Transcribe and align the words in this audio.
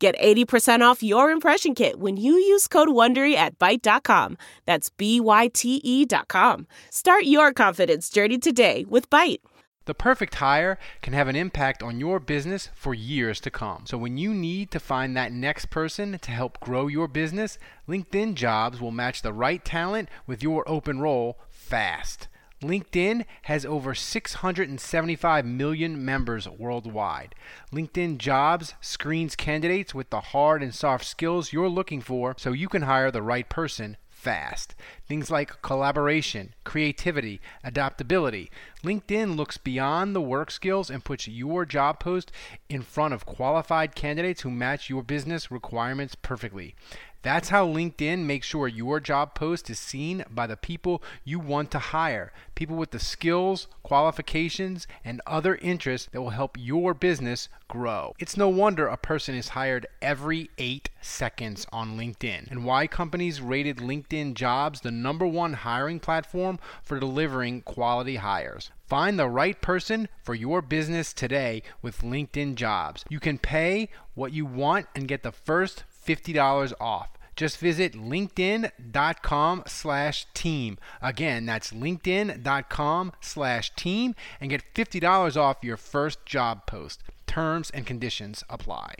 Get 0.00 0.18
80% 0.18 0.80
off 0.80 1.02
your 1.02 1.30
impression 1.30 1.74
kit 1.74 2.00
when 2.00 2.16
you 2.16 2.32
use 2.32 2.66
code 2.66 2.88
WONDERY 2.88 3.34
at 3.34 3.58
Byte.com. 3.58 4.38
That's 4.64 4.88
B-Y-T-E 4.88 6.06
dot 6.06 6.26
com. 6.26 6.66
Start 6.88 7.24
your 7.24 7.52
confidence 7.52 8.08
journey 8.08 8.38
today 8.38 8.86
with 8.88 9.10
Byte. 9.10 9.40
The 9.84 9.92
perfect 9.92 10.36
hire 10.36 10.78
can 11.02 11.12
have 11.12 11.28
an 11.28 11.36
impact 11.36 11.82
on 11.82 12.00
your 12.00 12.18
business 12.18 12.70
for 12.74 12.94
years 12.94 13.40
to 13.40 13.50
come. 13.50 13.84
So 13.84 13.98
when 13.98 14.16
you 14.16 14.32
need 14.32 14.70
to 14.70 14.80
find 14.80 15.14
that 15.18 15.32
next 15.32 15.68
person 15.68 16.18
to 16.18 16.30
help 16.30 16.60
grow 16.60 16.86
your 16.86 17.06
business, 17.06 17.58
LinkedIn 17.86 18.36
Jobs 18.36 18.80
will 18.80 18.92
match 18.92 19.20
the 19.20 19.34
right 19.34 19.62
talent 19.62 20.08
with 20.26 20.42
your 20.42 20.66
open 20.66 21.00
role 21.00 21.38
fast. 21.50 22.28
LinkedIn 22.62 23.24
has 23.42 23.64
over 23.64 23.94
675 23.94 25.46
million 25.46 26.04
members 26.04 26.46
worldwide. 26.46 27.34
LinkedIn 27.72 28.18
Jobs 28.18 28.74
screens 28.82 29.34
candidates 29.34 29.94
with 29.94 30.10
the 30.10 30.20
hard 30.20 30.62
and 30.62 30.74
soft 30.74 31.06
skills 31.06 31.52
you're 31.54 31.70
looking 31.70 32.02
for 32.02 32.34
so 32.36 32.52
you 32.52 32.68
can 32.68 32.82
hire 32.82 33.10
the 33.10 33.22
right 33.22 33.48
person 33.48 33.96
fast. 34.20 34.74
Things 35.08 35.30
like 35.30 35.62
collaboration, 35.62 36.54
creativity, 36.62 37.40
adaptability. 37.64 38.50
LinkedIn 38.84 39.36
looks 39.36 39.56
beyond 39.56 40.14
the 40.14 40.20
work 40.20 40.50
skills 40.50 40.90
and 40.90 41.02
puts 41.02 41.26
your 41.26 41.64
job 41.64 41.98
post 41.98 42.30
in 42.68 42.82
front 42.82 43.14
of 43.14 43.24
qualified 43.24 43.94
candidates 43.94 44.42
who 44.42 44.50
match 44.50 44.90
your 44.90 45.02
business 45.02 45.50
requirements 45.50 46.14
perfectly. 46.14 46.74
That's 47.22 47.50
how 47.50 47.66
LinkedIn 47.66 48.20
makes 48.20 48.46
sure 48.46 48.66
your 48.66 48.98
job 48.98 49.34
post 49.34 49.68
is 49.68 49.78
seen 49.78 50.24
by 50.30 50.46
the 50.46 50.56
people 50.56 51.02
you 51.22 51.38
want 51.38 51.70
to 51.72 51.78
hire. 51.78 52.32
People 52.54 52.76
with 52.76 52.92
the 52.92 52.98
skills, 52.98 53.66
qualifications, 53.82 54.86
and 55.04 55.20
other 55.26 55.56
interests 55.56 56.08
that 56.12 56.22
will 56.22 56.30
help 56.30 56.56
your 56.58 56.94
business 56.94 57.48
grow. 57.68 58.14
It's 58.18 58.38
no 58.38 58.48
wonder 58.48 58.86
a 58.86 58.96
person 58.96 59.34
is 59.34 59.50
hired 59.50 59.86
every 60.00 60.50
eight 60.56 60.88
seconds 61.02 61.66
on 61.72 61.98
LinkedIn, 61.98 62.50
and 62.50 62.64
why 62.64 62.86
companies 62.86 63.40
rated 63.40 63.76
LinkedIn 63.78 64.34
jobs 64.34 64.80
the 64.80 64.90
number 64.90 65.26
one 65.26 65.52
hiring 65.52 66.00
platform 66.00 66.58
for 66.82 66.98
delivering 66.98 67.60
quality 67.62 68.16
hires. 68.16 68.70
Find 68.86 69.18
the 69.18 69.28
right 69.28 69.60
person 69.60 70.08
for 70.22 70.34
your 70.34 70.60
business 70.62 71.12
today 71.12 71.62
with 71.80 72.00
LinkedIn 72.00 72.56
jobs. 72.56 73.04
You 73.08 73.20
can 73.20 73.38
pay 73.38 73.88
what 74.14 74.32
you 74.32 74.44
want 74.44 74.86
and 74.96 75.06
get 75.06 75.22
the 75.22 75.30
first 75.30 75.84
$50 76.10 76.72
off. 76.80 77.10
Just 77.36 77.58
visit 77.58 77.94
linkedin.com 77.94 79.62
slash 79.66 80.26
team. 80.34 80.78
Again, 81.00 81.46
that's 81.46 81.72
linkedin.com 81.72 83.12
slash 83.20 83.74
team 83.76 84.14
and 84.40 84.50
get 84.50 84.74
$50 84.74 85.36
off 85.36 85.58
your 85.62 85.76
first 85.76 86.26
job 86.26 86.66
post. 86.66 87.02
Terms 87.26 87.70
and 87.70 87.86
conditions 87.86 88.44
apply. 88.50 88.94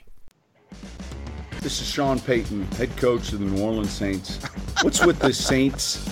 This 1.61 1.83
is 1.83 1.89
Sean 1.89 2.19
Payton, 2.21 2.65
head 2.73 2.97
coach 2.97 3.33
of 3.33 3.41
the 3.41 3.45
New 3.47 3.63
Orleans 3.63 3.91
Saints. 3.91 4.43
What's 4.83 5.05
with 5.05 5.19
the 5.19 5.33
Saints 5.33 6.09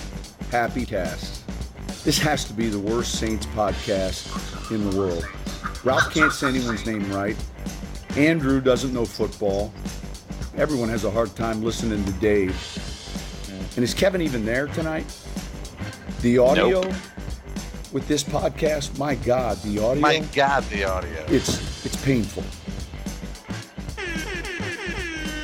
happy 0.51 0.85
cast? 0.85 1.47
This 2.03 2.19
has 2.19 2.45
to 2.45 2.53
be 2.53 2.67
the 2.67 2.77
worst 2.77 3.17
Saints 3.17 3.45
podcast 3.47 4.71
in 4.71 4.87
the 4.87 4.95
world. 4.95 5.27
Ralph 5.83 6.13
can't 6.13 6.31
say 6.31 6.49
anyone's 6.49 6.85
name 6.85 7.11
right. 7.11 7.37
Andrew 8.15 8.61
doesn't 8.61 8.93
know 8.93 9.05
football. 9.05 9.73
Everyone 10.59 10.89
has 10.89 11.05
a 11.05 11.09
hard 11.09 11.33
time 11.37 11.63
listening 11.63 12.03
to 12.03 12.11
Dave. 12.19 12.53
And 13.77 13.83
is 13.83 13.93
Kevin 13.93 14.21
even 14.21 14.43
there 14.43 14.67
tonight? 14.67 15.05
The 16.19 16.37
audio 16.37 16.81
Nope. 16.81 16.93
with 17.93 18.05
this 18.09 18.25
podcast, 18.25 18.97
my 18.97 19.15
God, 19.15 19.55
the 19.61 19.79
audio. 19.79 20.01
My 20.01 20.19
God, 20.35 20.65
the 20.65 20.83
audio. 20.83 21.25
It's 21.29 21.85
it's 21.85 21.95
painful. 22.03 22.43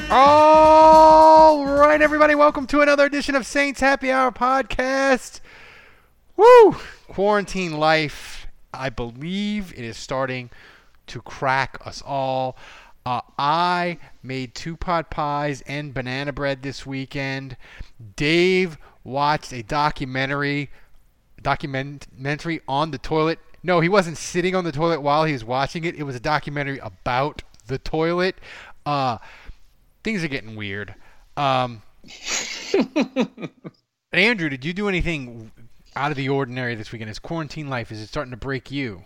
All 0.09 1.65
right, 1.65 2.01
everybody, 2.01 2.35
welcome 2.35 2.67
to 2.67 2.81
another 2.81 3.05
edition 3.05 3.35
of 3.35 3.45
Saints 3.45 3.79
Happy 3.79 4.11
Hour 4.11 4.33
podcast. 4.33 5.39
Woo! 6.35 6.75
Quarantine 7.07 7.77
life, 7.77 8.47
I 8.73 8.89
believe 8.89 9.71
it 9.71 9.85
is 9.85 9.95
starting 9.95 10.49
to 11.07 11.21
crack 11.21 11.77
us 11.85 12.03
all. 12.05 12.57
Uh, 13.05 13.21
I 13.37 13.99
made 14.23 14.55
two 14.55 14.75
pot 14.75 15.11
pies 15.11 15.61
and 15.67 15.93
banana 15.93 16.33
bread 16.33 16.63
this 16.63 16.87
weekend. 16.87 17.55
Dave 18.15 18.79
watched 19.03 19.53
a 19.53 19.61
documentary 19.61 20.71
documentary 21.43 22.61
on 22.67 22.89
the 22.89 22.97
toilet. 22.97 23.37
No, 23.61 23.79
he 23.79 23.89
wasn't 23.89 24.17
sitting 24.17 24.55
on 24.55 24.63
the 24.63 24.71
toilet 24.71 25.01
while 25.01 25.25
he 25.25 25.33
was 25.33 25.43
watching 25.43 25.83
it. 25.83 25.95
It 25.95 26.03
was 26.03 26.15
a 26.15 26.19
documentary 26.19 26.79
about 26.79 27.43
the 27.67 27.77
toilet. 27.77 28.35
Uh, 28.87 29.19
things 30.03 30.23
are 30.23 30.27
getting 30.27 30.55
weird. 30.55 30.95
Um, 31.37 31.83
Andrew, 34.11 34.49
did 34.49 34.65
you 34.65 34.73
do 34.73 34.89
anything 34.89 35.51
out 35.95 36.09
of 36.09 36.17
the 36.17 36.29
ordinary 36.29 36.73
this 36.73 36.91
weekend? 36.91 37.11
Is 37.11 37.19
quarantine 37.19 37.69
life 37.69 37.91
is 37.91 38.01
it 38.01 38.07
starting 38.07 38.31
to 38.31 38.37
break 38.37 38.71
you? 38.71 39.03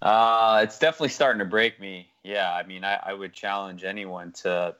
Uh, 0.00 0.60
it's 0.64 0.78
definitely 0.78 1.10
starting 1.10 1.38
to 1.38 1.44
break 1.44 1.78
me. 1.78 2.11
Yeah, 2.24 2.52
I 2.52 2.62
mean, 2.64 2.84
I, 2.84 3.00
I 3.02 3.12
would 3.12 3.32
challenge 3.32 3.84
anyone 3.84 4.32
to 4.42 4.76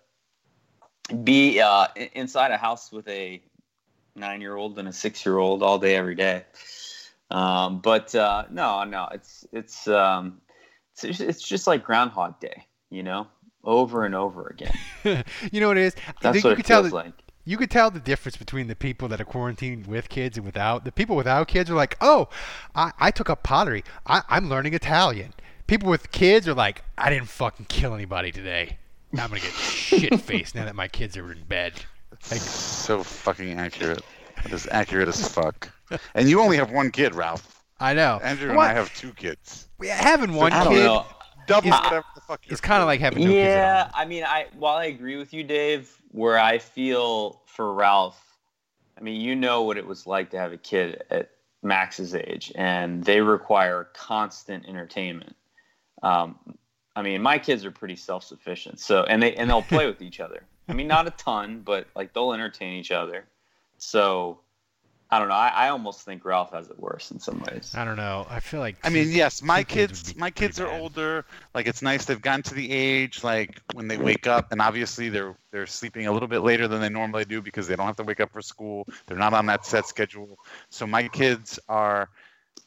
be 1.25 1.61
uh, 1.61 1.89
inside 2.15 2.51
a 2.53 2.57
house 2.57 2.93
with 2.93 3.09
a 3.09 3.43
nine-year-old 4.15 4.79
and 4.79 4.89
a 4.89 4.93
six-year-old 4.93 5.63
all 5.63 5.79
day, 5.79 5.97
every 5.97 6.15
day. 6.15 6.45
Um, 7.31 7.81
but 7.81 8.15
uh, 8.15 8.45
no, 8.51 8.85
no, 8.85 9.09
it's 9.13 9.47
it's 9.53 9.89
um, 9.89 10.41
it's 10.93 11.03
just- 11.03 11.21
it's 11.21 11.43
just 11.43 11.67
like 11.67 11.83
Groundhog 11.83 12.39
Day, 12.41 12.67
you 12.91 13.03
know, 13.03 13.27
over 13.65 14.05
and 14.05 14.15
over 14.15 14.47
again. 14.49 14.75
you 15.51 15.61
know 15.61 15.69
what 15.69 15.79
it 15.79 15.85
is? 15.85 15.97
That's 16.21 16.37
you 16.45 16.51
what 16.51 16.57
could 16.57 16.65
it 16.65 16.69
tell 16.69 16.83
feels 16.83 16.91
the, 16.91 16.97
like. 16.97 17.15
you 17.45 17.57
could 17.57 17.71
tell 17.71 17.91
the 17.91 18.01
difference 18.01 18.37
between 18.37 18.69
the 18.69 18.77
people 18.77 19.09
that 19.09 19.21
are 19.21 19.25
quarantined 19.25 19.87
with 19.87 20.09
kids 20.11 20.37
and 20.37 20.45
without. 20.45 20.85
The 20.85 20.93
people 20.93 21.17
without 21.17 21.49
kids 21.49 21.71
are 21.71 21.75
like, 21.75 21.97
oh, 22.03 22.29
I, 22.75 22.93
I 23.01 23.11
took 23.11 23.31
up 23.31 23.43
pottery. 23.43 23.83
I, 24.07 24.23
I'm 24.29 24.49
learning 24.51 24.75
Italian. 24.75 25.33
People 25.73 25.89
with 25.89 26.13
kids 26.13 26.47
are 26.47 26.53
like, 26.53 26.85
I 26.99 27.09
didn't 27.09 27.31
fucking 27.31 27.65
kill 27.65 27.95
anybody 27.95 28.31
today. 28.31 28.77
I'm 29.13 29.31
gonna 29.31 29.41
get 29.41 29.55
shit 29.55 30.21
faced 30.21 30.55
now 30.55 30.67
that 30.67 30.75
my 30.75 30.87
kids 30.87 31.17
are 31.17 31.33
in 31.33 31.43
bed. 31.45 31.73
Like, 32.31 32.41
so 32.41 33.03
fucking 33.03 33.59
accurate. 33.59 34.03
It 34.45 34.53
is 34.53 34.69
accurate 34.71 35.09
as 35.09 35.27
fuck. 35.33 35.73
And 36.15 36.29
you 36.29 36.43
only 36.43 36.59
have 36.59 36.71
one 36.71 36.91
kid, 36.91 37.15
Ralph. 37.15 37.63
I 37.81 37.95
know. 37.95 38.21
Andrew 38.23 38.51
and 38.51 38.61
I 38.61 38.75
have 38.75 38.95
two 38.95 39.15
kids. 39.15 39.67
Yeah, 39.81 39.95
having 39.95 40.35
one 40.35 40.53
I 40.53 40.63
don't 40.63 40.75
kid 40.75 40.85
know. 40.85 41.07
Double 41.47 41.69
Is- 41.69 41.73
whatever 41.73 42.05
the 42.17 42.21
fuck 42.21 42.47
you're 42.47 42.59
kind 42.59 42.83
of 42.83 42.87
like 42.87 43.01
having 43.01 43.21
no 43.25 43.31
kids 43.31 43.49
at 43.49 43.57
Yeah, 43.57 43.85
all. 43.87 43.91
I 43.99 44.05
mean, 44.05 44.25
I 44.25 44.49
while 44.59 44.77
I 44.77 44.85
agree 44.85 45.17
with 45.17 45.33
you, 45.33 45.43
Dave, 45.43 45.91
where 46.11 46.39
I 46.39 46.59
feel 46.59 47.41
for 47.47 47.73
Ralph, 47.73 48.23
I 48.99 49.01
mean, 49.01 49.19
you 49.23 49.35
know 49.35 49.63
what 49.63 49.79
it 49.79 49.87
was 49.87 50.07
like 50.07 50.29
to 50.33 50.39
have 50.39 50.53
a 50.53 50.59
kid 50.59 51.03
at 51.09 51.31
Max's 51.63 52.15
age, 52.15 52.53
and 52.57 53.03
they 53.05 53.23
require 53.23 53.89
constant 53.95 54.67
entertainment. 54.69 55.35
Um, 56.03 56.39
I 56.95 57.03
mean, 57.03 57.23
my 57.23 57.39
kids 57.39 57.65
are 57.65 57.71
pretty 57.71 57.97
self-sufficient, 57.97 58.81
so 58.81 59.05
and 59.05 59.23
they 59.23 59.35
and 59.35 59.49
they'll 59.49 59.63
play 59.63 59.87
with 59.87 60.03
each 60.03 60.21
other. 60.21 60.45
I 60.69 60.75
mean, 60.75 60.89
not 60.89 61.07
a 61.07 61.11
ton, 61.11 61.63
but 61.65 61.87
like 61.97 62.13
they'll 62.13 62.33
entertain 62.33 62.75
each 62.75 62.91
other. 62.91 63.25
So 63.79 64.41
I 65.13 65.19
don't 65.19 65.29
know. 65.29 65.35
I, 65.35 65.49
I 65.49 65.69
almost 65.69 66.07
think 66.07 66.25
Ralph 66.25 66.53
has 66.53 66.71
it 66.71 66.79
worse 66.79 67.11
in 67.11 67.21
some 67.21 67.45
ways. 67.47 67.75
I 67.77 67.85
don't 67.85 67.99
know. 67.99 68.27
I 68.31 68.41
feel 68.41 68.61
like 68.61 68.77
I 68.83 68.89
mean, 68.89 69.11
yes, 69.11 69.43
my 69.43 69.63
kids 69.63 70.05
kids, 70.05 70.17
my 70.17 70.31
kids 70.31 70.59
are 70.59 70.67
bad. 70.67 70.81
older. 70.81 71.27
Like 71.55 71.67
it's 71.67 71.83
nice 71.83 72.07
they've 72.07 72.21
gotten 72.21 72.43
to 72.45 72.55
the 72.55 72.73
age 72.73 73.23
like 73.23 73.61
when 73.75 73.89
they 73.89 73.99
wake 73.99 74.27
up, 74.27 74.53
and 74.53 74.63
obviously 74.63 75.11
they're 75.11 75.37
they're 75.51 75.67
sleeping 75.67 76.07
a 76.07 76.13
little 76.13 76.29
bit 76.29 76.41
later 76.41 76.67
than 76.67 76.81
they 76.81 76.89
normally 76.89 77.27
do 77.27 77.43
because 77.43 77.69
they 77.69 77.77
don't 77.77 77.85
have 77.85 77.97
to 77.97 78.05
wake 78.05 78.21
up 78.21 78.33
for 78.33 78.41
school. 78.41 78.89
They're 79.07 79.19
not 79.19 79.35
on 79.35 79.45
that 79.47 79.67
set 79.67 79.87
schedule. 79.87 80.39
So 80.71 80.87
my 80.87 81.09
kids 81.09 81.61
are 81.69 82.09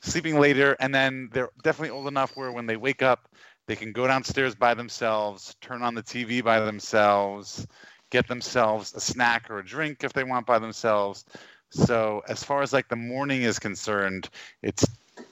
sleeping 0.06 0.40
later, 0.40 0.75
and 0.80 0.94
then 0.94 1.30
they're 1.34 1.50
definitely 1.63 1.92
old 1.92 2.07
enough 2.07 2.36
where 2.36 2.52
when 2.52 2.68
they 2.68 2.78
wake 2.78 3.02
up, 3.04 3.28
they 3.68 3.75
can 3.75 3.94
go 3.94 4.07
downstairs 4.07 4.56
by 4.56 4.74
themselves, 4.75 5.56
turn 5.62 5.84
on 5.84 5.96
the 5.96 6.04
TV 6.04 6.42
by 6.42 6.60
themselves, 6.62 7.68
get 8.12 8.28
themselves 8.28 8.94
a 8.94 9.02
snack 9.02 9.50
or 9.50 9.60
a 9.60 9.66
drink 9.66 10.04
if 10.04 10.13
they 10.13 10.24
want 10.24 10.46
by 10.46 10.60
themselves. 10.60 11.25
So 11.72 12.22
as 12.28 12.44
far 12.44 12.62
as 12.62 12.74
like 12.74 12.88
the 12.90 12.96
morning 12.96 13.44
is 13.44 13.60
concerned, 13.60 14.30
it's 14.62 14.86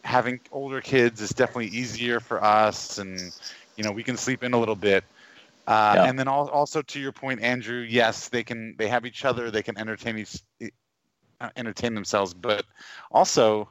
having 0.04 0.40
older 0.52 0.81
kids 0.81 1.22
is 1.22 1.30
definitely 1.31 1.68
easier 1.68 2.19
for 2.19 2.44
us 2.44 2.98
and 3.00 3.34
you 3.76 3.84
know 3.84 3.92
we 3.92 4.04
can 4.04 4.18
sleep 4.18 4.44
in 4.44 4.54
a 4.54 4.60
little 4.60 4.76
bit 4.76 5.04
Uh, 5.68 5.96
Yeah. 5.96 6.04
And 6.04 6.18
then 6.19 6.28
al- 6.28 6.50
also 6.50 6.81
to 6.81 7.00
your 7.00 7.12
point, 7.14 7.42
Andrew, 7.42 7.81
yes, 7.81 8.30
they 8.30 8.44
can. 8.44 8.76
They 8.78 8.88
have 8.88 9.06
each 9.06 9.26
other. 9.26 9.52
They 9.52 9.64
can 9.64 9.78
entertain 9.78 10.18
each, 10.19 10.42
uh, 11.40 11.50
entertain 11.56 11.94
themselves, 11.96 12.34
but 12.34 12.66
also 13.12 13.69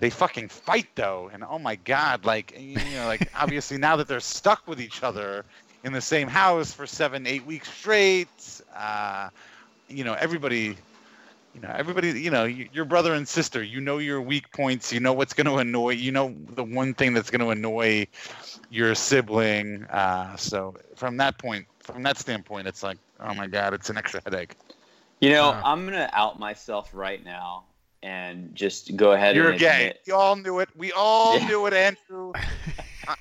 they 0.00 0.10
fucking 0.10 0.48
fight 0.48 0.88
though. 0.96 1.30
And 1.32 1.44
oh 1.44 1.58
my 1.58 1.76
god, 1.76 2.24
like 2.26 2.54
you 2.58 2.76
know, 2.76 3.06
like 3.06 3.30
obviously 3.40 3.78
now 3.78 3.96
that 3.96 4.08
they're 4.08 4.20
stuck 4.20 4.66
with 4.68 4.80
each 4.80 5.02
other 5.04 5.44
in 5.84 5.92
the 5.92 6.02
same 6.02 6.28
house 6.28 6.72
for 6.72 6.86
seven, 6.86 7.26
eight 7.26 7.46
weeks 7.46 7.72
straight, 7.72 8.62
uh, 8.76 9.30
you 9.88 10.04
know, 10.04 10.14
everybody. 10.14 10.76
You 11.54 11.60
know, 11.62 11.74
everybody. 11.76 12.10
You 12.20 12.30
know, 12.30 12.44
y- 12.44 12.68
your 12.72 12.84
brother 12.84 13.14
and 13.14 13.28
sister. 13.28 13.62
You 13.62 13.80
know 13.80 13.98
your 13.98 14.20
weak 14.22 14.52
points. 14.52 14.92
You 14.92 15.00
know 15.00 15.12
what's 15.12 15.34
going 15.34 15.46
to 15.46 15.56
annoy. 15.56 15.90
You 15.90 16.12
know 16.12 16.34
the 16.50 16.64
one 16.64 16.94
thing 16.94 17.14
that's 17.14 17.30
going 17.30 17.40
to 17.40 17.50
annoy 17.50 18.06
your 18.70 18.94
sibling. 18.94 19.84
Uh, 19.84 20.36
so 20.36 20.74
from 20.96 21.16
that 21.18 21.38
point, 21.38 21.66
from 21.80 22.02
that 22.04 22.18
standpoint, 22.18 22.68
it's 22.68 22.82
like, 22.82 22.98
oh 23.20 23.34
my 23.34 23.46
god, 23.46 23.74
it's 23.74 23.90
an 23.90 23.96
extra 23.98 24.20
headache. 24.24 24.56
You 25.20 25.30
know, 25.30 25.56
Uh. 25.56 25.62
I'm 25.62 25.84
gonna 25.86 26.08
out 26.12 26.38
myself 26.38 26.90
right 26.94 27.24
now 27.24 27.64
and 28.02 28.54
just 28.54 28.96
go 28.96 29.12
ahead 29.12 29.30
and 29.30 29.36
You're 29.36 29.50
and 29.50 29.58
gay. 29.60 29.80
admit- 29.88 30.02
You 30.06 30.14
all 30.14 30.36
knew 30.36 30.58
it. 30.60 30.68
We 30.76 30.92
all 30.92 31.38
Yeah. 31.38 31.46
knew 31.48 31.66
it, 31.66 31.72
Andrew. 31.74 32.32
Uh, 33.08 33.16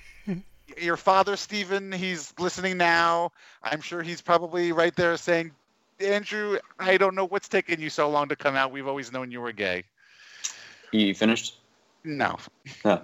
your 0.77 0.97
father, 0.97 1.35
Stephen, 1.35 1.91
he's 1.91 2.33
listening 2.37 2.77
now. 2.77 3.31
I'm 3.63 3.81
sure 3.81 4.03
he's 4.03 4.21
probably 4.21 4.71
right 4.71 4.95
there 4.95 5.17
saying, 5.17 5.51
Andrew, 5.99 6.59
I 6.77 6.97
don't 6.97 7.15
know 7.15 7.25
what's 7.25 7.47
taking 7.47 7.79
you 7.81 7.89
so 7.89 8.09
long 8.09 8.29
to 8.29 8.35
come 8.35 8.55
out. 8.55 8.71
We've 8.71 8.87
always 8.87 9.11
known 9.11 9.31
you 9.31 9.41
were 9.41 9.51
gay. 9.51 9.83
You 10.91 11.13
finished? 11.15 11.57
No. 12.03 12.37
um, 12.85 13.03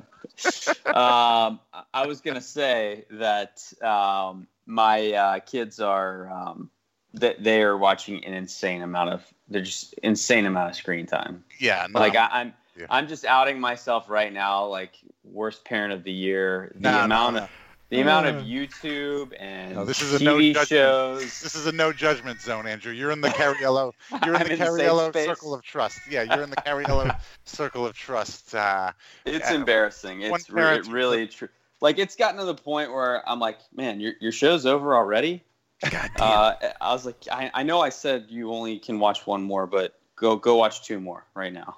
I 0.86 2.06
was 2.06 2.22
gonna 2.22 2.42
say 2.42 3.06
that 3.12 3.62
um, 3.82 4.48
my 4.66 5.12
uh, 5.14 5.40
kids 5.40 5.80
are 5.80 6.30
um, 6.32 6.70
that 7.14 7.44
they 7.44 7.62
are 7.64 7.78
watching 7.78 8.24
an 8.26 8.34
insane 8.34 8.82
amount 8.82 9.10
of 9.12 9.34
they're 9.50 9.62
just 9.62 9.94
insane 9.96 10.46
amount 10.46 10.70
of 10.70 10.76
screen 10.76 11.06
time. 11.06 11.44
Yeah. 11.60 11.88
No. 11.90 12.00
Like 12.00 12.16
I, 12.16 12.28
I'm 12.32 12.54
Yeah. 12.78 12.88
I'm 12.90 13.08
just 13.08 13.26
outing 13.26 13.60
myself 13.60 14.10
right 14.10 14.32
now, 14.34 14.66
like 14.66 14.94
worst 15.24 15.64
parent 15.66 15.94
of 15.94 16.04
the 16.04 16.12
year. 16.12 16.72
The 16.76 16.82
No, 16.82 16.92
no, 17.00 17.04
amount 17.06 17.36
no. 17.36 17.44
of 17.44 17.50
the 17.90 18.02
amount 18.02 18.26
Uh. 18.26 18.30
of 18.30 18.36
YouTube 18.44 19.32
and 19.40 19.76
No, 19.76 19.86
this 19.86 20.02
is 20.02 20.20
a 20.20 20.24
no 20.24 20.38
TV 20.38 20.54
judgment. 20.54 20.68
shows. 20.70 21.42
This 21.42 21.56
is 21.56 21.68
a 21.68 21.72
no 21.72 21.94
judgment 21.94 22.42
zone, 22.42 22.66
Andrew. 22.66 22.92
You're 22.92 23.12
in 23.12 23.22
the 23.22 23.30
Cariello. 23.40 23.94
You're 24.26 24.36
in 24.36 24.42
I'm 24.42 24.48
the 24.48 24.54
in 24.54 24.60
the 24.60 24.66
Cariello 24.66 25.14
circle 25.14 25.54
of 25.54 25.62
trust. 25.62 26.00
Yeah, 26.10 26.24
you're 26.24 26.44
in 26.44 26.50
the 26.50 26.56
Cariello 26.58 27.16
circle 27.46 27.86
of 27.86 27.96
trust. 27.96 28.56
Uh, 28.56 28.92
It's 29.26 29.50
Yeah. 29.50 29.56
embarrassing. 29.58 30.22
It's 30.24 30.50
re- 30.50 30.82
really 30.90 31.28
true. 31.28 31.50
Like 31.82 32.00
it's 32.00 32.16
gotten 32.16 32.40
to 32.40 32.46
the 32.46 32.56
point 32.56 32.92
where 32.92 33.28
I'm 33.30 33.40
like, 33.40 33.60
man, 33.76 34.00
your 34.00 34.14
your 34.20 34.32
show's 34.32 34.66
over 34.66 34.96
already. 34.96 35.44
God 35.84 36.10
damn. 36.16 36.28
Uh, 36.28 36.54
I 36.82 36.94
was 36.94 37.06
like, 37.06 37.18
I, 37.32 37.52
I 37.54 37.64
know 37.64 37.82
I 37.82 37.90
said 37.90 38.26
you 38.30 38.52
only 38.52 38.80
can 38.80 39.00
watch 39.00 39.28
one 39.28 39.42
more, 39.44 39.68
but 39.68 40.00
go 40.16 40.36
go 40.36 40.56
watch 40.56 40.84
two 40.84 41.00
more 41.00 41.26
right 41.36 41.54
now. 41.54 41.78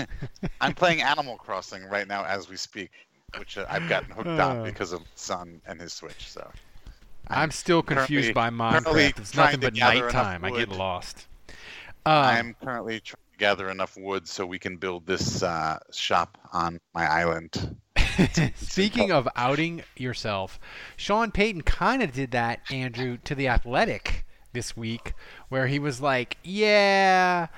I'm 0.60 0.74
playing 0.74 1.02
Animal 1.02 1.36
Crossing 1.36 1.84
right 1.84 2.08
now 2.08 2.24
as 2.24 2.48
we 2.48 2.56
speak, 2.56 2.90
which 3.38 3.58
uh, 3.58 3.66
I've 3.68 3.88
gotten 3.88 4.10
hooked 4.10 4.28
Uh. 4.28 4.46
on 4.48 4.64
because 4.64 4.92
of 4.92 5.02
son 5.14 5.60
and 5.66 5.80
his 5.80 5.92
Switch. 5.92 6.28
So 6.30 6.50
I'm 7.28 7.50
still 7.50 7.82
confused 7.82 8.34
by 8.34 8.50
currently 8.50 9.02
Minecraft. 9.10 9.18
It's 9.18 9.30
trying 9.32 9.44
nothing 9.46 9.60
to 9.60 9.66
but 9.66 9.74
gather 9.74 9.96
enough 10.08 10.14
nighttime. 10.14 10.44
I 10.44 10.50
get 10.50 10.68
wood. 10.68 10.78
lost. 10.78 11.26
Um, 12.06 12.14
I'm 12.14 12.56
currently 12.62 13.00
trying 13.00 13.22
to 13.32 13.38
gather 13.38 13.70
enough 13.70 13.96
wood 13.96 14.28
so 14.28 14.44
we 14.44 14.58
can 14.58 14.76
build 14.76 15.06
this 15.06 15.42
uh, 15.42 15.78
shop 15.92 16.36
on 16.52 16.78
my 16.94 17.06
island. 17.06 17.76
Speaking 18.56 19.10
of 19.10 19.28
outing 19.36 19.82
yourself, 19.96 20.58
Sean 20.96 21.30
Payton 21.30 21.62
kind 21.62 22.02
of 22.02 22.12
did 22.12 22.30
that, 22.32 22.60
Andrew, 22.70 23.18
to 23.24 23.34
the 23.34 23.48
Athletic 23.48 24.24
this 24.52 24.76
week, 24.76 25.14
where 25.48 25.66
he 25.66 25.78
was 25.78 26.00
like, 26.00 26.36
"Yeah, 26.42 27.48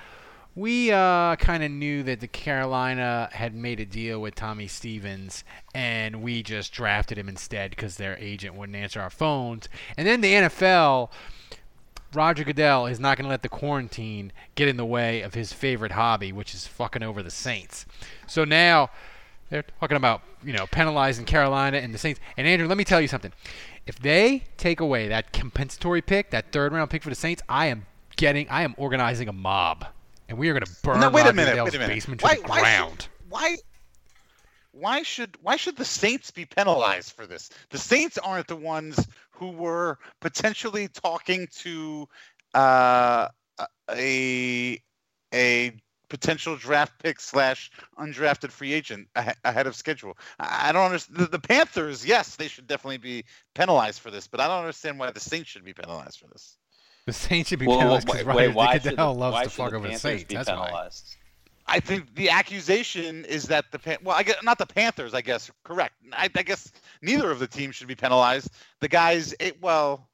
we 0.54 0.90
uh, 0.90 1.36
kind 1.36 1.62
of 1.62 1.70
knew 1.70 2.02
that 2.04 2.20
the 2.20 2.28
Carolina 2.28 3.28
had 3.32 3.54
made 3.54 3.80
a 3.80 3.86
deal 3.86 4.20
with 4.20 4.34
Tommy 4.34 4.66
Stevens, 4.66 5.44
and 5.74 6.22
we 6.22 6.42
just 6.42 6.72
drafted 6.72 7.18
him 7.18 7.28
instead 7.28 7.70
because 7.70 7.96
their 7.96 8.16
agent 8.18 8.54
wouldn't 8.54 8.76
answer 8.76 9.00
our 9.00 9.10
phones." 9.10 9.68
And 9.96 10.06
then 10.06 10.20
the 10.20 10.32
NFL. 10.32 11.10
Roger 12.14 12.44
Goodell 12.44 12.86
is 12.86 13.00
not 13.00 13.18
going 13.18 13.24
to 13.24 13.28
let 13.28 13.42
the 13.42 13.48
quarantine 13.48 14.32
get 14.54 14.68
in 14.68 14.78
the 14.78 14.86
way 14.86 15.20
of 15.20 15.34
his 15.34 15.52
favorite 15.52 15.92
hobby, 15.92 16.32
which 16.32 16.54
is 16.54 16.66
fucking 16.66 17.02
over 17.02 17.22
the 17.22 17.32
Saints. 17.32 17.84
So 18.26 18.44
now 18.44 18.90
they're 19.50 19.64
talking 19.80 19.96
about 19.96 20.22
you 20.44 20.52
know 20.52 20.66
penalizing 20.66 21.24
Carolina 21.24 21.78
and 21.78 21.92
the 21.94 21.98
Saints. 21.98 22.20
And 22.36 22.46
Andrew, 22.46 22.68
let 22.68 22.76
me 22.78 22.84
tell 22.84 23.00
you 23.00 23.08
something. 23.08 23.32
If 23.86 23.98
they 23.98 24.44
take 24.56 24.80
away 24.80 25.08
that 25.08 25.32
compensatory 25.32 26.02
pick, 26.02 26.30
that 26.30 26.52
third 26.52 26.72
round 26.72 26.90
pick 26.90 27.02
for 27.02 27.08
the 27.10 27.14
Saints, 27.14 27.42
I 27.48 27.66
am 27.66 27.86
getting, 28.16 28.48
I 28.48 28.62
am 28.62 28.74
organizing 28.78 29.28
a 29.28 29.32
mob, 29.32 29.86
and 30.28 30.36
we 30.38 30.48
are 30.48 30.52
going 30.52 30.64
to 30.64 30.72
burn 30.82 31.00
No, 31.00 31.10
wait 31.10 31.26
a 31.26 31.32
minute, 31.32 31.62
wait 31.62 31.74
a 31.74 31.78
minute. 31.78 31.94
basement 31.94 32.22
Why- 32.22 32.36
to 32.36 32.42
the 32.42 32.48
why 32.48 32.56
should- 32.56 32.62
ground. 32.62 33.08
Why? 33.28 33.56
Why 34.72 35.02
should 35.02 35.36
why 35.40 35.56
should 35.56 35.76
the 35.76 35.84
Saints 35.86 36.30
be 36.30 36.44
penalized 36.44 37.12
for 37.12 37.26
this? 37.26 37.48
The 37.70 37.78
Saints 37.78 38.18
aren't 38.18 38.46
the 38.46 38.56
ones 38.56 39.06
who 39.30 39.48
were 39.50 39.98
potentially 40.20 40.88
talking 40.88 41.48
to 41.60 42.06
uh, 42.52 43.28
a 43.90 44.78
a 45.32 45.72
potential 46.08 46.56
draft 46.56 46.92
pick 47.02 47.20
slash 47.20 47.70
undrafted 47.98 48.50
free 48.50 48.72
agent 48.72 49.08
ahead 49.44 49.66
of 49.66 49.74
schedule. 49.76 50.16
I 50.38 50.68
I 50.68 50.72
don't 50.72 50.84
understand. 50.86 51.18
The, 51.20 51.26
the 51.26 51.38
Panthers, 51.38 52.04
yes, 52.04 52.36
they 52.36 52.48
should 52.48 52.66
definitely 52.66 52.98
be 52.98 53.24
penalized 53.54 54.00
for 54.00 54.10
this, 54.10 54.26
but 54.26 54.40
I 54.40 54.48
don't 54.48 54.60
understand 54.60 54.98
why 54.98 55.10
the 55.10 55.20
Saints 55.20 55.48
should 55.48 55.64
be 55.64 55.72
penalized 55.72 56.18
for 56.18 56.26
this. 56.28 56.56
The 57.06 57.12
Saints 57.12 57.50
should 57.50 57.60
be 57.60 57.66
Well, 57.68 57.78
penalized 57.78 58.08
wait, 58.08 58.18
because 58.18 58.36
wait, 58.36 58.46
Roger 58.46 58.56
why 58.56 58.72
should 58.74 58.82
the, 58.82 58.90
Goodell 58.90 59.14
loves 59.14 59.34
why 59.34 59.44
to 59.44 59.50
fuck 59.50 59.72
over 59.72 59.88
the 59.88 59.96
Saints. 59.96 60.24
be 60.24 60.34
That's 60.34 60.48
why. 60.48 60.88
I 61.68 61.80
think 61.80 62.14
the 62.14 62.30
accusation 62.30 63.24
is 63.24 63.44
that 63.44 63.64
the 63.72 63.78
Pan- 63.78 63.98
well, 64.02 64.16
I 64.16 64.22
guess 64.22 64.36
not 64.42 64.58
the 64.58 64.66
Panthers. 64.66 65.14
I 65.14 65.20
guess 65.20 65.50
correct. 65.64 65.94
I, 66.12 66.28
I 66.34 66.42
guess 66.42 66.70
neither 67.02 67.30
of 67.30 67.38
the 67.38 67.46
teams 67.46 67.74
should 67.74 67.88
be 67.88 67.96
penalized. 67.96 68.50
The 68.80 68.88
guys, 68.88 69.34
it, 69.40 69.60
well, 69.60 70.08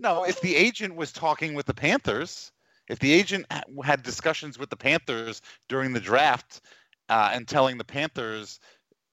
no. 0.00 0.24
If 0.24 0.40
the 0.40 0.54
agent 0.56 0.96
was 0.96 1.12
talking 1.12 1.54
with 1.54 1.66
the 1.66 1.74
Panthers, 1.74 2.50
if 2.88 2.98
the 2.98 3.12
agent 3.12 3.46
had 3.84 4.02
discussions 4.02 4.58
with 4.58 4.70
the 4.70 4.76
Panthers 4.76 5.40
during 5.68 5.92
the 5.92 6.00
draft 6.00 6.60
uh, 7.08 7.30
and 7.32 7.46
telling 7.48 7.78
the 7.78 7.84
Panthers 7.84 8.60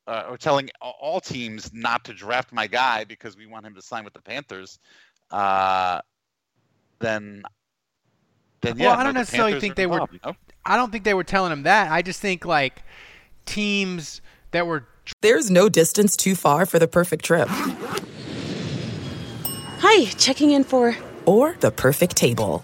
uh, 0.07 0.25
or 0.29 0.37
telling 0.37 0.69
all 0.81 1.21
teams 1.21 1.71
not 1.73 2.03
to 2.05 2.13
draft 2.13 2.51
my 2.51 2.67
guy 2.67 3.03
because 3.03 3.37
we 3.37 3.45
want 3.45 3.65
him 3.65 3.73
to 3.75 3.81
sign 3.81 4.03
with 4.03 4.13
the 4.13 4.21
Panthers, 4.21 4.79
uh, 5.31 6.01
then. 6.99 7.43
Then, 8.61 8.77
Well, 8.77 8.89
yeah, 8.91 8.97
I 8.97 9.03
don't 9.03 9.13
no, 9.15 9.21
necessarily 9.21 9.53
Panthers 9.53 9.61
think 9.61 9.71
are 9.71 9.75
they 9.75 9.85
were- 9.87 10.07
you 10.11 10.19
know? 10.25 10.35
I 10.65 10.75
don't 10.77 10.91
think 10.91 11.03
they 11.03 11.13
were 11.15 11.23
telling 11.23 11.51
him 11.51 11.63
that. 11.63 11.91
I 11.91 12.01
just 12.03 12.19
think 12.19 12.45
like 12.45 12.83
teams 13.45 14.21
that 14.51 14.67
were 14.67 14.85
There's 15.21 15.49
no 15.49 15.67
distance 15.69 16.15
too 16.15 16.35
far 16.35 16.65
for 16.67 16.77
the 16.77 16.87
perfect 16.87 17.25
trip 17.25 17.47
Hi, 19.79 20.05
checking 20.17 20.51
in 20.51 20.63
for. 20.63 20.95
or 21.25 21.55
the 21.59 21.71
perfect 21.71 22.15
table. 22.15 22.63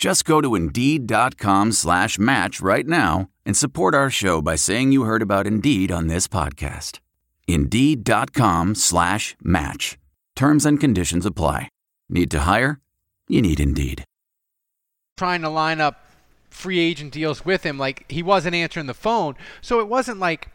Just 0.00 0.24
go 0.24 0.40
to 0.40 0.54
Indeed.com 0.54 1.72
slash 1.72 2.18
match 2.18 2.62
right 2.62 2.86
now 2.86 3.28
and 3.44 3.54
support 3.54 3.94
our 3.94 4.08
show 4.08 4.40
by 4.40 4.56
saying 4.56 4.92
you 4.92 5.02
heard 5.02 5.20
about 5.20 5.46
Indeed 5.46 5.92
on 5.92 6.06
this 6.06 6.26
podcast. 6.26 7.00
Indeed.com 7.46 8.76
slash 8.76 9.36
match. 9.42 9.98
Terms 10.34 10.64
and 10.64 10.80
conditions 10.80 11.26
apply. 11.26 11.68
Need 12.08 12.30
to 12.30 12.40
hire? 12.40 12.80
You 13.28 13.42
need 13.42 13.60
Indeed. 13.60 14.04
trying 15.18 15.42
to 15.42 15.50
line 15.50 15.82
up 15.82 16.06
free 16.48 16.78
agent 16.80 17.12
deals 17.12 17.44
with 17.44 17.62
him. 17.62 17.76
Like 17.76 18.10
he 18.10 18.22
wasn't 18.22 18.54
answering 18.54 18.86
the 18.86 18.94
phone, 18.94 19.34
so 19.60 19.80
it 19.80 19.86
wasn't 19.86 20.18
like 20.18 20.48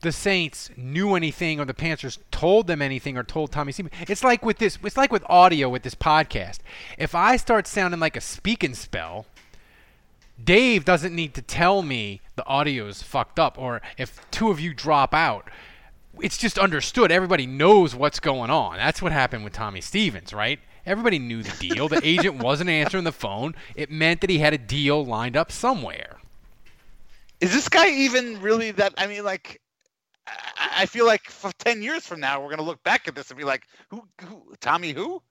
the 0.00 0.12
Saints 0.12 0.70
knew 0.76 1.14
anything 1.14 1.58
or 1.58 1.64
the 1.64 1.74
Panthers 1.74 2.18
told 2.30 2.66
them 2.66 2.80
anything 2.80 3.16
or 3.16 3.24
told 3.24 3.50
Tommy 3.50 3.72
Stevens. 3.72 3.94
It's 4.08 4.22
like 4.22 4.44
with 4.44 4.58
this. 4.58 4.78
It's 4.84 4.96
like 4.96 5.10
with 5.10 5.24
audio 5.28 5.68
with 5.68 5.82
this 5.82 5.94
podcast. 5.94 6.58
If 6.96 7.14
I 7.14 7.36
start 7.36 7.66
sounding 7.66 8.00
like 8.00 8.16
a 8.16 8.20
speaking 8.20 8.74
spell, 8.74 9.26
Dave 10.42 10.84
doesn't 10.84 11.14
need 11.14 11.34
to 11.34 11.42
tell 11.42 11.82
me 11.82 12.20
the 12.36 12.46
audio 12.46 12.86
is 12.86 13.02
fucked 13.02 13.40
up 13.40 13.58
or 13.58 13.82
if 13.96 14.20
two 14.30 14.50
of 14.50 14.60
you 14.60 14.72
drop 14.72 15.12
out. 15.12 15.50
It's 16.20 16.38
just 16.38 16.58
understood. 16.58 17.10
Everybody 17.10 17.46
knows 17.46 17.94
what's 17.94 18.20
going 18.20 18.50
on. 18.50 18.76
That's 18.76 19.02
what 19.02 19.12
happened 19.12 19.44
with 19.44 19.52
Tommy 19.52 19.80
Stevens, 19.80 20.32
right? 20.32 20.60
Everybody 20.86 21.18
knew 21.18 21.42
the 21.42 21.68
deal. 21.68 21.88
The 21.88 22.00
agent 22.06 22.42
wasn't 22.42 22.70
answering 22.70 23.04
the 23.04 23.12
phone. 23.12 23.54
It 23.74 23.90
meant 23.90 24.20
that 24.20 24.30
he 24.30 24.38
had 24.38 24.54
a 24.54 24.58
deal 24.58 25.04
lined 25.04 25.36
up 25.36 25.52
somewhere. 25.52 26.18
Is 27.40 27.52
this 27.52 27.68
guy 27.68 27.90
even 27.90 28.40
really 28.40 28.72
that? 28.72 28.94
I 28.96 29.06
mean, 29.06 29.22
like, 29.22 29.60
I 30.58 30.86
feel 30.86 31.06
like 31.06 31.24
for 31.24 31.50
ten 31.58 31.82
years 31.82 32.06
from 32.06 32.20
now, 32.20 32.42
we're 32.42 32.50
gonna 32.50 32.62
look 32.62 32.82
back 32.82 33.08
at 33.08 33.14
this 33.14 33.30
and 33.30 33.38
be 33.38 33.44
like, 33.44 33.62
"Who? 33.90 34.06
Who? 34.22 34.54
Tommy? 34.60 34.92
Who? 34.92 35.22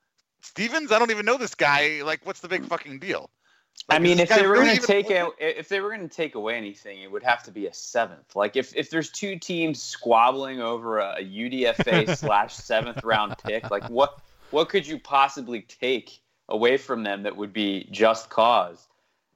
Stevens? 0.42 0.92
I 0.92 1.00
don't 1.00 1.12
even 1.12 1.26
know 1.26 1.38
this 1.38 1.56
guy. 1.56 2.02
Like, 2.04 2.26
what's 2.26 2.40
the 2.40 2.48
big 2.48 2.66
fucking 2.66 3.00
deal?" 3.00 3.30
Like, 3.90 4.00
I 4.00 4.04
mean, 4.04 4.20
if 4.20 4.28
they 4.30 4.42
were 4.42 4.54
really 4.54 4.66
going 4.66 4.80
to 4.80 4.86
take 4.88 5.10
a, 5.12 5.30
if 5.40 5.70
they 5.70 5.80
were 5.80 5.90
going 5.90 6.08
to 6.08 6.14
take 6.14 6.36
away 6.36 6.58
anything, 6.58 7.02
it 7.02 7.12
would 7.12 7.24
have 7.24 7.44
to 7.44 7.52
be 7.52 7.68
a 7.68 7.74
seventh. 7.74 8.36
Like 8.36 8.58
if, 8.58 8.76
if 8.76 8.90
there's 8.90 9.10
two 9.10 9.38
teams 9.38 9.82
squabbling 9.82 10.60
over 10.60 11.00
a, 11.00 11.18
a 11.20 11.24
UDFA 11.24 12.18
slash 12.18 12.56
seventh 12.56 13.04
round 13.04 13.36
pick, 13.46 13.70
like 13.72 13.90
what 13.90 14.20
what 14.52 14.68
could 14.70 14.86
you 14.86 15.00
possibly 15.00 15.62
take 15.62 16.22
away 16.50 16.78
from 16.78 17.04
them 17.04 17.24
that 17.24 17.38
would 17.38 17.54
be 17.54 17.88
just 17.90 18.30
cause? 18.30 18.86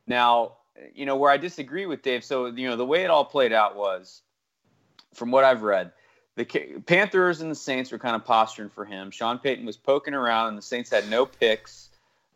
Now, 0.06 0.58
you 0.94 1.06
know 1.06 1.16
where 1.16 1.32
I 1.32 1.38
disagree 1.38 1.86
with 1.86 2.02
Dave. 2.02 2.26
So 2.26 2.48
you 2.48 2.68
know 2.68 2.76
the 2.76 2.86
way 2.86 3.04
it 3.04 3.10
all 3.10 3.26
played 3.26 3.54
out 3.54 3.78
was, 3.78 4.22
from 5.14 5.32
what 5.32 5.44
I've 5.44 5.62
read, 5.62 5.92
the 6.36 6.46
Panthers 6.86 7.42
and 7.42 7.52
the 7.52 7.56
Saints 7.56 7.92
were 7.92 8.00
kind 8.00 8.16
of 8.16 8.26
posturing 8.26 8.70
for 8.70 8.86
him. 8.86 9.12
Sean 9.12 9.38
Payton 9.38 9.66
was 9.66 9.78
poking 9.78 10.14
around, 10.14 10.50
and 10.50 10.58
the 10.58 10.62
Saints 10.62 10.90
had 10.90 11.10
no 11.10 11.26
picks. 11.26 11.90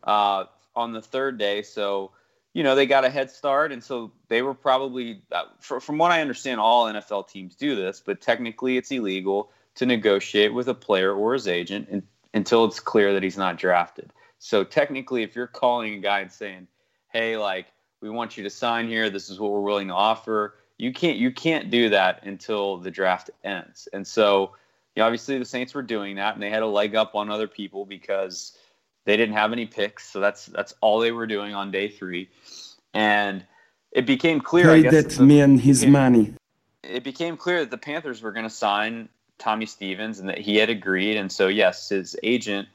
Uh, 0.04 0.44
on 0.76 0.92
the 0.92 1.00
third 1.00 1.38
day. 1.38 1.62
So, 1.62 2.12
you 2.52 2.62
know, 2.62 2.74
they 2.74 2.86
got 2.86 3.04
a 3.04 3.10
head 3.10 3.30
start. 3.30 3.72
And 3.72 3.82
so 3.82 4.12
they 4.28 4.42
were 4.42 4.54
probably, 4.54 5.22
uh, 5.32 5.44
from 5.58 5.98
what 5.98 6.12
I 6.12 6.20
understand, 6.20 6.60
all 6.60 6.84
NFL 6.86 7.28
teams 7.28 7.56
do 7.56 7.74
this, 7.74 8.02
but 8.04 8.20
technically 8.20 8.76
it's 8.76 8.90
illegal 8.90 9.50
to 9.76 9.86
negotiate 9.86 10.54
with 10.54 10.68
a 10.68 10.74
player 10.74 11.12
or 11.12 11.32
his 11.32 11.48
agent 11.48 11.88
in, 11.88 12.02
until 12.34 12.64
it's 12.66 12.78
clear 12.78 13.14
that 13.14 13.22
he's 13.22 13.38
not 13.38 13.56
drafted. 13.56 14.12
So 14.38 14.62
technically, 14.62 15.22
if 15.22 15.34
you're 15.34 15.46
calling 15.46 15.94
a 15.94 15.98
guy 15.98 16.20
and 16.20 16.30
saying, 16.30 16.68
hey, 17.08 17.36
like, 17.38 17.66
we 18.02 18.10
want 18.10 18.36
you 18.36 18.44
to 18.44 18.50
sign 18.50 18.88
here, 18.88 19.08
this 19.08 19.30
is 19.30 19.40
what 19.40 19.50
we're 19.50 19.60
willing 19.60 19.88
to 19.88 19.94
offer, 19.94 20.54
you 20.78 20.92
can't 20.92 21.16
you 21.16 21.30
can't 21.30 21.70
do 21.70 21.90
that 21.90 22.24
until 22.24 22.76
the 22.78 22.90
draft 22.90 23.30
ends. 23.44 23.88
And 23.92 24.06
so, 24.06 24.52
you 24.94 25.00
know, 25.00 25.06
obviously 25.06 25.38
the 25.38 25.44
Saints 25.44 25.74
were 25.74 25.82
doing 25.82 26.16
that 26.16 26.34
and 26.34 26.42
they 26.42 26.50
had 26.50 26.62
a 26.62 26.66
leg 26.66 26.94
up 26.94 27.14
on 27.14 27.30
other 27.30 27.48
people 27.48 27.84
because 27.84 28.56
they 29.04 29.16
didn't 29.16 29.36
have 29.36 29.52
any 29.52 29.66
picks, 29.66 30.08
so 30.08 30.20
that's 30.20 30.46
that's 30.46 30.74
all 30.80 30.98
they 30.98 31.12
were 31.12 31.26
doing 31.26 31.54
on 31.54 31.70
day 31.70 31.88
three, 31.88 32.28
and 32.92 33.44
it 33.92 34.04
became 34.04 34.40
clear. 34.40 34.66
Pay 34.66 34.82
that 34.82 35.10
the, 35.10 35.22
man 35.22 35.58
his 35.58 35.84
it, 35.84 35.90
money. 35.90 36.34
It 36.82 37.04
became 37.04 37.36
clear 37.36 37.60
that 37.60 37.70
the 37.70 37.78
Panthers 37.78 38.20
were 38.20 38.32
going 38.32 38.44
to 38.44 38.50
sign 38.50 39.08
Tommy 39.38 39.66
Stevens 39.66 40.18
and 40.18 40.28
that 40.28 40.38
he 40.38 40.56
had 40.56 40.70
agreed, 40.70 41.16
and 41.16 41.30
so 41.30 41.46
yes, 41.46 41.88
his 41.88 42.16
agent 42.22 42.68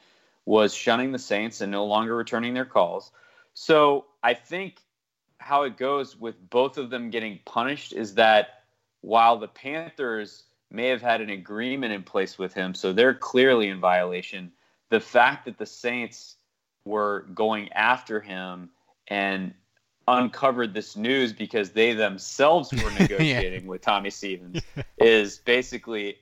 was 0.45 0.73
shunning 0.73 1.11
the 1.11 1.19
Saints 1.19 1.61
and 1.61 1.71
no 1.71 1.85
longer 1.85 2.15
returning 2.15 2.53
their 2.53 2.65
calls. 2.65 3.11
So 3.53 4.05
I 4.23 4.33
think 4.33 4.81
how 5.41 5.63
it 5.63 5.75
goes 5.75 6.15
with 6.15 6.49
both 6.49 6.77
of 6.77 6.89
them 6.89 7.09
getting 7.09 7.39
punished 7.45 7.93
is 7.93 8.13
that 8.15 8.63
while 9.01 9.37
the 9.37 9.47
Panthers 9.47 10.43
may 10.69 10.87
have 10.87 11.01
had 11.01 11.19
an 11.19 11.31
agreement 11.31 11.91
in 11.91 12.03
place 12.03 12.37
with 12.37 12.53
him, 12.53 12.73
so 12.75 12.93
they're 12.93 13.15
clearly 13.15 13.67
in 13.67 13.79
violation 13.79 14.51
the 14.89 14.99
fact 14.99 15.45
that 15.45 15.57
the 15.57 15.65
Saints 15.65 16.35
were 16.85 17.25
going 17.33 17.71
after 17.73 18.21
him 18.21 18.69
and 19.07 19.53
uncovered 20.07 20.73
this 20.73 20.95
news 20.95 21.33
because 21.33 21.71
they 21.71 21.93
themselves 21.93 22.71
were 22.71 22.91
negotiating 22.99 23.63
yeah. 23.63 23.69
with 23.69 23.81
Tommy 23.81 24.09
Stevens 24.11 24.61
is 24.97 25.39
basically 25.39 26.17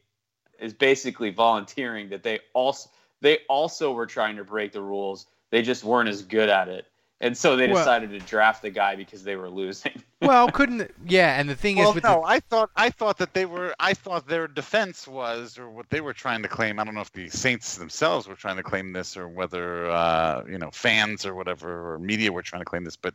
is 0.60 0.74
basically 0.74 1.30
volunteering 1.30 2.10
that 2.10 2.24
they 2.24 2.40
also 2.54 2.90
they 3.22 3.40
also 3.50 3.92
were 3.92 4.06
trying 4.06 4.38
to 4.38 4.44
break 4.44 4.72
the 4.72 4.82
rules. 4.82 5.26
They 5.50 5.62
just 5.62 5.84
weren't 5.84 6.10
as 6.10 6.22
good 6.22 6.50
at 6.50 6.70
it. 6.70 6.86
And 7.22 7.38
so 7.38 7.58
they 7.58 7.68
decided 7.68 8.12
well, 8.12 8.20
to 8.20 8.26
draft 8.26 8.62
the 8.62 8.70
guy 8.70 8.96
because 8.96 9.24
they 9.24 9.36
were 9.36 9.50
losing. 9.50 10.02
well, 10.22 10.50
couldn't 10.52 10.90
yeah, 11.06 11.40
and 11.40 11.50
the 11.50 11.56
thing 11.56 11.76
well, 11.76 11.90
is, 11.90 11.96
with 11.96 12.04
no, 12.06 12.22
the... 12.22 12.28
I 12.28 12.40
thought 12.40 12.70
I 12.78 12.90
thought 12.90 13.18
that 13.18 13.34
they 13.34 13.46
were 13.46 13.76
I 13.80 13.94
thought 13.94 14.28
their 14.28 14.48
defense 14.48 15.06
was 15.06 15.58
or 15.58 15.70
what 15.70 15.90
they 15.90 16.00
were 16.00 16.14
trying 16.14 16.42
to 16.44 16.48
claim. 16.48 16.80
I 16.80 16.86
don't 16.86 16.96
know 16.96 17.02
if 17.02 17.12
the 17.12 17.28
Saints 17.30 17.78
themselves 17.78 18.28
were 18.28 18.36
trying 18.36 18.56
to 18.56 18.64
claim 18.64 18.94
this 18.94 19.18
or 19.18 19.28
whether 19.28 19.90
uh, 19.90 20.44
you 20.50 20.58
know 20.58 20.70
fans 20.72 21.26
or 21.26 21.36
whatever 21.36 21.94
or 21.94 22.00
media 22.00 22.32
were 22.32 22.42
trying 22.42 22.62
to 22.62 22.66
claim 22.66 22.86
this, 22.86 22.96
but 22.96 23.14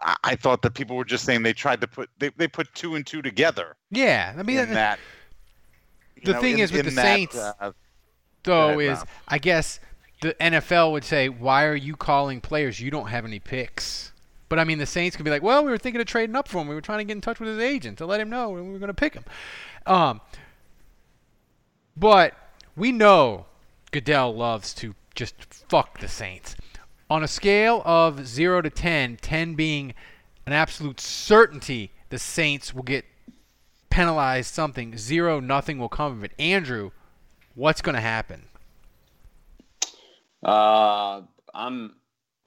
I, 0.00 0.16
I 0.24 0.34
thought 0.34 0.62
that 0.62 0.74
people 0.74 0.96
were 0.96 1.04
just 1.04 1.24
saying 1.24 1.44
they 1.44 1.52
tried 1.52 1.80
to 1.82 1.86
put 1.86 2.10
they, 2.18 2.30
they 2.30 2.48
put 2.48 2.74
two 2.74 2.96
and 2.96 3.06
two 3.06 3.22
together. 3.22 3.76
Yeah, 3.90 4.34
I 4.36 4.42
mean 4.42 4.58
in 4.58 4.74
that. 4.74 4.98
The 6.24 6.34
thing 6.34 6.54
in, 6.54 6.60
is 6.64 6.72
with 6.72 6.84
the 6.84 6.90
that, 6.90 7.02
Saints, 7.02 7.36
uh, 7.36 7.72
though, 8.42 8.78
is 8.78 9.02
I 9.28 9.38
guess 9.38 9.80
the 10.20 10.34
NFL 10.34 10.92
would 10.92 11.04
say, 11.04 11.28
"Why 11.28 11.64
are 11.64 11.74
you 11.74 11.96
calling 11.96 12.40
players? 12.40 12.80
You 12.80 12.90
don't 12.90 13.08
have 13.08 13.24
any 13.24 13.38
picks." 13.38 14.12
But 14.48 14.58
I 14.58 14.64
mean, 14.64 14.78
the 14.78 14.86
Saints 14.86 15.16
could 15.16 15.24
be 15.24 15.30
like, 15.30 15.42
"Well, 15.42 15.64
we 15.64 15.70
were 15.70 15.78
thinking 15.78 16.00
of 16.00 16.06
trading 16.06 16.36
up 16.36 16.48
for 16.48 16.60
him. 16.60 16.68
We 16.68 16.74
were 16.74 16.80
trying 16.80 16.98
to 16.98 17.04
get 17.04 17.16
in 17.16 17.20
touch 17.20 17.40
with 17.40 17.48
his 17.48 17.58
agent 17.58 17.98
to 17.98 18.06
let 18.06 18.20
him 18.20 18.30
know 18.30 18.50
we 18.50 18.62
were 18.62 18.78
going 18.78 18.88
to 18.88 18.94
pick 18.94 19.14
him." 19.14 19.24
Um, 19.86 20.20
but 21.96 22.34
we 22.76 22.92
know 22.92 23.46
Goodell 23.92 24.34
loves 24.34 24.74
to 24.74 24.94
just 25.14 25.34
fuck 25.68 26.00
the 26.00 26.08
Saints. 26.08 26.56
On 27.08 27.24
a 27.24 27.28
scale 27.28 27.82
of 27.84 28.26
zero 28.26 28.62
to 28.62 28.70
10, 28.70 29.16
10 29.16 29.54
being 29.54 29.94
an 30.46 30.52
absolute 30.52 31.00
certainty, 31.00 31.90
the 32.08 32.18
Saints 32.18 32.72
will 32.72 32.84
get 32.84 33.04
penalized 33.90 34.54
something. 34.54 34.96
Zero, 34.96 35.40
nothing 35.40 35.78
will 35.78 35.88
come 35.88 36.12
of 36.12 36.24
it. 36.24 36.32
Andrew, 36.38 36.90
what's 37.54 37.82
going 37.82 37.96
to 37.96 38.00
happen? 38.00 38.44
Uh, 40.42 41.22
I'm 41.54 41.94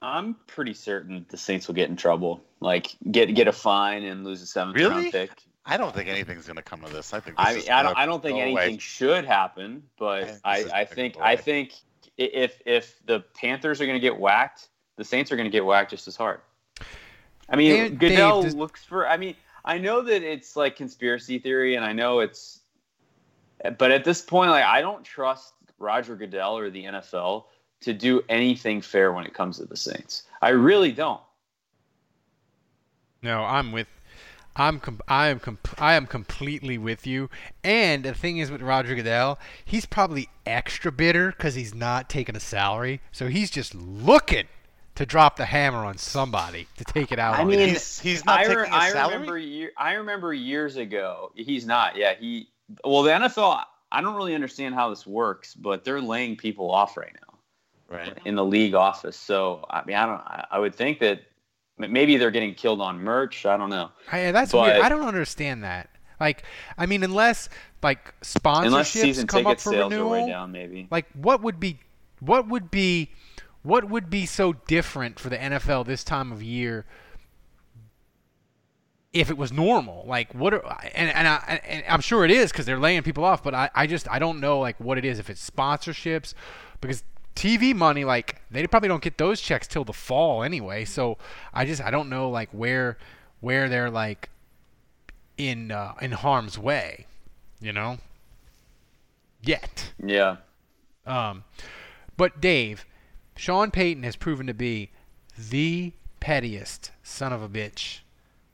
I'm 0.02 0.34
pretty 0.46 0.74
certain 0.74 1.24
the 1.28 1.36
Saints 1.36 1.66
will 1.66 1.74
get 1.74 1.88
in 1.88 1.96
trouble. 1.96 2.42
Like 2.60 2.96
get 3.10 3.34
get 3.34 3.48
a 3.48 3.52
fine 3.52 4.04
and 4.04 4.24
lose 4.24 4.42
a 4.42 4.46
seventh 4.46 4.76
Really? 4.76 4.90
round 4.90 5.12
pick. 5.12 5.30
I 5.66 5.76
don't 5.78 5.94
think 5.94 6.08
anything's 6.10 6.46
going 6.46 6.56
to 6.56 6.62
come 6.62 6.84
of 6.84 6.92
this. 6.92 7.14
I 7.14 7.20
think 7.20 7.36
this 7.38 7.46
I 7.46 7.54
mean, 7.54 7.70
I 7.70 7.82
don't 7.82 7.98
I 7.98 8.06
don't 8.06 8.22
think 8.22 8.38
anything 8.38 8.52
away. 8.74 8.78
should 8.78 9.24
happen, 9.24 9.82
but 9.98 10.26
think 10.26 10.40
I 10.44 10.64
I 10.72 10.84
think 10.84 11.16
I 11.20 11.36
think 11.36 11.74
if 12.18 12.60
if 12.66 12.98
the 13.06 13.20
Panthers 13.34 13.80
are 13.80 13.86
going 13.86 13.96
to 13.96 14.00
get 14.00 14.18
whacked, 14.18 14.68
the 14.96 15.04
Saints 15.04 15.32
are 15.32 15.36
going 15.36 15.46
to 15.46 15.50
get 15.50 15.64
whacked 15.64 15.90
just 15.90 16.06
as 16.06 16.16
hard. 16.16 16.40
I 17.48 17.56
mean, 17.56 17.80
And 17.86 17.98
Goodell 17.98 18.42
Dave, 18.42 18.54
looks 18.54 18.84
for. 18.84 19.08
I 19.08 19.16
mean, 19.16 19.36
I 19.64 19.78
know 19.78 20.02
that 20.02 20.22
it's 20.22 20.56
like 20.56 20.76
conspiracy 20.76 21.38
theory, 21.38 21.76
and 21.76 21.84
I 21.84 21.92
know 21.92 22.20
it's, 22.20 22.60
but 23.78 23.90
at 23.90 24.04
this 24.04 24.20
point, 24.22 24.50
like 24.50 24.64
I 24.64 24.80
don't 24.80 25.04
trust 25.04 25.54
Roger 25.78 26.16
Goodell 26.16 26.56
or 26.58 26.70
the 26.70 26.84
NFL 26.84 27.44
to 27.84 27.92
do 27.92 28.22
anything 28.28 28.80
fair 28.80 29.12
when 29.12 29.24
it 29.24 29.34
comes 29.34 29.58
to 29.58 29.64
the 29.66 29.76
Saints. 29.76 30.24
I 30.42 30.50
really 30.50 30.92
don't. 30.92 31.20
No, 33.22 33.42
I'm 33.42 33.72
with. 33.72 33.88
I'm 34.56 34.78
com- 34.78 35.00
I 35.08 35.28
am 35.28 35.40
com- 35.40 35.58
I 35.78 35.94
am 35.94 36.06
completely 36.06 36.78
with 36.78 37.06
you. 37.06 37.28
And 37.64 38.04
the 38.04 38.14
thing 38.14 38.38
is 38.38 38.50
with 38.50 38.62
Roger 38.62 38.94
Goodell, 38.94 39.38
he's 39.64 39.86
probably 39.86 40.28
extra 40.46 40.92
bitter 40.92 41.30
because 41.30 41.54
he's 41.54 41.74
not 41.74 42.08
taking 42.08 42.36
a 42.36 42.40
salary, 42.40 43.00
so 43.10 43.26
he's 43.28 43.50
just 43.50 43.74
looking 43.74 44.46
to 44.94 45.04
drop 45.06 45.36
the 45.36 45.46
hammer 45.46 45.84
on 45.84 45.98
somebody 45.98 46.68
to 46.76 46.84
take 46.84 47.10
it 47.10 47.18
out. 47.18 47.34
I 47.36 47.40
on 47.40 47.48
mean, 47.48 47.58
him. 47.58 47.70
he's 47.70 47.98
he's 47.98 48.24
not 48.24 48.40
I, 48.40 48.42
taking 48.44 48.58
re- 48.58 48.68
a 48.68 48.74
I 48.74 48.90
salary. 48.90 49.14
remember 49.14 49.38
year, 49.38 49.72
I 49.76 49.94
remember 49.94 50.32
years 50.32 50.76
ago. 50.76 51.32
He's 51.34 51.66
not. 51.66 51.96
Yeah, 51.96 52.14
he. 52.14 52.48
Well, 52.84 53.02
the 53.02 53.10
NFL. 53.10 53.64
I 53.90 54.00
don't 54.00 54.16
really 54.16 54.34
understand 54.34 54.74
how 54.74 54.90
this 54.90 55.06
works, 55.06 55.54
but 55.54 55.84
they're 55.84 56.00
laying 56.00 56.36
people 56.36 56.70
off 56.70 56.96
right 56.96 57.12
now 57.14 57.33
right. 57.88 58.16
in 58.24 58.34
the 58.34 58.44
league 58.44 58.74
office. 58.74 59.16
So 59.16 59.64
I 59.70 59.84
mean, 59.84 59.96
I 59.96 60.06
don't. 60.06 60.22
I, 60.50 60.58
would 60.58 60.74
think 60.74 61.00
that 61.00 61.22
maybe 61.78 62.16
they're 62.16 62.30
getting 62.30 62.54
killed 62.54 62.80
on 62.80 62.98
merch. 63.00 63.46
I 63.46 63.56
don't 63.56 63.70
know. 63.70 63.90
I, 64.10 64.30
that's 64.32 64.52
but- 64.52 64.62
weird. 64.62 64.80
I 64.80 64.88
don't 64.88 65.06
understand 65.06 65.64
that. 65.64 65.90
Like, 66.20 66.44
I 66.78 66.86
mean, 66.86 67.02
unless 67.02 67.48
like 67.82 68.14
Unless 68.22 68.38
sponsorships 68.38 69.02
season 69.02 69.26
come 69.26 69.40
ticket 69.40 69.52
up 69.52 69.60
for 69.60 69.70
sales 69.70 69.92
are 69.92 70.06
way 70.06 70.20
renewal, 70.20 70.28
down, 70.28 70.52
maybe. 70.52 70.88
like 70.90 71.06
what 71.12 71.42
would 71.42 71.60
be 71.60 71.80
what 72.20 72.48
would 72.48 72.70
be 72.70 73.10
what 73.62 73.88
would 73.90 74.10
be 74.10 74.24
so 74.26 74.52
different 74.52 75.18
for 75.18 75.28
the 75.28 75.36
NFL 75.36 75.86
this 75.86 76.04
time 76.04 76.32
of 76.32 76.42
year 76.42 76.86
if 79.12 79.30
it 79.30 79.38
was 79.38 79.52
normal 79.52 80.04
like 80.06 80.34
what 80.34 80.52
are 80.52 80.78
and, 80.92 81.08
and, 81.10 81.28
I, 81.28 81.60
and 81.68 81.84
i'm 81.88 82.00
sure 82.00 82.24
it 82.24 82.32
is 82.32 82.50
because 82.50 82.66
they're 82.66 82.80
laying 82.80 83.02
people 83.04 83.24
off 83.24 83.44
but 83.44 83.54
I, 83.54 83.70
I 83.72 83.86
just 83.86 84.10
i 84.10 84.18
don't 84.18 84.40
know 84.40 84.58
like 84.58 84.78
what 84.80 84.98
it 84.98 85.04
is 85.04 85.20
if 85.20 85.30
it's 85.30 85.48
sponsorships 85.48 86.34
because 86.80 87.04
TV 87.34 87.74
money, 87.74 88.04
like 88.04 88.40
they 88.50 88.66
probably 88.66 88.88
don't 88.88 89.02
get 89.02 89.18
those 89.18 89.40
checks 89.40 89.66
till 89.66 89.84
the 89.84 89.92
fall 89.92 90.42
anyway. 90.42 90.84
So 90.84 91.18
I 91.52 91.64
just 91.64 91.82
I 91.82 91.90
don't 91.90 92.08
know 92.08 92.30
like 92.30 92.50
where 92.50 92.96
where 93.40 93.68
they're 93.68 93.90
like 93.90 94.30
in 95.36 95.70
uh, 95.70 95.94
in 96.00 96.12
harm's 96.12 96.58
way, 96.58 97.06
you 97.60 97.72
know. 97.72 97.98
Yet. 99.42 99.92
Yeah. 100.02 100.36
Um, 101.06 101.44
but 102.16 102.40
Dave, 102.40 102.86
Sean 103.36 103.70
Payton 103.70 104.04
has 104.04 104.16
proven 104.16 104.46
to 104.46 104.54
be 104.54 104.90
the 105.36 105.92
pettiest 106.20 106.92
son 107.02 107.32
of 107.32 107.42
a 107.42 107.48
bitch 107.48 108.00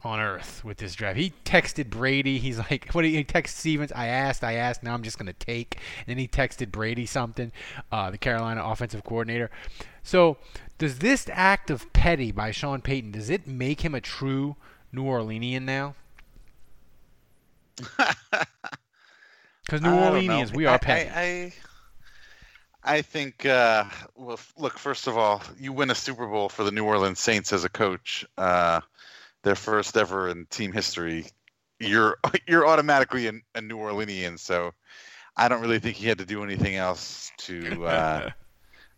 on 0.02 0.19
earth 0.21 0.64
with 0.64 0.78
this 0.78 0.95
draft. 0.95 1.19
He 1.19 1.33
texted 1.45 1.90
Brady. 1.90 2.38
He's 2.38 2.59
like, 2.59 2.92
what 2.92 3.04
he 3.04 3.23
text 3.25 3.59
Stevens? 3.59 3.92
I 3.92 4.07
asked, 4.07 4.42
I 4.42 4.54
asked. 4.54 4.83
Now 4.83 4.95
I'm 4.95 5.02
just 5.02 5.19
gonna 5.19 5.33
take. 5.33 5.76
And 5.99 6.07
then 6.07 6.19
he 6.19 6.28
texted 6.28 6.71
Brady 6.71 7.07
something, 7.07 7.52
uh, 7.92 8.11
the 8.11 8.19
Carolina 8.19 8.62
offensive 8.64 9.04
coordinator. 9.04 9.50
So 10.02 10.38
does 10.78 10.99
this 10.99 11.26
act 11.30 11.71
of 11.71 11.92
petty 11.92 12.33
by 12.33 12.50
Sean 12.50 12.80
Payton 12.80 13.12
does 13.12 13.30
it 13.30 13.47
make 13.47 13.83
him 13.83 13.95
a 13.95 14.00
true 14.00 14.57
New 14.92 15.04
Orleanian 15.04 15.62
now? 15.62 15.95
Because 19.71 19.83
New 19.83 19.90
Orleanians, 19.90 20.52
we 20.52 20.66
are 20.66 20.80
petty. 20.80 21.09
I, 21.11 21.23
I, 21.23 21.52
I 22.97 23.02
think. 23.02 23.47
Uh, 23.47 23.85
well, 24.16 24.40
look. 24.59 24.76
First 24.76 25.07
of 25.07 25.16
all, 25.16 25.40
you 25.57 25.73
win 25.73 25.90
a 25.90 25.95
Super 25.95 26.26
Bowl 26.26 26.49
for 26.49 26.64
the 26.64 26.73
New 26.73 26.85
Orleans 26.85 27.21
Saints 27.21 27.52
as 27.52 27.62
a 27.64 27.69
coach, 27.69 28.26
uh, 28.37 28.80
their 29.42 29.54
first 29.54 29.97
ever 29.97 30.28
in 30.28 30.47
team 30.47 30.73
history. 30.73 31.26
You're 31.78 32.18
you're 32.49 32.66
automatically 32.66 33.26
a, 33.28 33.32
a 33.54 33.61
New 33.61 33.78
Orleanian, 33.78 34.38
so 34.38 34.73
I 35.37 35.49
don't 35.49 35.61
really 35.61 35.78
think 35.78 35.97
he 35.97 36.06
had 36.06 36.18
to 36.18 36.26
do 36.26 36.42
anything 36.42 36.76
else 36.76 37.30
to 37.38 37.85
uh, 37.87 38.30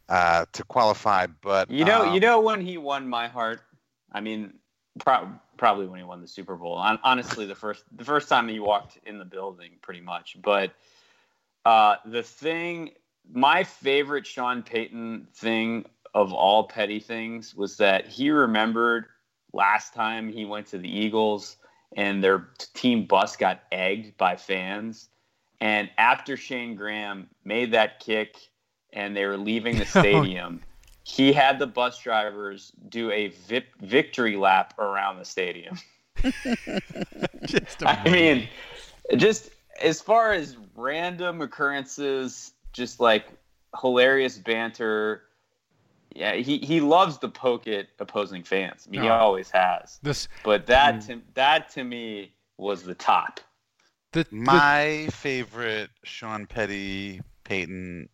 uh, 0.09 0.47
to 0.53 0.65
qualify. 0.65 1.27
But 1.27 1.71
You 1.71 1.85
know, 1.85 2.03
um, 2.05 2.15
you 2.15 2.21
know 2.21 2.41
when 2.41 2.61
he 2.61 2.79
won 2.79 3.09
my 3.09 3.29
heart. 3.29 3.63
I 4.15 4.21
mean, 4.21 4.55
pro- 4.99 5.33
probably 5.57 5.87
when 5.87 5.99
he 5.99 6.05
won 6.05 6.21
the 6.21 6.29
Super 6.29 6.57
Bowl. 6.57 6.79
Hon- 6.79 6.99
Honestly, 7.03 7.47
the 7.47 7.55
first 7.55 7.85
the 7.97 8.05
first 8.05 8.29
time 8.29 8.49
he 8.49 8.61
walked 8.61 8.99
in 9.07 9.19
the 9.19 9.25
building, 9.25 9.73
pretty 9.81 10.01
much. 10.01 10.37
But 10.43 10.73
uh, 11.65 11.97
the 12.05 12.23
thing, 12.23 12.91
my 13.33 13.65
favorite 13.65 14.27
Sean 14.27 14.63
Payton 14.63 15.29
thing 15.35 15.87
of 16.15 16.33
all 16.33 16.65
petty 16.65 17.01
things 17.01 17.55
was 17.55 17.79
that 17.79 18.07
he 18.07 18.31
remembered 18.31 19.07
last 19.53 19.95
time 19.95 20.33
he 20.33 20.45
went 20.45 20.67
to 20.69 20.79
the 20.79 20.89
Eagles 20.89 21.57
and 21.97 22.23
their 22.23 22.49
team 22.75 23.07
bus 23.07 23.37
got 23.37 23.63
egged 23.71 24.17
by 24.17 24.37
fans. 24.37 25.09
And 25.61 25.91
after 25.99 26.37
Shayne 26.37 26.75
Graham 26.75 27.29
made 27.45 27.73
that 27.73 28.01
kick 28.01 28.37
and 28.93 29.17
they 29.17 29.27
were 29.27 29.37
leaving 29.37 29.77
the 29.77 29.83
oh, 29.95 30.01
stadium, 30.01 30.61
he 31.05 31.33
had 31.33 31.59
the 31.59 31.67
bus 31.67 31.99
drivers 31.99 32.73
do 32.89 33.11
a 33.11 33.29
vip- 33.47 33.81
victory 33.81 34.37
lap 34.37 34.79
around 34.79 35.19
the 35.19 35.25
stadium. 35.25 35.79
Just 37.45 37.85
I 37.85 38.09
mean, 38.09 38.49
just 39.17 39.51
as 39.81 40.01
far 40.01 40.33
as 40.33 40.57
random 40.77 41.41
occurrences, 41.43 42.53
just 42.73 43.01
like 43.01 43.27
hilarious 43.81 44.39
banter. 44.39 45.25
Yeah, 46.15 46.35
he, 46.35 46.59
he 46.59 46.81
loves 46.81 47.19
to 47.19 47.29
poke 47.29 47.67
at 47.67 47.89
opposing 47.99 48.43
fans. 48.43 48.87
I 48.87 48.91
mean, 48.91 49.03
he 49.03 49.09
Oh. 49.09 49.13
always 49.15 49.51
has. 49.51 49.99
this 50.03 50.29
But 50.45 50.67
that 50.67 51.03
to, 51.07 51.21
that 51.35 51.71
to 51.71 51.85
me 51.85 52.33
was 52.59 52.83
the 52.83 52.95
top. 52.95 53.41
the, 54.13 54.25
the 54.25 54.35
My 54.37 55.09
favorite 55.13 55.91
Sean 56.05 56.47
Petty 56.47 57.21
Payton. 57.45 58.09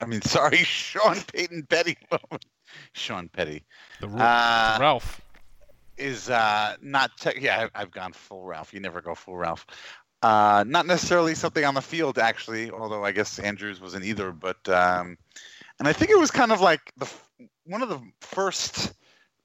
I 0.00 0.06
mean, 0.06 0.22
sorry, 0.36 0.58
Sean 0.58 1.20
Payton 1.32 1.66
Petty 1.68 1.96
moment. 2.10 2.44
Sean 2.92 3.28
Petty 3.28 3.64
the, 4.00 4.08
uh, 4.08 4.78
Ralph. 4.80 5.20
is 5.96 6.28
uh, 6.30 6.76
not. 6.82 7.10
Te- 7.18 7.40
yeah, 7.40 7.68
I- 7.74 7.82
I've 7.82 7.90
gone 7.90 8.12
full 8.12 8.44
Ralph. 8.44 8.72
You 8.74 8.80
never 8.80 9.00
go 9.00 9.14
full 9.14 9.36
Ralph. 9.36 9.66
Uh, 10.22 10.64
not 10.66 10.86
necessarily 10.86 11.34
something 11.34 11.64
on 11.64 11.74
the 11.74 11.82
field, 11.82 12.18
actually. 12.18 12.70
Although 12.70 13.04
I 13.04 13.12
guess 13.12 13.38
Andrews 13.38 13.80
wasn't 13.80 14.04
either. 14.04 14.32
But 14.32 14.66
um, 14.68 15.18
and 15.78 15.88
I 15.88 15.92
think 15.92 16.10
it 16.10 16.18
was 16.18 16.30
kind 16.30 16.52
of 16.52 16.60
like 16.60 16.80
the 16.96 17.10
one 17.66 17.82
of 17.82 17.88
the 17.88 18.00
first 18.20 18.92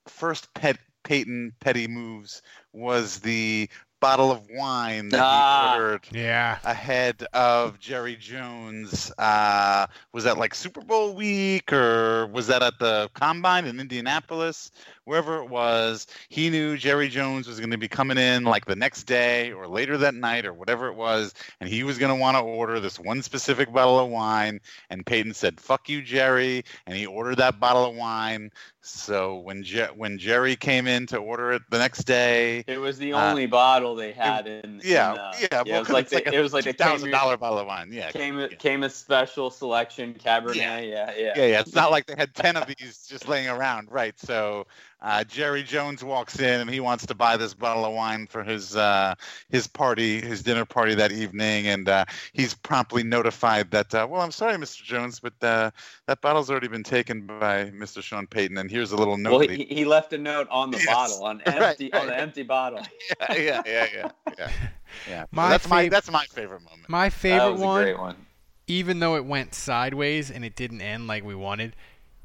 first 0.08 0.54
pet 0.54 0.78
Payton 1.04 1.54
Petty 1.60 1.88
moves 1.88 2.42
was 2.74 3.20
the 3.20 3.70
bottle 4.02 4.32
of 4.32 4.48
wine 4.52 5.10
that 5.10 5.20
Ah. 5.22 5.74
he 5.76 5.80
ordered 5.82 6.08
Yeah. 6.12 6.58
ahead 6.64 7.24
of 7.34 7.80
Jerry 7.80 8.16
Jones. 8.16 9.12
Uh, 9.18 9.88
was 10.14 10.24
that 10.24 10.38
like 10.38 10.56
Super 10.56 10.82
Bowl 10.82 11.14
week 11.16 11.74
or 11.74 12.28
was 12.28 12.48
that 12.48 12.64
at 12.64 12.80
the 12.80 13.10
combine 13.14 13.66
in 13.66 13.80
Indianapolis? 13.80 14.72
Wherever 15.10 15.40
it 15.42 15.50
was, 15.50 16.06
he 16.30 16.52
knew 16.52 16.78
Jerry 16.78 17.10
Jones 17.10 17.48
was 17.48 17.60
going 17.60 17.72
to 17.72 17.80
be 17.80 17.88
coming 17.88 18.20
in 18.20 18.44
like 18.44 18.66
the 18.66 18.76
next 18.76 19.06
day 19.06 19.52
or 19.52 19.68
later 19.68 19.98
that 19.98 20.14
night 20.14 20.46
or 20.46 20.54
whatever 20.54 20.88
it 20.88 20.94
was. 20.96 21.34
And 21.60 21.68
he 21.68 21.84
was 21.84 21.98
going 21.98 22.14
to 22.16 22.22
want 22.22 22.38
to 22.38 22.42
order 22.42 22.80
this 22.80 23.00
one 23.00 23.24
specific 23.24 23.74
bottle 23.74 23.98
of 24.00 24.10
wine. 24.10 24.60
And 24.92 25.04
Payton 25.04 25.34
said, 25.34 25.60
fuck 25.60 25.90
you, 25.90 26.04
Jerry. 26.04 26.64
And 26.86 26.96
he 26.96 27.08
ordered 27.08 27.38
that 27.38 27.60
bottle 27.60 27.86
of 27.86 27.96
wine. 27.96 28.52
So 28.82 29.38
when, 29.38 29.64
Je- 29.64 29.90
when 29.96 30.20
Jerry 30.20 30.56
came 30.56 30.88
in 30.88 31.06
to 31.08 31.18
order 31.18 31.52
it 31.54 31.64
the 31.70 31.80
next 31.80 32.04
day, 32.04 32.64
It 32.68 32.80
was 32.80 32.98
the 32.98 33.14
Uh, 33.14 33.30
only 33.32 33.46
bottle 33.46 33.96
they 33.96 34.12
had 34.14 34.48
in. 34.48 34.82
yeah, 34.84 35.12
in, 35.14 35.18
uh, 35.20 35.34
yeah, 35.40 35.62
it 35.62 35.68
well, 35.70 35.80
was 35.82 35.90
like, 35.90 36.12
like 36.12 36.26
the, 36.26 36.34
it 36.36 36.40
was 36.40 36.54
like 36.54 36.66
a 36.66 36.74
thousand 36.74 37.12
dollar 37.12 37.36
bottle 37.36 37.60
of 37.60 37.68
wine. 37.68 37.90
Yeah, 37.92 38.12
Came 38.12 38.40
yeah. 38.40 38.48
Caymus 38.48 38.96
special 38.96 39.50
selection 39.52 40.14
Cabernet. 40.14 40.56
Yeah. 40.56 40.80
Yeah, 40.80 41.14
yeah. 41.18 41.34
yeah, 41.36 41.46
yeah. 41.46 41.60
It's 41.60 41.76
not 41.76 41.92
like 41.92 42.06
they 42.06 42.16
had 42.18 42.34
ten 42.34 42.56
of 42.56 42.68
these 42.68 43.06
just 43.08 43.28
laying 43.28 43.50
around, 43.50 43.92
right? 43.92 44.18
So 44.20 44.66
uh, 45.02 45.24
Jerry 45.24 45.64
Jones 45.64 46.04
walks 46.04 46.40
in 46.40 46.62
and 46.62 46.70
he 46.70 46.80
wants 46.80 47.06
to 47.08 47.16
buy 47.16 47.38
this 47.38 47.54
bottle 47.54 47.86
of 47.86 47.94
wine 47.94 48.28
for 48.28 48.44
his 48.44 48.76
uh, 48.76 49.16
his 49.50 49.68
party, 49.68 50.22
his 50.22 50.44
dinner 50.44 50.66
party 50.66 50.96
that 50.96 51.12
evening, 51.12 51.68
and 51.68 51.88
uh, 51.90 52.06
he's 52.34 52.54
promptly 52.54 53.04
notified 53.04 53.72
that, 53.72 53.94
uh, 53.94 54.08
well, 54.10 54.22
I'm 54.22 54.32
sorry, 54.32 54.58
Mr. 54.58 54.84
Jones, 54.84 55.20
but 55.20 55.34
uh, 55.44 55.72
that 56.08 56.22
bottle's 56.22 56.50
already 56.50 56.68
been 56.68 56.84
taken 56.84 57.26
by 57.26 57.58
Mr. 57.60 57.92
Sean 57.92 58.16
Payton, 58.16 58.46
and 58.48 58.58
here's 58.58 58.82
a 58.82 58.86
little 58.88 59.06
note. 59.06 59.26
Well, 59.26 59.40
he, 59.40 59.66
he 59.66 59.86
left 59.86 60.14
a 60.14 60.18
note 60.18 60.48
on 60.50 60.72
the 60.72 60.80
Yes. 60.80 60.80
bottle, 60.80 61.24
on 61.24 61.42
Right, 61.60 61.78
empty, 61.78 61.94
on 61.94 62.08
the 62.08 62.18
empty 62.18 62.44
bottle. 62.44 62.88
yeah, 63.30 63.34
yeah, 63.34 63.62
yeah, 63.66 63.88
yeah, 63.94 64.10
yeah. 64.38 64.52
yeah. 65.06 65.26
So 65.36 65.48
My 65.48 65.50
that's 65.50 65.68
my 65.68 65.86
that's 65.86 66.10
my 66.12 66.26
favorite 66.26 66.62
moment. 66.62 66.88
My 66.88 67.10
That 67.28 67.46
favorite 67.46 67.54
was 67.54 67.64
a 67.64 67.68
one, 67.68 67.70
great 67.70 67.98
one. 68.00 68.28
even 68.68 69.00
though 69.00 69.16
it 69.16 69.26
went 69.26 69.54
sideways 69.54 70.30
and 70.32 70.44
it 70.46 70.56
didn't 70.56 70.82
end 70.82 71.08
like 71.08 71.24
we 71.24 71.36
wanted, 71.36 71.76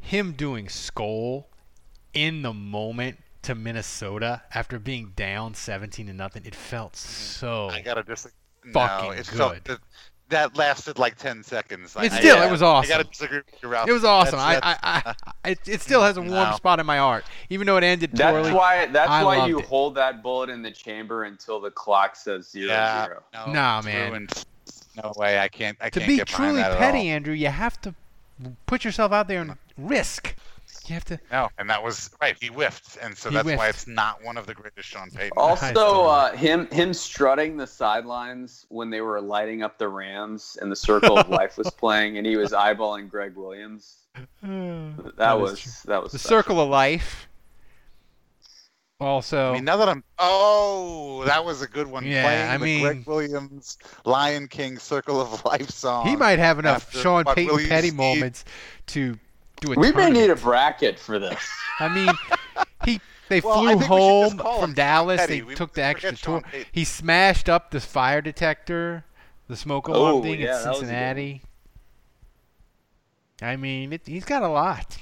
him 0.01 0.33
doing 0.33 0.69
Skull 0.69 1.49
in 2.15 2.43
the 2.43 2.53
moment 2.53 3.19
to 3.43 3.55
Minnesota 3.55 4.43
after 4.55 4.79
being 4.79 5.13
down 5.17 5.55
17 5.55 6.07
to 6.07 6.13
nothing, 6.13 6.45
it 6.47 6.55
felt 6.55 6.97
so. 6.97 7.69
I 7.69 7.81
gotta 7.83 8.03
disagree. 8.03 8.73
fucking 8.73 9.05
no, 9.07 9.11
it 9.13 9.27
felt 9.27 9.53
good. 9.55 9.65
that, 9.65 9.79
that 10.31 10.57
lasted 10.57 10.99
like 10.99 11.17
ten 11.17 11.43
seconds. 11.43 11.95
I- 11.97 12.05
It's 12.05 12.15
I- 12.15 12.19
still, 12.21 12.37
yeah, 12.39 12.49
it 12.49 12.51
was 12.51 12.63
awesome. 12.63 12.91
I 12.91 12.95
awesome. 12.95 13.03
gotta 13.03 13.09
disagree 13.11 13.39
with 13.39 13.63
you, 13.63 13.69
Ralph. 13.69 13.89
It 13.89 13.93
was 13.93 14.05
awesome. 14.05 14.39
That's- 14.39 14.61
I, 14.63 15.03
that's- 15.03 15.17
I, 15.45 15.49
I, 15.49 15.49
it, 15.51 15.59
it 15.69 15.81
still 15.83 16.01
has 16.03 16.17
a 16.17 16.21
warm 16.23 16.33
No. 16.33 16.57
spot 16.57 16.81
in 16.81 16.87
my 16.87 16.97
heart, 16.97 17.25
even 17.51 17.67
though 17.67 17.77
it 17.77 17.85
ended 17.85 18.13
That's 18.13 18.33
poorly. 18.33 18.53
why. 18.53 18.87
That's 18.87 19.11
I 19.11 19.23
why 19.23 19.47
you 19.47 19.59
it. 19.59 19.67
hold 19.67 19.95
that 19.97 20.23
bullet 20.23 20.49
in 20.49 20.63
the 20.63 20.71
chamber 20.71 21.25
until 21.25 21.61
the 21.61 21.71
clock 21.71 22.17
says 22.17 22.49
zero 22.51 22.69
yeah, 22.69 23.05
zero. 23.07 23.23
no, 23.35 23.53
Nah, 23.53 23.79
it's 23.79 23.87
man. 23.87 24.09
ruined. 24.11 24.45
No 24.97 25.13
way. 25.17 25.39
I 25.39 25.49
can't. 25.49 25.77
I 25.81 25.91
to 25.91 25.99
can't 26.01 26.09
be 26.09 26.17
get 26.17 26.29
behind 26.29 26.51
truly 26.51 26.63
that 26.63 26.73
at 26.73 26.79
petty. 26.79 27.09
Andrew, 27.09 27.35
you 27.35 27.49
have 27.49 27.79
to 27.83 27.95
put 28.67 28.85
yourself 28.85 29.13
out 29.13 29.29
there 29.29 29.43
and 29.43 29.57
risk. 29.77 30.35
You 30.87 30.95
have 30.95 31.05
to. 31.07 31.19
No, 31.33 31.49
and 31.59 31.71
that 31.71 31.83
was 31.83 32.11
right. 32.21 32.37
He 32.39 32.49
whiffed, 32.49 32.99
and 33.01 33.17
so 33.17 33.31
He 33.31 33.37
that's 33.37 33.49
why 33.57 33.69
it's 33.69 33.87
not 33.87 34.23
one 34.23 34.37
of 34.37 34.47
the 34.47 34.53
greatest 34.55 34.89
Sean 34.89 35.11
Payton. 35.11 35.33
Also, 35.39 36.05
uh, 36.05 36.33
him 36.37 36.67
him 36.71 36.93
strutting 36.93 37.57
the 37.57 37.67
sidelines 37.67 38.67
when 38.69 38.91
they 38.91 39.01
were 39.01 39.21
lighting 39.21 39.63
up 39.63 39.79
the 39.79 39.89
Rams 39.89 40.59
and 40.61 40.71
the 40.71 40.77
Circle 40.77 41.19
of 41.19 41.29
Life 41.41 41.57
was 41.57 41.71
playing, 41.71 42.19
and 42.19 42.27
he 42.27 42.37
was 42.37 42.53
eyeballing 42.53 43.09
Gregg 43.09 43.35
Williams. 43.37 44.01
That, 44.43 45.17
That 45.17 45.37
is 45.37 45.41
was 45.41 45.83
that 45.85 46.03
was 46.03 46.13
The 46.13 46.19
special. 46.19 46.39
circle 46.43 46.61
of 46.61 46.69
life. 46.69 47.29
Also, 49.01 49.51
I 49.51 49.55
mean, 49.55 49.65
now 49.65 49.77
that 49.79 49.89
I'm, 49.89 50.05
oh, 50.21 51.25
that 51.27 51.45
was 51.45 51.63
a 51.63 51.67
good 51.67 51.89
one. 51.89 52.07
Yeah, 52.07 52.23
Playing 52.23 52.49
I 52.51 52.57
the 52.59 52.65
mean- 52.65 52.83
Gregg 52.83 53.07
Williams 53.07 53.77
Lion 54.05 54.47
King 54.47 54.79
Circle 54.79 55.21
of 55.21 55.45
Life 55.45 55.69
song. 55.71 56.07
he 56.07 56.15
might 56.15 56.39
have 56.39 56.59
enough 56.61 56.87
after 56.87 56.99
Sean 56.99 57.25
what 57.25 57.35
Payton 57.37 57.57
Willie 57.57 57.69
petty 57.69 57.89
Steve- 57.89 57.97
moments 57.99 58.45
to 58.89 59.19
do 59.61 59.73
a 59.73 59.77
We 59.79 59.93
may 59.93 60.11
need 60.11 60.31
a 60.31 60.37
bracket 60.37 60.99
for 60.99 61.19
this. 61.19 61.39
I 61.81 61.89
mean, 61.95 62.09
he 62.85 63.01
they 63.29 63.41
Well, 63.41 63.55
I 63.55 63.59
flew 63.59 63.69
think 63.69 63.81
we 63.81 63.85
should 63.85 63.89
just 63.89 63.89
home 63.89 64.39
call 64.39 64.61
from 64.61 64.71
him 64.71 64.75
Dallas. 64.75 65.21
Petty. 65.21 65.41
They 65.41 65.43
We 65.43 65.55
took 65.55 65.71
the 65.73 65.81
forget 65.83 65.91
extra 65.91 66.17
Sean 66.17 66.41
tour. 66.43 66.51
Payton. 66.51 66.67
He 66.73 66.85
smashed 66.85 67.49
up 67.49 67.71
the 67.71 67.81
fire 67.81 68.21
detector, 68.21 69.05
the 69.49 69.57
smoke 69.57 69.89
alarm 69.89 70.17
Oh, 70.17 70.23
thing 70.23 70.41
yeah, 70.41 70.59
in 70.59 70.63
that 70.65 70.69
was 70.69 70.79
a 70.79 70.81
good 70.83 70.89
Cincinnati. 70.89 71.43
I 73.43 73.57
mean, 73.57 73.93
it, 73.93 74.03
he's 74.07 74.25
got 74.25 74.43
a 74.43 74.49
lot. 74.49 74.97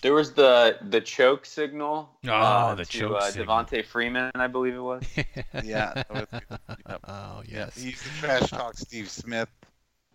There 0.00 0.14
was 0.14 0.32
the 0.32 0.78
the 0.88 1.00
choke 1.00 1.46
signal. 1.46 2.10
Oh, 2.26 2.30
uh, 2.32 2.74
the 2.74 2.84
to, 2.84 2.90
choke 2.90 3.12
uh, 3.16 3.30
signal. 3.30 3.46
Devonta 3.64 3.84
Freeman, 3.84 4.30
I 4.34 4.46
believe 4.48 4.74
it 4.74 4.80
was. 4.80 5.02
Yeah. 5.62 5.92
that 5.94 6.10
was- 6.10 6.26
yep. 6.32 7.00
Oh 7.06 7.42
Yeah, 7.46 7.58
yes. 7.58 7.76
He 7.76 7.90
used 7.90 8.02
to 8.02 8.08
trash 8.18 8.50
talk 8.50 8.76
Steve 8.76 9.08
Smith. 9.10 9.48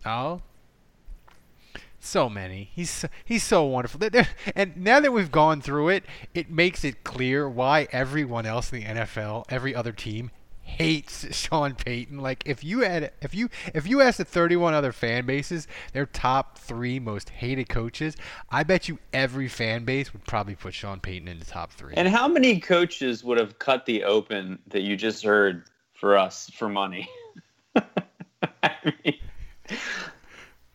Oh. 0.04 0.42
So 2.00 2.28
many. 2.28 2.70
He's 2.74 2.90
so, 2.90 3.08
he's 3.24 3.42
so 3.42 3.64
wonderful. 3.64 4.00
And 4.54 4.76
now 4.76 5.00
that 5.00 5.12
we've 5.12 5.30
gone 5.30 5.60
through 5.60 5.88
it, 5.90 6.04
it 6.34 6.50
makes 6.50 6.84
it 6.84 7.04
clear 7.04 7.48
why 7.48 7.88
everyone 7.92 8.46
else 8.46 8.72
in 8.72 8.80
the 8.80 8.86
NFL, 8.86 9.44
every 9.48 9.74
other 9.74 9.92
team, 9.92 10.30
hates 10.62 11.26
Sean 11.36 11.74
Payton. 11.74 12.18
Like 12.18 12.42
if 12.46 12.62
you 12.62 12.80
had 12.80 13.12
if 13.20 13.34
you 13.34 13.48
if 13.74 13.86
you 13.86 14.00
asked 14.00 14.18
the 14.18 14.24
31 14.24 14.74
other 14.74 14.92
fan 14.92 15.26
bases 15.26 15.66
their 15.92 16.06
top 16.06 16.58
3 16.58 17.00
most 17.00 17.30
hated 17.30 17.68
coaches, 17.68 18.16
I 18.50 18.62
bet 18.62 18.88
you 18.88 18.98
every 19.12 19.48
fan 19.48 19.84
base 19.84 20.12
would 20.12 20.24
probably 20.24 20.54
put 20.54 20.74
Sean 20.74 21.00
Payton 21.00 21.26
in 21.26 21.38
the 21.38 21.44
top 21.44 21.72
3. 21.72 21.94
And 21.96 22.08
how 22.08 22.28
many 22.28 22.60
coaches 22.60 23.24
would 23.24 23.38
have 23.38 23.58
cut 23.58 23.86
the 23.86 24.04
open 24.04 24.58
that 24.68 24.82
you 24.82 24.96
just 24.96 25.24
heard 25.24 25.64
for 25.94 26.16
us 26.16 26.50
for 26.54 26.68
money? 26.68 27.08
I 28.62 28.94
mean 29.04 29.18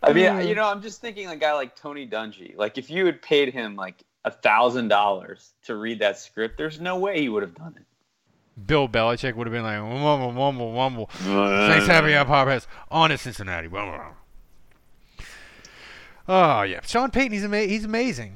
I 0.03 0.13
mean, 0.13 0.47
you 0.47 0.55
know, 0.55 0.65
I'm 0.65 0.81
just 0.81 1.01
thinking 1.01 1.27
a 1.27 1.35
guy 1.35 1.53
like 1.53 1.75
Tony 1.75 2.07
Dungy. 2.07 2.57
Like 2.57 2.77
if 2.77 2.89
you 2.89 3.05
had 3.05 3.21
paid 3.21 3.53
him 3.53 3.75
like 3.75 4.03
a 4.25 4.31
thousand 4.31 4.89
dollars 4.89 5.53
to 5.63 5.75
read 5.75 5.99
that 5.99 6.19
script, 6.19 6.57
there's 6.57 6.79
no 6.79 6.97
way 6.97 7.21
he 7.21 7.29
would 7.29 7.43
have 7.43 7.55
done 7.55 7.75
it. 7.77 7.85
Bill 8.67 8.87
Belichick 8.87 9.35
would 9.35 9.47
have 9.47 9.53
been 9.53 9.63
like, 9.63 9.77
wumble, 9.77 10.33
wumble, 10.33 10.73
wumble. 10.73 11.09
Thanks 11.09 11.85
for 11.85 11.91
having 11.91 12.11
me 12.11 12.15
up, 12.15 12.27
Harvest. 12.27 12.67
On 12.91 13.09
to 13.09 13.17
Cincinnati. 13.17 13.67
Oh, 16.27 16.61
yeah. 16.61 16.79
Sean 16.85 17.09
Payton, 17.09 17.31
he's, 17.31 17.43
ama- 17.43 17.57
he's 17.61 17.83
amazing. 17.83 18.35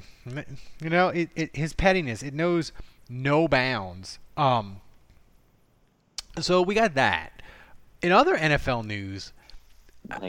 You 0.82 0.90
know, 0.90 1.10
it, 1.10 1.30
it, 1.36 1.56
his 1.56 1.74
pettiness, 1.74 2.24
it 2.24 2.34
knows 2.34 2.72
no 3.10 3.48
bounds. 3.48 4.20
Um, 4.36 4.82
so 6.40 6.62
we 6.62 6.76
got 6.76 6.96
that. 6.96 7.42
In 8.02 8.12
other 8.12 8.36
NFL 8.36 8.86
news, 8.86 9.34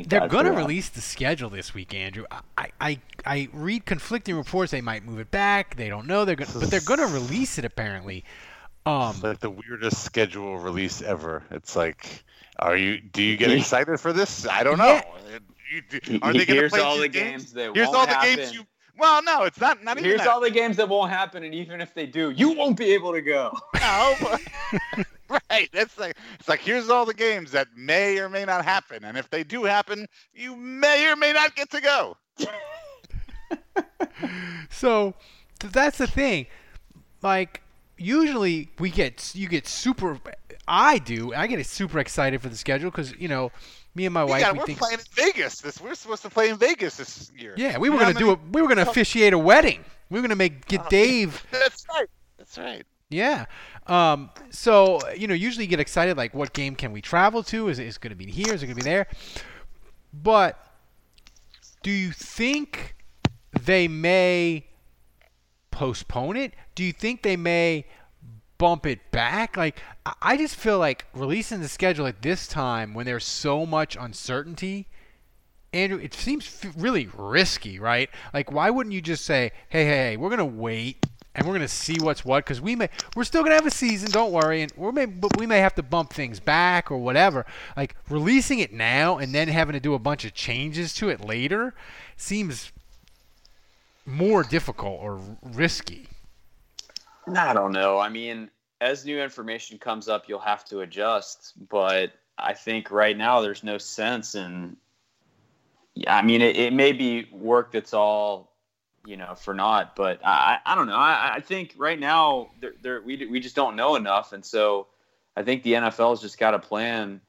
they're 0.06 0.28
going 0.28 0.46
to 0.46 0.52
release 0.52 0.88
the 0.88 1.00
schedule 1.00 1.50
this 1.50 1.74
week, 1.74 1.94
Andrew. 1.94 2.24
I, 2.56 2.68
I, 2.80 3.00
I 3.24 3.48
read 3.52 3.86
conflicting 3.86 4.36
reports. 4.36 4.72
They 4.72 4.80
might 4.80 5.04
move 5.04 5.18
it 5.18 5.30
back. 5.30 5.76
They 5.76 5.88
don't 5.88 6.06
know. 6.06 6.24
They're 6.24 6.36
gonna, 6.36 6.50
but 6.58 6.70
they're 6.70 6.80
going 6.80 7.00
to 7.06 7.06
release 7.06 7.58
it 7.58 7.64
apparently. 7.64 8.24
Um, 8.86 9.10
it's 9.10 9.22
like 9.22 9.40
the 9.40 9.50
weirdest 9.50 10.02
schedule 10.02 10.58
release 10.58 11.02
ever. 11.02 11.42
It's 11.50 11.76
like, 11.76 12.24
are 12.58 12.76
you? 12.76 13.00
Do 13.00 13.22
you 13.22 13.36
get 13.36 13.50
excited 13.50 13.98
for 14.00 14.12
this? 14.12 14.46
I 14.46 14.62
don't 14.62 14.78
know. 14.78 15.00
Yeah. 15.30 15.38
You, 15.70 16.18
are 16.22 16.32
they 16.32 16.44
Here's 16.44 16.72
all 16.72 16.98
the 16.98 17.08
games, 17.08 17.52
games 17.52 17.52
that 17.52 17.74
Here's 17.74 17.88
all 17.88 18.06
the 18.06 18.14
happen. 18.14 18.36
games 18.36 18.54
you. 18.54 18.66
Well, 18.98 19.22
no, 19.22 19.44
it's 19.44 19.60
not. 19.60 19.84
Not 19.84 20.00
Here's 20.00 20.18
that. 20.18 20.28
all 20.28 20.40
the 20.40 20.50
games 20.50 20.76
that 20.78 20.88
won't 20.88 21.10
happen, 21.10 21.44
and 21.44 21.54
even 21.54 21.80
if 21.80 21.94
they 21.94 22.06
do, 22.06 22.30
you 22.30 22.52
won't 22.52 22.76
be 22.76 22.92
able 22.94 23.12
to 23.12 23.20
go. 23.20 23.56
No, 23.74 24.14
but, 24.20 24.40
right. 25.50 25.68
It's 25.72 25.98
like 25.98 26.16
it's 26.38 26.48
like 26.48 26.60
here's 26.60 26.88
all 26.88 27.04
the 27.04 27.14
games 27.14 27.52
that 27.52 27.68
may 27.76 28.18
or 28.18 28.28
may 28.28 28.44
not 28.44 28.64
happen, 28.64 29.04
and 29.04 29.16
if 29.16 29.28
they 29.30 29.44
do 29.44 29.64
happen, 29.64 30.06
you 30.32 30.56
may 30.56 31.10
or 31.10 31.16
may 31.16 31.32
not 31.32 31.54
get 31.54 31.70
to 31.70 31.80
go. 31.80 32.16
so 34.70 35.14
that's 35.60 35.98
the 35.98 36.06
thing. 36.06 36.46
Like 37.22 37.62
usually 37.96 38.70
we 38.78 38.90
get 38.90 39.34
you 39.34 39.48
get 39.48 39.66
super. 39.66 40.18
I 40.66 40.98
do. 40.98 41.34
I 41.34 41.46
get 41.46 41.64
super 41.66 41.98
excited 41.98 42.40
for 42.40 42.48
the 42.48 42.56
schedule 42.56 42.90
because 42.90 43.14
you 43.18 43.28
know 43.28 43.50
me 43.94 44.06
and 44.06 44.14
my 44.14 44.24
wife. 44.24 44.40
Yeah, 44.40 44.52
we 44.52 44.60
are 44.60 44.66
think, 44.66 44.78
playing 44.78 44.98
in 44.98 45.04
Vegas. 45.12 45.60
This 45.60 45.80
we're 45.80 45.94
supposed 45.94 46.22
to 46.22 46.30
play 46.30 46.48
in 46.48 46.56
Vegas 46.56 46.96
this 46.96 47.30
year. 47.36 47.54
Yeah, 47.56 47.78
we 47.78 47.90
were 47.90 47.98
gonna 47.98 48.14
do 48.14 48.32
it. 48.32 48.38
We 48.52 48.62
were 48.62 48.68
gonna 48.68 48.86
oh. 48.86 48.90
officiate 48.90 49.32
a 49.32 49.38
wedding. 49.38 49.84
We 50.10 50.18
were 50.18 50.22
gonna 50.22 50.36
make 50.36 50.66
get 50.66 50.82
oh, 50.82 50.88
Dave. 50.88 51.44
That's 51.50 51.84
right. 51.94 52.08
That's 52.38 52.56
right. 52.56 52.86
Yeah. 53.10 53.46
Um, 53.88 54.30
so 54.50 55.00
you 55.16 55.26
know, 55.26 55.34
usually 55.34 55.64
you 55.64 55.70
get 55.70 55.80
excited 55.80 56.16
like, 56.16 56.34
what 56.34 56.52
game 56.52 56.76
can 56.76 56.92
we 56.92 57.00
travel 57.00 57.42
to? 57.44 57.68
Is 57.68 57.78
it, 57.78 57.86
it 57.86 58.00
going 58.00 58.10
to 58.10 58.16
be 58.16 58.30
here? 58.30 58.52
Is 58.52 58.62
it 58.62 58.66
going 58.66 58.76
to 58.76 58.84
be 58.84 58.88
there? 58.88 59.06
But 60.12 60.58
do 61.82 61.90
you 61.90 62.12
think 62.12 62.96
they 63.62 63.88
may 63.88 64.66
postpone 65.70 66.36
it? 66.36 66.52
Do 66.74 66.84
you 66.84 66.92
think 66.92 67.22
they 67.22 67.36
may 67.36 67.86
bump 68.58 68.84
it 68.86 69.10
back? 69.10 69.56
Like, 69.56 69.80
I 70.20 70.36
just 70.36 70.56
feel 70.56 70.78
like 70.78 71.06
releasing 71.14 71.60
the 71.60 71.68
schedule 71.68 72.06
at 72.06 72.22
this 72.22 72.46
time 72.46 72.94
when 72.94 73.06
there's 73.06 73.24
so 73.24 73.64
much 73.64 73.96
uncertainty. 73.98 74.88
Andrew, 75.72 75.98
it 75.98 76.14
seems 76.14 76.62
really 76.76 77.08
risky, 77.14 77.78
right? 77.78 78.10
Like, 78.32 78.50
why 78.50 78.70
wouldn't 78.70 78.94
you 78.94 79.02
just 79.02 79.24
say, 79.24 79.52
"Hey, 79.68 79.84
hey, 79.84 79.96
hey, 79.96 80.16
we're 80.16 80.30
gonna 80.30 80.44
wait 80.44 81.04
and 81.38 81.46
we're 81.46 81.54
gonna 81.54 81.68
see 81.68 81.96
what's 82.00 82.24
what 82.24 82.44
because 82.44 82.60
we 82.60 82.74
may 82.74 82.88
we're 83.14 83.22
still 83.22 83.44
gonna 83.44 83.54
have 83.54 83.66
a 83.66 83.70
season. 83.70 84.10
Don't 84.10 84.32
worry, 84.32 84.62
and 84.62 84.72
we 84.76 84.90
may 84.90 85.06
but 85.06 85.38
we 85.38 85.46
may 85.46 85.58
have 85.58 85.74
to 85.76 85.84
bump 85.84 86.12
things 86.12 86.40
back 86.40 86.90
or 86.90 86.98
whatever. 86.98 87.46
Like 87.76 87.94
releasing 88.10 88.58
it 88.58 88.72
now 88.72 89.18
and 89.18 89.32
then 89.32 89.46
having 89.46 89.74
to 89.74 89.80
do 89.80 89.94
a 89.94 90.00
bunch 90.00 90.24
of 90.24 90.34
changes 90.34 90.92
to 90.94 91.08
it 91.08 91.24
later 91.24 91.74
seems 92.16 92.72
more 94.04 94.42
difficult 94.42 95.00
or 95.00 95.20
risky. 95.42 96.08
I 97.36 97.52
don't 97.52 97.72
know. 97.72 98.00
I 98.00 98.08
mean, 98.08 98.50
as 98.80 99.04
new 99.04 99.20
information 99.20 99.78
comes 99.78 100.08
up, 100.08 100.24
you'll 100.28 100.40
have 100.40 100.64
to 100.66 100.80
adjust. 100.80 101.52
But 101.68 102.12
I 102.36 102.52
think 102.52 102.90
right 102.90 103.16
now 103.16 103.40
there's 103.40 103.62
no 103.62 103.78
sense 103.78 104.34
in. 104.34 104.76
Yeah, 105.94 106.16
I 106.16 106.22
mean, 106.22 106.42
it, 106.42 106.56
it 106.56 106.72
may 106.72 106.92
be 106.92 107.28
work 107.32 107.72
that's 107.72 107.94
all 107.94 108.48
you 109.06 109.16
know 109.16 109.34
for 109.34 109.54
not. 109.54 109.96
But 109.96 110.20
I, 110.24 110.58
I 110.64 110.74
don't 110.74 110.86
know. 110.86 110.96
I, 110.96 111.34
I 111.36 111.40
think 111.40 111.74
right 111.76 111.98
now 111.98 112.50
there, 112.60 112.72
there, 112.82 113.00
we 113.00 113.26
we 113.26 113.40
just 113.40 113.56
don't 113.56 113.76
know 113.76 113.96
enough, 113.96 114.32
and 114.32 114.44
so 114.44 114.86
I 115.36 115.42
think 115.42 115.62
the 115.62 115.74
NFL's 115.74 116.20
just 116.20 116.38
got 116.38 116.54
a 116.54 116.58
plan. 116.58 117.20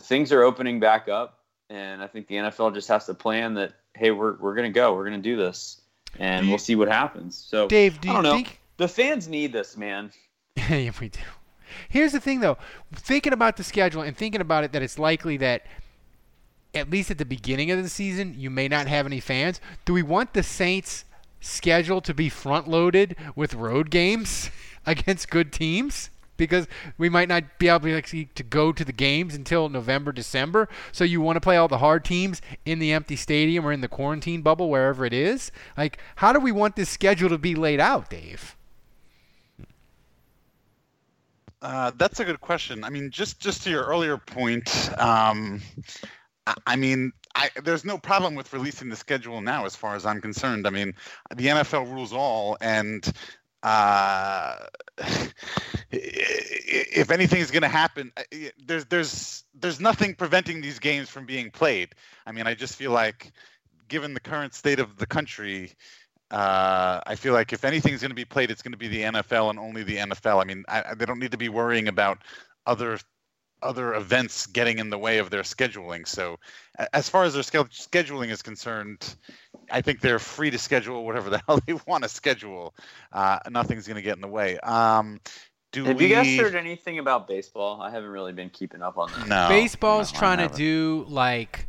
Things 0.00 0.32
are 0.32 0.42
opening 0.42 0.80
back 0.80 1.08
up, 1.08 1.40
and 1.70 2.02
I 2.02 2.06
think 2.06 2.28
the 2.28 2.36
NFL 2.36 2.74
just 2.74 2.88
has 2.88 3.06
to 3.06 3.14
plan 3.14 3.54
that. 3.54 3.72
Hey, 3.94 4.10
we're 4.10 4.36
we're 4.36 4.54
gonna 4.54 4.70
go. 4.70 4.94
We're 4.94 5.04
gonna 5.04 5.18
do 5.18 5.36
this, 5.36 5.80
and 6.18 6.46
you, 6.46 6.52
we'll 6.52 6.58
see 6.58 6.76
what 6.76 6.88
happens. 6.88 7.36
So, 7.36 7.68
Dave, 7.68 8.00
do 8.00 8.08
you 8.08 8.22
know. 8.22 8.32
think 8.32 8.60
the 8.76 8.88
fans 8.88 9.28
need 9.28 9.52
this, 9.52 9.76
man? 9.76 10.12
yeah, 10.56 10.92
we 11.00 11.08
do. 11.08 11.20
Here's 11.88 12.12
the 12.12 12.20
thing, 12.20 12.40
though. 12.40 12.58
Thinking 12.92 13.32
about 13.32 13.56
the 13.56 13.64
schedule 13.64 14.02
and 14.02 14.16
thinking 14.16 14.40
about 14.40 14.64
it, 14.64 14.72
that 14.72 14.82
it's 14.82 14.98
likely 14.98 15.36
that 15.38 15.66
at 16.74 16.90
least 16.90 17.10
at 17.10 17.18
the 17.18 17.24
beginning 17.24 17.70
of 17.70 17.82
the 17.82 17.88
season, 17.88 18.34
you 18.36 18.50
may 18.50 18.68
not 18.68 18.86
have 18.86 19.06
any 19.06 19.20
fans. 19.20 19.60
Do 19.84 19.92
we 19.92 20.02
want 20.02 20.34
the 20.34 20.42
Saints 20.42 21.04
schedule 21.40 22.00
to 22.00 22.14
be 22.14 22.28
front 22.28 22.68
loaded 22.68 23.16
with 23.34 23.54
road 23.54 23.90
games 23.90 24.50
against 24.86 25.30
good 25.30 25.52
teams 25.52 26.10
because 26.38 26.66
we 26.96 27.10
might 27.10 27.28
not 27.28 27.58
be 27.58 27.68
able 27.68 28.00
to, 28.00 28.42
go 28.44 28.72
to 28.72 28.84
the 28.84 28.92
games 28.92 29.34
until 29.34 29.68
November, 29.68 30.12
December. 30.12 30.68
So 30.92 31.04
you 31.04 31.20
want 31.20 31.36
to 31.36 31.40
play 31.40 31.58
all 31.58 31.68
the 31.68 31.78
hard 31.78 32.04
teams 32.04 32.40
in 32.64 32.78
the 32.78 32.92
empty 32.92 33.16
stadium 33.16 33.66
or 33.66 33.72
in 33.72 33.82
the 33.82 33.88
quarantine 33.88 34.40
bubble, 34.40 34.70
wherever 34.70 35.04
it 35.04 35.12
is. 35.12 35.52
Like, 35.76 35.98
how 36.16 36.32
do 36.32 36.40
we 36.40 36.52
want 36.52 36.76
this 36.76 36.88
schedule 36.88 37.28
to 37.28 37.38
be 37.38 37.54
laid 37.54 37.80
out, 37.80 38.08
Dave? 38.08 38.56
Uh, 41.60 41.90
that's 41.96 42.20
a 42.20 42.24
good 42.24 42.40
question. 42.40 42.84
I 42.84 42.90
mean, 42.90 43.10
just 43.10 43.40
just 43.40 43.64
to 43.64 43.70
your 43.70 43.84
earlier 43.84 44.16
point, 44.16 44.90
um, 44.96 45.60
I 46.66 46.76
mean, 46.76 47.12
I, 47.34 47.50
there's 47.62 47.84
no 47.84 47.98
problem 47.98 48.34
with 48.34 48.52
releasing 48.52 48.88
the 48.88 48.96
schedule 48.96 49.40
now, 49.40 49.66
as 49.66 49.76
far 49.76 49.94
as 49.94 50.06
I'm 50.06 50.20
concerned. 50.20 50.66
I 50.66 50.70
mean, 50.70 50.94
the 51.34 51.46
NFL 51.46 51.92
rules 51.92 52.12
all, 52.12 52.56
and 52.60 53.10
uh, 53.62 54.56
if 55.90 57.10
anything 57.10 57.40
is 57.40 57.50
going 57.50 57.62
to 57.62 57.68
happen, 57.68 58.12
uh, 58.16 58.22
there's 58.64 58.84
there's 58.86 59.44
there's 59.54 59.80
nothing 59.80 60.14
preventing 60.14 60.60
these 60.60 60.78
games 60.78 61.08
from 61.08 61.26
being 61.26 61.50
played. 61.50 61.94
I 62.26 62.32
mean, 62.32 62.46
I 62.46 62.54
just 62.54 62.76
feel 62.76 62.92
like, 62.92 63.32
given 63.88 64.14
the 64.14 64.20
current 64.20 64.54
state 64.54 64.78
of 64.78 64.96
the 64.96 65.06
country, 65.06 65.72
uh, 66.30 67.00
I 67.06 67.14
feel 67.14 67.32
like 67.32 67.52
if 67.52 67.64
anything 67.64 67.94
is 67.94 68.00
going 68.00 68.10
to 68.10 68.16
be 68.16 68.24
played, 68.24 68.50
it's 68.50 68.62
going 68.62 68.72
to 68.72 68.78
be 68.78 68.88
the 68.88 69.02
NFL 69.02 69.50
and 69.50 69.58
only 69.58 69.82
the 69.82 69.96
NFL. 69.96 70.40
I 70.40 70.44
mean, 70.44 70.64
I, 70.68 70.94
they 70.94 71.06
don't 71.06 71.18
need 71.18 71.32
to 71.32 71.38
be 71.38 71.48
worrying 71.48 71.88
about 71.88 72.18
other 72.66 72.98
other 73.62 73.94
events 73.94 74.46
getting 74.46 74.78
in 74.78 74.90
the 74.90 74.98
way 74.98 75.18
of 75.18 75.30
their 75.30 75.42
scheduling. 75.42 76.06
So, 76.06 76.38
as 76.92 77.08
far 77.08 77.24
as 77.24 77.34
their 77.34 77.42
scheduling 77.42 78.30
is 78.30 78.42
concerned, 78.42 79.16
I 79.70 79.80
think 79.80 80.00
they're 80.00 80.18
free 80.18 80.50
to 80.50 80.58
schedule 80.58 81.04
whatever 81.04 81.30
the 81.30 81.40
hell 81.46 81.60
they 81.66 81.74
want 81.86 82.04
to 82.04 82.08
schedule. 82.08 82.74
Uh, 83.12 83.38
nothing's 83.50 83.86
going 83.86 83.96
to 83.96 84.02
get 84.02 84.16
in 84.16 84.20
the 84.20 84.28
way. 84.28 84.58
Um, 84.58 85.20
do 85.72 85.84
Have 85.84 85.98
we... 85.98 86.06
you 86.06 86.14
guys 86.14 86.36
heard 86.36 86.54
anything 86.54 86.98
about 86.98 87.28
baseball? 87.28 87.80
I 87.82 87.90
haven't 87.90 88.10
really 88.10 88.32
been 88.32 88.50
keeping 88.50 88.82
up 88.82 88.96
on 88.96 89.10
that. 89.12 89.28
No, 89.28 89.48
baseball's 89.48 90.12
no, 90.12 90.18
trying 90.18 90.48
to 90.48 90.54
do 90.56 91.04
like 91.08 91.68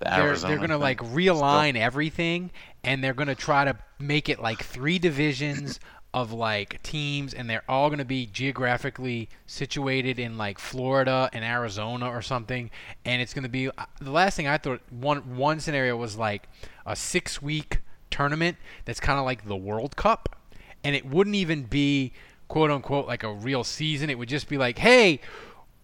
the 0.00 0.06
they're, 0.06 0.36
they're 0.36 0.56
going 0.56 0.70
to 0.70 0.78
like 0.78 0.98
realign 0.98 1.76
everything, 1.76 2.50
and 2.82 3.02
they're 3.02 3.14
going 3.14 3.28
to 3.28 3.34
try 3.34 3.64
to 3.64 3.76
make 3.98 4.28
it 4.28 4.40
like 4.40 4.62
three 4.62 4.98
divisions 4.98 5.80
of 6.16 6.32
like 6.32 6.82
teams 6.82 7.34
and 7.34 7.48
they're 7.48 7.62
all 7.68 7.90
going 7.90 7.98
to 7.98 8.04
be 8.04 8.24
geographically 8.24 9.28
situated 9.44 10.18
in 10.18 10.38
like 10.38 10.58
Florida 10.58 11.28
and 11.34 11.44
Arizona 11.44 12.08
or 12.08 12.22
something 12.22 12.70
and 13.04 13.20
it's 13.20 13.34
going 13.34 13.42
to 13.42 13.50
be 13.50 13.68
uh, 13.68 13.84
the 14.00 14.10
last 14.10 14.34
thing 14.34 14.48
I 14.48 14.56
thought 14.56 14.80
one 14.88 15.36
one 15.36 15.60
scenario 15.60 15.94
was 15.94 16.16
like 16.16 16.48
a 16.86 16.96
6 16.96 17.42
week 17.42 17.82
tournament 18.08 18.56
that's 18.86 18.98
kind 18.98 19.18
of 19.18 19.26
like 19.26 19.46
the 19.46 19.56
World 19.56 19.96
Cup 19.96 20.34
and 20.82 20.96
it 20.96 21.04
wouldn't 21.04 21.36
even 21.36 21.64
be 21.64 22.14
quote 22.48 22.70
unquote 22.70 23.06
like 23.06 23.22
a 23.22 23.34
real 23.34 23.62
season. 23.62 24.08
It 24.08 24.16
would 24.18 24.30
just 24.30 24.48
be 24.48 24.56
like 24.56 24.78
hey 24.78 25.20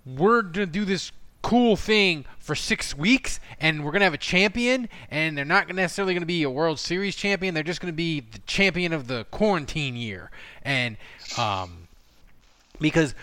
we're 0.07 0.41
going 0.41 0.55
to 0.55 0.67
do 0.67 0.87
this 0.87 1.13
cool 1.43 1.77
thing 1.77 2.25
for 2.39 2.55
six 2.55 2.97
weeks, 2.97 3.41
and 3.61 3.85
we're 3.85 3.93
gonna 3.93 4.05
have 4.05 4.15
a 4.15 4.19
champion, 4.19 4.89
and 5.11 5.37
they're 5.37 5.45
not 5.45 5.69
necessarily 5.75 6.15
gonna 6.15 6.27
be 6.27 6.43
a 6.43 6.51
World 6.51 6.79
Series 6.79 7.15
champion. 7.17 7.55
They're 7.55 7.63
just 7.63 7.81
gonna 7.81 7.93
be 7.93 8.21
the 8.21 8.39
champion 8.47 8.93
of 8.93 9.07
the 9.09 9.25
quarantine 9.31 9.97
year, 9.97 10.31
and 10.63 10.97
um, 11.39 11.89
because 12.81 13.15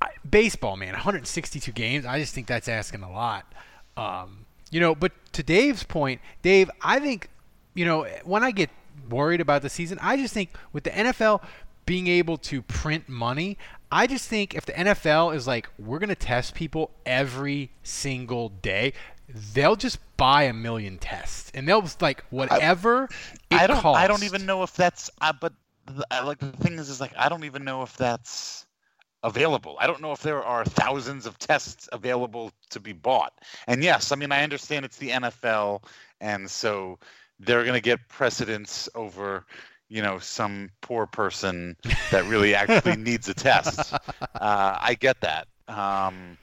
I- 0.00 0.10
baseball, 0.28 0.76
man, 0.76 0.92
162 0.92 1.72
games. 1.72 2.06
I 2.06 2.18
just 2.18 2.34
think 2.34 2.46
that's 2.46 2.68
asking 2.68 3.02
a 3.02 3.10
lot. 3.10 3.52
Um, 3.96 4.46
you 4.70 4.80
know, 4.80 4.94
but 4.94 5.12
to 5.32 5.42
Dave's 5.42 5.82
point, 5.82 6.20
Dave, 6.42 6.70
I 6.82 7.00
think, 7.00 7.28
you 7.74 7.84
know, 7.84 8.04
when 8.24 8.42
I 8.44 8.50
get 8.50 8.70
worried 9.08 9.40
about 9.40 9.62
the 9.62 9.70
season, 9.70 9.98
I 10.02 10.16
just 10.16 10.34
think 10.34 10.50
with 10.72 10.84
the 10.84 10.90
NFL 10.90 11.42
being 11.86 12.06
able 12.06 12.36
to 12.36 12.60
print 12.62 13.08
money, 13.08 13.56
I 13.90 14.06
just 14.06 14.28
think 14.28 14.54
if 14.54 14.66
the 14.66 14.72
NFL 14.72 15.34
is 15.34 15.46
like, 15.46 15.68
we're 15.78 15.98
going 15.98 16.08
to 16.10 16.14
test 16.14 16.54
people 16.54 16.90
every 17.06 17.72
single 17.82 18.50
day, 18.50 18.92
they'll 19.54 19.76
just 19.76 19.98
buy 20.16 20.44
a 20.44 20.52
million 20.52 20.98
tests 20.98 21.50
and 21.54 21.66
they'll 21.68 21.88
like 22.00 22.24
whatever 22.30 23.08
it 23.50 23.60
I 23.60 23.66
don't. 23.66 23.80
costs. 23.80 24.02
I 24.02 24.06
don't 24.08 24.24
even 24.24 24.46
know 24.46 24.62
if 24.62 24.74
that's. 24.74 25.10
Uh, 25.20 25.32
but 25.38 25.52
the, 25.86 26.04
like 26.24 26.38
the 26.38 26.52
thing 26.52 26.78
is, 26.78 26.88
is 26.90 27.00
like 27.00 27.12
I 27.16 27.28
don't 27.28 27.44
even 27.44 27.64
know 27.64 27.82
if 27.82 27.96
that's 27.96 28.66
available. 29.22 29.76
I 29.80 29.86
don't 29.86 30.00
know 30.00 30.12
if 30.12 30.22
there 30.22 30.42
are 30.42 30.64
thousands 30.64 31.26
of 31.26 31.38
tests 31.38 31.88
available 31.92 32.52
to 32.70 32.80
be 32.80 32.92
bought. 32.92 33.32
And 33.66 33.82
yes, 33.82 34.12
I 34.12 34.16
mean 34.16 34.32
I 34.32 34.42
understand 34.42 34.84
it's 34.84 34.98
the 34.98 35.10
NFL, 35.10 35.84
and 36.20 36.50
so 36.50 36.98
they're 37.40 37.62
going 37.62 37.74
to 37.74 37.80
get 37.80 38.08
precedence 38.08 38.88
over 38.94 39.46
you 39.88 40.02
know 40.02 40.18
some 40.18 40.70
poor 40.80 41.06
person 41.06 41.76
that 42.10 42.24
really 42.26 42.54
actually 42.54 42.96
needs 43.02 43.28
a 43.28 43.34
test. 43.34 43.94
Uh, 43.94 44.78
I 44.80 44.96
get 44.98 45.20
that. 45.20 45.48
Um, 45.68 46.38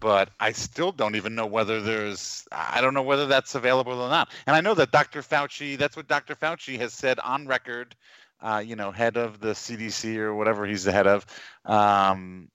but 0.00 0.30
I 0.38 0.52
still 0.52 0.92
don't 0.92 1.16
even 1.16 1.34
know 1.34 1.46
whether 1.46 1.80
there's 1.80 2.46
I 2.52 2.80
don't 2.80 2.94
know 2.94 3.02
whether 3.02 3.26
that's 3.26 3.54
available 3.54 4.00
or 4.00 4.08
not. 4.08 4.30
And 4.46 4.54
I 4.54 4.60
know 4.60 4.74
that 4.74 4.92
Dr. 4.92 5.22
Fauci, 5.22 5.76
that's 5.76 5.96
what 5.96 6.08
Dr. 6.08 6.34
Fauci 6.34 6.78
has 6.78 6.92
said 6.92 7.18
on 7.20 7.46
record, 7.46 7.96
uh, 8.40 8.62
you 8.64 8.76
know, 8.76 8.90
head 8.90 9.16
of 9.16 9.40
the 9.40 9.52
CDC 9.52 10.16
or 10.16 10.34
whatever 10.34 10.66
he's 10.66 10.84
the 10.84 10.92
head 10.92 11.06
of. 11.06 11.26
Um, 11.64 12.48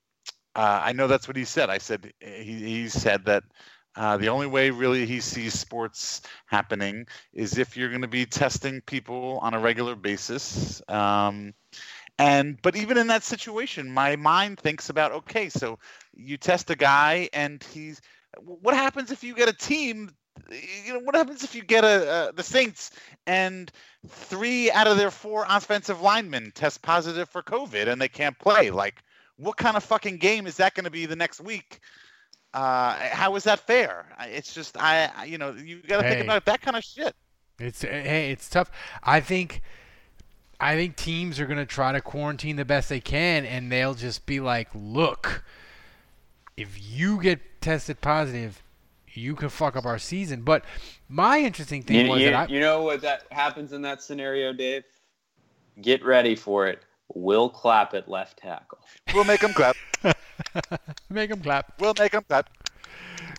uh, 0.56 0.82
I 0.84 0.94
know 0.94 1.08
that's 1.08 1.28
what 1.28 1.36
he 1.36 1.46
said. 1.46 1.70
I 1.70 1.80
said 1.80 2.14
he, 2.20 2.44
he 2.44 2.90
said 2.90 3.26
that 3.26 3.44
uh, 3.96 4.18
the 4.18 4.30
only 4.30 4.48
way 4.48 4.72
really 4.72 5.06
he 5.06 5.20
sees 5.20 5.54
sports 5.54 6.22
happening 6.46 7.06
is 7.34 7.58
if 7.58 7.78
you're 7.78 7.90
going 7.90 8.02
to 8.02 8.08
be 8.08 8.26
testing 8.26 8.82
people 8.82 9.40
on 9.42 9.54
a 9.54 9.60
regular 9.60 9.96
basis. 9.96 10.82
Um, 10.88 11.54
and 12.20 12.62
but 12.62 12.76
even 12.76 12.98
in 12.98 13.08
that 13.08 13.24
situation, 13.24 13.92
my 13.92 14.16
mind 14.16 14.60
thinks 14.60 14.90
about 14.90 15.12
okay, 15.12 15.50
so 15.50 15.80
you 16.16 16.38
test 16.38 16.70
a 16.70 16.76
guy 16.76 17.30
and 17.34 17.64
he's 17.72 18.02
what 18.40 18.76
happens 18.76 19.12
if 19.12 19.24
you 19.24 19.36
get 19.36 19.50
a 19.50 19.54
team 19.54 20.10
you 20.86 20.94
know 20.94 21.00
what 21.00 21.16
happens 21.16 21.44
if 21.44 21.54
you 21.54 21.64
get 21.64 21.84
a 21.84 22.10
uh, 22.10 22.32
the 22.32 22.44
Saints 22.44 22.92
and 23.28 23.72
three 24.08 24.72
out 24.72 24.88
of 24.88 24.98
their 24.98 25.12
four 25.12 25.46
offensive 25.48 26.02
linemen 26.02 26.52
test 26.56 26.82
positive 26.82 27.30
for 27.30 27.42
COVID 27.42 27.88
and 27.88 28.02
they 28.02 28.08
can't 28.08 28.38
play? 28.40 28.70
Like, 28.70 29.04
what 29.38 29.58
kind 29.58 29.78
of 29.78 29.84
fucking 29.84 30.18
game 30.18 30.48
is 30.48 30.58
that 30.58 30.74
going 30.74 30.86
to 30.86 30.92
be 30.92 31.06
the 31.06 31.16
next 31.16 31.42
week? 31.42 31.80
Uh, 32.54 32.94
how 33.12 33.36
is 33.36 33.44
that 33.46 33.60
fair? 33.60 34.06
It's 34.22 34.54
just 34.54 34.78
I, 34.78 35.10
I- 35.18 35.26
you 35.26 35.38
know, 35.38 35.52
you 35.52 35.78
got 35.82 36.02
to 36.02 36.04
Hey. 36.08 36.14
think 36.16 36.24
about 36.26 36.46
that 36.46 36.62
kind 36.62 36.78
of 36.78 36.84
shit. 36.84 37.16
It's 37.60 37.82
hey, 37.82 38.32
it's 38.32 38.50
tough. 38.50 38.70
I 39.04 39.20
think 39.20 39.62
I 40.60 40.76
think 40.76 40.96
teams 40.96 41.40
are 41.40 41.46
going 41.46 41.58
to 41.60 41.66
try 41.66 41.92
to 41.92 42.02
quarantine 42.02 42.56
the 42.56 42.66
best 42.66 42.90
they 42.90 43.00
can 43.00 43.46
and 43.46 43.72
they'll 43.72 43.94
just 43.96 44.26
be 44.26 44.40
like, 44.40 44.70
"Look, 44.74 45.44
if 46.58 46.78
you 46.82 47.22
get 47.22 47.40
tested 47.62 48.02
positive, 48.02 48.62
you 49.14 49.36
can 49.36 49.50
fuck 49.50 49.76
up 49.76 49.86
our 49.86 50.00
season." 50.00 50.42
But 50.42 50.64
my 51.10 51.40
interesting 51.40 51.84
thing 51.84 52.06
You, 52.06 52.12
was 52.12 52.22
you- 52.22 52.30
that 52.32 52.50
I 52.50 52.54
you 52.54 52.60
know 52.60 52.82
what 52.84 53.02
that 53.02 53.24
happens 53.32 53.74
in 53.74 53.82
that 53.84 54.02
scenario, 54.02 54.52
Dave? 54.54 54.84
Get 55.82 56.04
ready 56.06 56.36
for 56.36 56.68
it. 56.68 56.84
We'll 57.16 57.50
clap 57.50 57.94
at 57.94 58.08
left 58.10 58.38
tackle. 58.38 58.80
We'll 59.14 59.24
make 59.26 59.42
them 59.42 59.54
clap. 59.54 59.76
make 61.10 61.30
them 61.30 61.42
clap. 61.42 61.80
We'll 61.80 61.94
make 61.98 62.12
them 62.12 62.24
clap. 62.28 62.50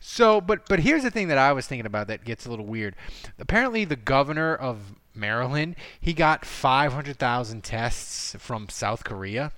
So, 0.01 0.41
but 0.41 0.69
but 0.69 0.81
here's 0.81 1.03
the 1.03 1.11
thing 1.11 1.29
that 1.29 1.39
I 1.39 1.53
was 1.53 1.67
thinking 1.67 1.87
about 1.87 2.09
that 2.09 2.25
gets 2.25 2.47
a 2.47 2.51
little 2.51 2.67
weird. 2.67 2.97
Apparently, 3.39 3.85
the 3.85 3.97
governor 3.97 4.55
of 4.55 4.95
Maryland 5.15 5.77
he 6.01 6.13
got 6.13 6.45
500,000 6.45 7.63
tests 7.63 8.37
from 8.39 8.69
South 8.69 9.05
Korea, 9.05 9.53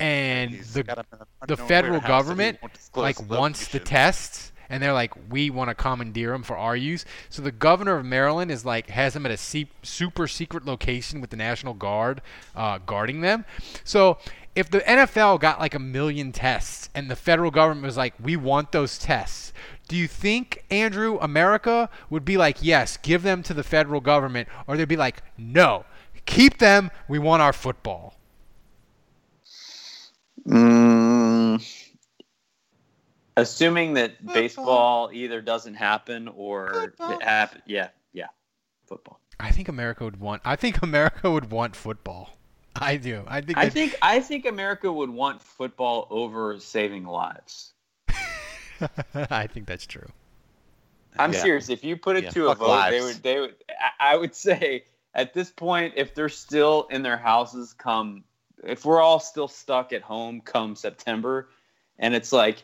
and 0.00 0.50
He's 0.50 0.74
the 0.74 0.82
got 0.82 0.98
'em 0.98 1.04
in 1.12 1.18
a 1.42 1.46
the 1.46 1.56
federal 1.56 2.00
warehouse 2.00 2.02
that 2.02 2.06
he 2.06 2.08
government 2.08 2.58
like 2.94 3.28
wants 3.28 3.68
the 3.68 3.80
tests 3.80 4.52
and 4.68 4.82
they're 4.82 4.92
like 4.92 5.12
we 5.30 5.50
want 5.50 5.68
to 5.70 5.74
commandeer 5.74 6.32
them 6.32 6.42
for 6.42 6.56
our 6.56 6.76
use. 6.76 7.04
So 7.28 7.42
the 7.42 7.52
governor 7.52 7.96
of 7.98 8.04
maryland 8.04 8.50
is 8.50 8.64
like 8.64 8.90
has 8.90 9.14
them 9.14 9.26
at 9.26 9.32
a 9.32 9.66
super 9.82 10.26
secret 10.26 10.64
location 10.64 11.20
with 11.20 11.30
the 11.30 11.36
national 11.36 11.74
guard 11.74 12.22
uh, 12.54 12.78
guarding 12.78 13.20
them. 13.20 13.44
So 13.84 14.18
if 14.54 14.70
the 14.70 14.80
nfl 14.80 15.38
got 15.38 15.60
like 15.60 15.74
a 15.74 15.78
million 15.78 16.32
tests 16.32 16.88
and 16.94 17.10
the 17.10 17.16
federal 17.16 17.50
government 17.50 17.84
was 17.84 17.98
like 17.98 18.14
we 18.18 18.36
want 18.36 18.72
those 18.72 18.96
tests 18.96 19.52
do 19.86 19.94
you 19.94 20.08
think 20.08 20.64
andrew 20.70 21.18
america 21.20 21.90
would 22.08 22.24
be 22.24 22.38
like 22.38 22.56
yes 22.62 22.96
give 22.96 23.22
them 23.22 23.42
to 23.42 23.52
the 23.52 23.62
federal 23.62 24.00
government 24.00 24.48
or 24.66 24.78
they'd 24.78 24.88
be 24.88 24.96
like 24.96 25.22
no 25.36 25.84
keep 26.26 26.58
them. 26.58 26.90
We 27.08 27.18
want 27.18 27.40
our 27.40 27.52
football. 27.52 28.14
Mm, 30.46 31.85
assuming 33.36 33.94
that 33.94 34.24
baseball 34.26 35.10
either 35.12 35.40
doesn't 35.40 35.74
happen 35.74 36.28
or 36.28 36.94
it 37.00 37.22
happen, 37.22 37.62
yeah, 37.66 37.88
yeah, 38.12 38.28
football. 38.86 39.20
I 39.38 39.50
think 39.50 39.68
America 39.68 40.04
would 40.04 40.18
want. 40.20 40.42
I 40.44 40.56
think 40.56 40.82
America 40.82 41.30
would 41.30 41.50
want 41.50 41.76
football. 41.76 42.30
I 42.74 42.96
do. 42.96 43.22
I 43.26 43.40
think. 43.40 43.58
I 43.58 43.64
that- 43.64 43.72
think 43.72 43.96
I 44.02 44.20
think 44.20 44.46
America 44.46 44.92
would 44.92 45.10
want 45.10 45.42
football 45.42 46.06
over 46.10 46.58
saving 46.60 47.04
lives. 47.06 47.72
I 49.30 49.46
think 49.46 49.66
that's 49.66 49.86
true. 49.86 50.08
I'm 51.18 51.32
Yeah. 51.32 51.42
serious. 51.42 51.68
If 51.70 51.82
you 51.84 51.96
put 51.96 52.16
it 52.16 52.24
Yeah, 52.24 52.30
to 52.30 52.46
a 52.48 52.48
fuck 52.50 52.58
vote, 52.58 52.90
they 52.90 53.00
would. 53.00 53.16
They 53.22 53.40
would. 53.40 53.54
I- 53.70 54.12
I 54.12 54.16
would 54.16 54.34
say 54.34 54.84
at 55.14 55.32
this 55.32 55.50
point, 55.50 55.94
if 55.96 56.14
they're 56.14 56.28
still 56.28 56.86
in 56.90 57.02
their 57.02 57.16
houses, 57.16 57.72
come. 57.72 58.24
If 58.64 58.84
we're 58.84 59.00
all 59.00 59.20
still 59.20 59.48
stuck 59.48 59.92
at 59.92 60.02
home 60.02 60.40
come 60.40 60.76
September, 60.76 61.48
and 61.98 62.14
it's 62.14 62.32
like, 62.32 62.56
y- 62.56 62.62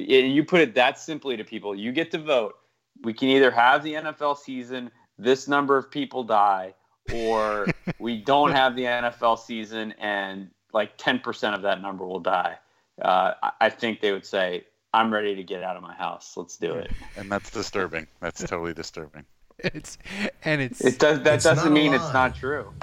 you 0.00 0.44
put 0.44 0.60
it 0.60 0.74
that 0.74 0.98
simply 0.98 1.36
to 1.36 1.44
people, 1.44 1.74
you 1.74 1.92
get 1.92 2.10
to 2.12 2.18
vote. 2.18 2.56
We 3.02 3.12
can 3.12 3.28
either 3.28 3.50
have 3.50 3.82
the 3.82 3.94
NFL 3.94 4.38
season, 4.38 4.90
this 5.18 5.48
number 5.48 5.76
of 5.76 5.90
people 5.90 6.22
die, 6.24 6.74
or 7.12 7.66
we 7.98 8.18
don't 8.20 8.52
have 8.52 8.74
the 8.76 8.84
NFL 8.84 9.38
season, 9.38 9.92
and 9.98 10.50
like 10.72 10.96
10% 10.98 11.54
of 11.54 11.62
that 11.62 11.80
number 11.82 12.06
will 12.06 12.20
die. 12.20 12.58
Uh, 13.00 13.32
I- 13.42 13.52
I 13.62 13.70
think 13.70 14.00
they 14.00 14.12
would 14.12 14.26
say, 14.26 14.64
I'm 14.94 15.12
ready 15.12 15.34
to 15.34 15.42
get 15.42 15.62
out 15.62 15.76
of 15.76 15.82
my 15.82 15.94
house. 15.94 16.34
Let's 16.36 16.56
do 16.56 16.72
it. 16.74 16.90
And 17.16 17.30
that's 17.30 17.50
disturbing. 17.50 18.06
That's 18.20 18.42
totally 18.42 18.74
disturbing. 18.74 19.24
It's 19.58 19.96
and 20.44 20.60
it's 20.60 20.82
It 20.84 20.98
does. 20.98 21.22
That 21.22 21.40
doesn't 21.42 21.56
not 21.56 21.66
a 21.66 21.70
mean 21.70 21.94
it's 21.94 22.12
not 22.12 22.36
true. 22.36 22.74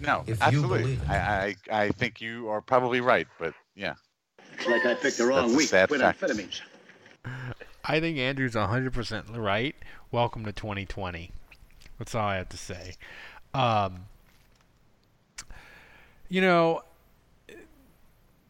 No, 0.00 0.22
If 0.26 0.38
you 0.38 0.46
absolutely. 0.46 0.78
believe 0.82 1.02
it. 1.02 1.10
I, 1.10 1.56
I 1.70 1.82
I 1.84 1.88
think 1.90 2.22
you 2.22 2.48
are 2.48 2.62
probably 2.62 3.02
right, 3.02 3.26
but 3.38 3.52
yeah, 3.74 3.94
Like 4.68 4.86
I 4.86 4.94
picked 4.94 5.18
the 5.18 5.26
wrong 5.26 5.54
week 5.56 5.68
sad 5.68 5.88
to 5.88 5.96
quit 5.96 6.00
fact. 6.00 6.20
amphetamines. 6.20 6.60
I 7.84 8.00
think 8.00 8.18
Andrew's 8.18 8.54
100% 8.54 9.36
right. 9.36 9.74
Welcome 10.10 10.44
to 10.44 10.52
2020. 10.52 11.32
That's 11.98 12.14
all 12.14 12.26
I 12.28 12.36
have 12.36 12.48
to 12.50 12.56
say. 12.56 12.94
Um, 13.54 14.06
you 16.28 16.40
know, 16.40 16.82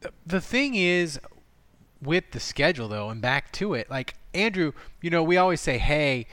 the, 0.01 0.11
the 0.27 0.41
thing 0.41 0.75
is 0.75 1.19
with 2.03 2.31
the 2.33 2.41
schedule 2.41 2.89
though, 2.89 3.09
and 3.09 3.21
back 3.21 3.53
to 3.53 3.75
it, 3.75 3.91
like 3.91 4.15
Andrew, 4.35 4.73
you 5.01 5.11
know, 5.11 5.23
we 5.23 5.37
always 5.37 5.61
say, 5.61 5.79
hey, 5.79 6.27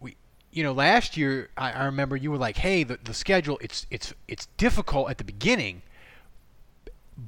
we, 0.00 0.16
you 0.50 0.62
know, 0.62 0.72
last 0.72 1.16
year 1.16 1.50
I, 1.56 1.72
I 1.72 1.84
remember 1.84 2.16
you 2.16 2.30
were 2.30 2.38
like, 2.38 2.58
hey, 2.58 2.84
the, 2.84 2.98
the 3.02 3.14
schedule, 3.14 3.58
it's 3.60 3.86
it's 3.90 4.14
it's 4.28 4.46
difficult 4.56 5.10
at 5.10 5.18
the 5.18 5.24
beginning, 5.24 5.82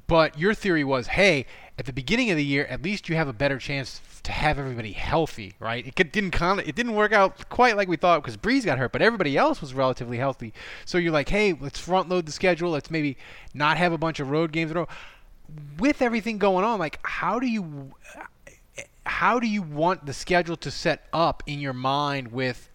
but 0.06 0.38
your 0.38 0.54
theory 0.54 0.84
was, 0.84 1.08
hey, 1.08 1.46
at 1.78 1.86
the 1.86 1.92
beginning 1.92 2.30
of 2.30 2.36
the 2.36 2.44
year, 2.44 2.66
at 2.66 2.82
least 2.82 3.08
you 3.08 3.16
have 3.16 3.28
a 3.28 3.32
better 3.32 3.58
chance 3.58 4.00
to 4.22 4.32
have 4.32 4.58
everybody 4.58 4.92
healthy, 4.92 5.54
right? 5.58 5.86
It 5.86 6.12
didn't 6.12 6.40
of, 6.40 6.58
it 6.60 6.74
didn't 6.74 6.94
work 6.94 7.12
out 7.12 7.48
quite 7.48 7.76
like 7.76 7.88
we 7.88 7.96
thought 7.96 8.22
because 8.22 8.36
Brees 8.36 8.64
got 8.64 8.78
hurt, 8.78 8.92
but 8.92 9.02
everybody 9.02 9.36
else 9.36 9.60
was 9.60 9.74
relatively 9.74 10.16
healthy. 10.16 10.52
So 10.84 10.98
you're 10.98 11.12
like, 11.12 11.28
hey, 11.28 11.54
let's 11.58 11.78
front 11.78 12.08
load 12.08 12.26
the 12.26 12.32
schedule. 12.32 12.70
Let's 12.70 12.90
maybe 12.90 13.16
not 13.52 13.76
have 13.76 13.92
a 13.92 13.98
bunch 13.98 14.20
of 14.20 14.30
road 14.30 14.52
games 14.52 14.70
in 14.70 14.76
a 14.76 14.80
row. 14.80 14.88
With 15.78 16.00
everything 16.00 16.38
going 16.38 16.64
on, 16.64 16.78
like, 16.78 16.98
how 17.02 17.38
do 17.38 17.46
you, 17.46 17.92
how 19.04 19.40
do 19.40 19.46
you 19.46 19.62
want 19.62 20.06
the 20.06 20.14
schedule 20.14 20.56
to 20.58 20.70
set 20.70 21.04
up 21.12 21.42
in 21.46 21.58
your 21.58 21.74
mind 21.74 22.32
with 22.32 22.70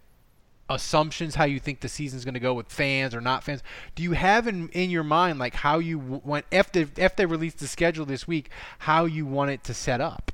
assumptions 0.70 1.36
how 1.36 1.46
you 1.46 1.60
think 1.60 1.80
the 1.80 1.90
season's 1.90 2.26
going 2.26 2.34
to 2.34 2.40
go 2.40 2.54
with 2.54 2.68
fans 2.68 3.16
or 3.16 3.22
not 3.22 3.44
fans 3.44 3.64
do 3.96 4.04
you 4.04 4.12
have 4.12 4.48
in 4.48 4.68
in 4.70 4.90
your 4.90 5.04
mind 5.04 5.40
like 5.40 5.54
how 5.54 5.80
you 5.80 5.98
want 5.98 6.46
if 6.52 6.72
they 6.72 6.86
if 6.98 7.16
they 7.16 7.26
release 7.26 7.54
the 7.54 7.68
schedule 7.68 8.06
this 8.06 8.28
week 8.28 8.50
how 8.80 9.06
you 9.06 9.26
want 9.26 9.50
it 9.50 9.64
to 9.64 9.74
set 9.74 10.02
up 10.02 10.32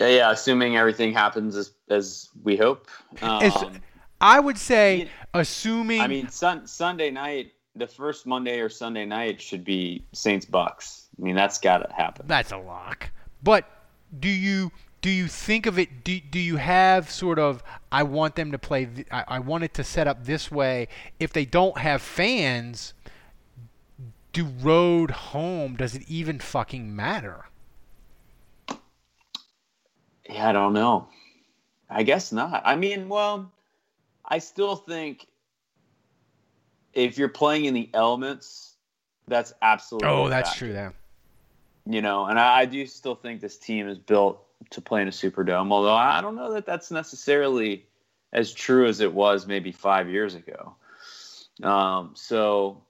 Yeah, 0.00 0.08
yeah, 0.08 0.30
assuming 0.30 0.76
everything 0.76 1.12
happens 1.12 1.56
as 1.56 1.72
as 1.88 2.28
we 2.42 2.56
hope. 2.56 2.88
Um, 3.22 3.80
I 4.20 4.40
would 4.40 4.58
say, 4.58 5.08
assuming. 5.32 6.00
I 6.00 6.06
mean, 6.06 6.28
sun, 6.28 6.66
Sunday 6.66 7.10
night, 7.10 7.52
the 7.76 7.86
first 7.86 8.26
Monday 8.26 8.60
or 8.60 8.68
Sunday 8.68 9.04
night 9.04 9.40
should 9.40 9.64
be 9.64 10.04
Saints 10.12 10.46
Bucks. 10.46 11.08
I 11.18 11.22
mean, 11.22 11.36
that's 11.36 11.58
got 11.58 11.78
to 11.78 11.94
happen. 11.94 12.26
That's 12.26 12.52
a 12.52 12.58
lock. 12.58 13.10
But 13.42 13.66
do 14.18 14.28
you 14.28 14.72
do 15.04 15.10
you 15.10 15.28
think 15.28 15.66
of 15.66 15.78
it? 15.78 16.02
Do, 16.02 16.18
do 16.18 16.38
you 16.38 16.56
have 16.56 17.10
sort 17.10 17.38
of? 17.38 17.62
I 17.92 18.02
want 18.04 18.36
them 18.36 18.52
to 18.52 18.58
play. 18.58 18.86
th- 18.86 19.06
I, 19.10 19.24
I 19.28 19.38
want 19.38 19.62
it 19.62 19.74
to 19.74 19.84
set 19.84 20.08
up 20.08 20.24
this 20.24 20.50
way. 20.50 20.88
If 21.20 21.30
they 21.30 21.44
don't 21.44 21.76
have 21.76 22.00
fans, 22.00 22.94
do 24.32 24.46
road 24.46 25.10
home? 25.10 25.76
Does 25.76 25.94
it 25.94 26.04
even 26.08 26.38
fucking 26.38 26.96
matter? 26.96 27.44
Yeah, 30.26 30.48
I 30.48 30.52
don't 30.52 30.72
know. 30.72 31.08
I 31.90 32.02
guess 32.02 32.32
not. 32.32 32.62
I 32.64 32.74
mean, 32.74 33.10
well, 33.10 33.52
I 34.24 34.38
still 34.38 34.74
think 34.74 35.26
if 36.94 37.18
you're 37.18 37.28
playing 37.28 37.66
in 37.66 37.74
the 37.74 37.90
elements, 37.92 38.76
that's 39.28 39.52
absolutely. 39.60 40.08
Oh, 40.08 40.30
that's 40.30 40.54
true. 40.56 40.72
Then 40.72 40.94
You 41.84 42.00
know, 42.00 42.24
and 42.24 42.40
I, 42.40 42.60
I 42.60 42.64
do 42.64 42.86
still 42.86 43.14
think 43.14 43.42
this 43.42 43.58
team 43.58 43.86
is 43.86 43.98
built 43.98 44.43
to 44.70 44.80
play 44.80 45.02
in 45.02 45.08
a 45.08 45.12
Superdome. 45.12 45.72
Although 45.72 45.94
I 45.94 46.20
don't 46.20 46.36
know 46.36 46.52
that 46.52 46.66
that's 46.66 46.90
necessarily 46.90 47.86
as 48.32 48.52
true 48.52 48.86
as 48.86 49.00
it 49.00 49.12
was 49.12 49.46
maybe 49.46 49.72
five 49.72 50.08
years 50.08 50.34
ago. 50.34 50.74
Um, 51.62 52.10
so, 52.14 52.82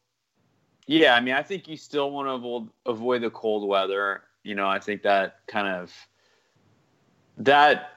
yeah, 0.86 1.14
I 1.14 1.20
mean, 1.20 1.34
I 1.34 1.42
think 1.42 1.68
you 1.68 1.76
still 1.76 2.10
want 2.10 2.28
to 2.28 2.90
avoid, 2.90 3.22
the 3.22 3.30
cold 3.30 3.68
weather. 3.68 4.22
You 4.42 4.54
know, 4.54 4.66
I 4.66 4.78
think 4.78 5.02
that 5.02 5.40
kind 5.46 5.68
of 5.68 5.92
that 7.36 7.90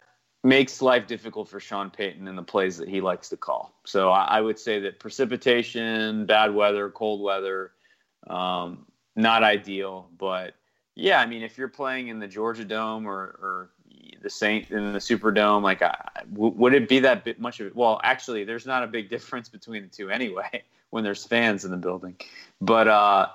makes 0.44 0.82
life 0.82 1.08
difficult 1.08 1.48
for 1.48 1.60
Sean 1.60 1.90
Payton 1.90 2.28
and 2.28 2.38
the 2.38 2.44
plays 2.44 2.78
that 2.78 2.90
he 2.90 3.00
likes 3.00 3.30
to 3.30 3.38
call. 3.38 3.74
So 3.86 4.10
I, 4.10 4.26
I 4.26 4.42
would 4.42 4.60
say 4.60 4.80
that 4.82 5.00
precipitation, 5.00 6.26
bad 6.26 6.54
weather, 6.54 6.90
cold 6.90 7.22
weather, 7.22 7.72
um, 8.30 8.86
not 9.16 9.44
ideal. 9.44 10.10
But 10.18 10.54
yeah, 10.98 11.22
I 11.22 11.28
mean, 11.28 11.44
if 11.44 11.60
you're 11.60 11.68
playing 11.68 12.08
in 12.08 12.18
the 12.18 12.28
Georgia 12.28 12.66
Dome 12.66 13.06
or, 13.06 13.38
or 13.40 13.70
the 14.24 14.30
Saint 14.32 14.72
in 14.72 14.94
the 14.94 15.00
Superdome, 15.00 15.62
like, 15.62 15.84
I, 15.84 15.96
w- 16.34 16.54
would 16.58 16.74
it 16.74 16.90
be 16.90 16.98
that 17.00 17.24
bit 17.24 17.40
much 17.40 17.60
of 17.60 17.68
it? 17.68 17.76
Well, 17.76 18.02
actually, 18.04 18.44
there's 18.44 18.66
not 18.66 18.84
a 18.84 18.88
big 18.88 19.08
difference 19.12 19.48
between 19.48 19.84
the 19.84 19.90
two 19.90 20.10
anyway 20.10 20.64
when 20.90 21.04
there's 21.04 21.24
fans 21.24 21.66
in 21.66 21.72
the 21.72 21.78
building. 21.78 22.16
But 22.62 22.88
uh, 22.88 23.28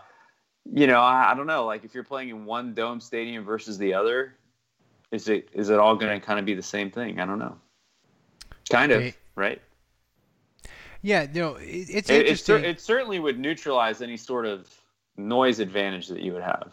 you 0.72 0.88
know, 0.88 1.00
I, 1.00 1.30
I 1.30 1.34
don't 1.34 1.46
know. 1.46 1.64
Like, 1.64 1.84
if 1.84 1.94
you're 1.94 2.02
playing 2.02 2.30
in 2.30 2.44
one 2.44 2.74
dome 2.74 3.00
stadium 3.00 3.44
versus 3.44 3.78
the 3.78 3.94
other, 3.94 4.34
is 5.12 5.28
it 5.28 5.48
is 5.52 5.70
it 5.70 5.78
all 5.78 5.94
going 5.94 6.20
to 6.20 6.24
kind 6.24 6.40
of 6.40 6.44
be 6.44 6.54
the 6.54 6.62
same 6.62 6.90
thing? 6.90 7.20
I 7.20 7.26
don't 7.26 7.38
know. 7.38 7.56
Kind 8.70 8.90
of, 8.90 9.16
right? 9.36 9.62
yeah, 11.02 11.28
you 11.32 11.40
know, 11.40 11.54
it, 11.56 11.88
it's 11.90 12.10
It, 12.10 12.26
it, 12.26 12.64
it 12.64 12.80
certainly 12.80 13.20
would 13.20 13.38
neutralize 13.38 14.02
any 14.02 14.16
sort 14.16 14.46
of 14.46 14.68
noise 15.16 15.60
advantage 15.60 16.08
that 16.08 16.22
you 16.22 16.32
would 16.32 16.42
have. 16.42 16.72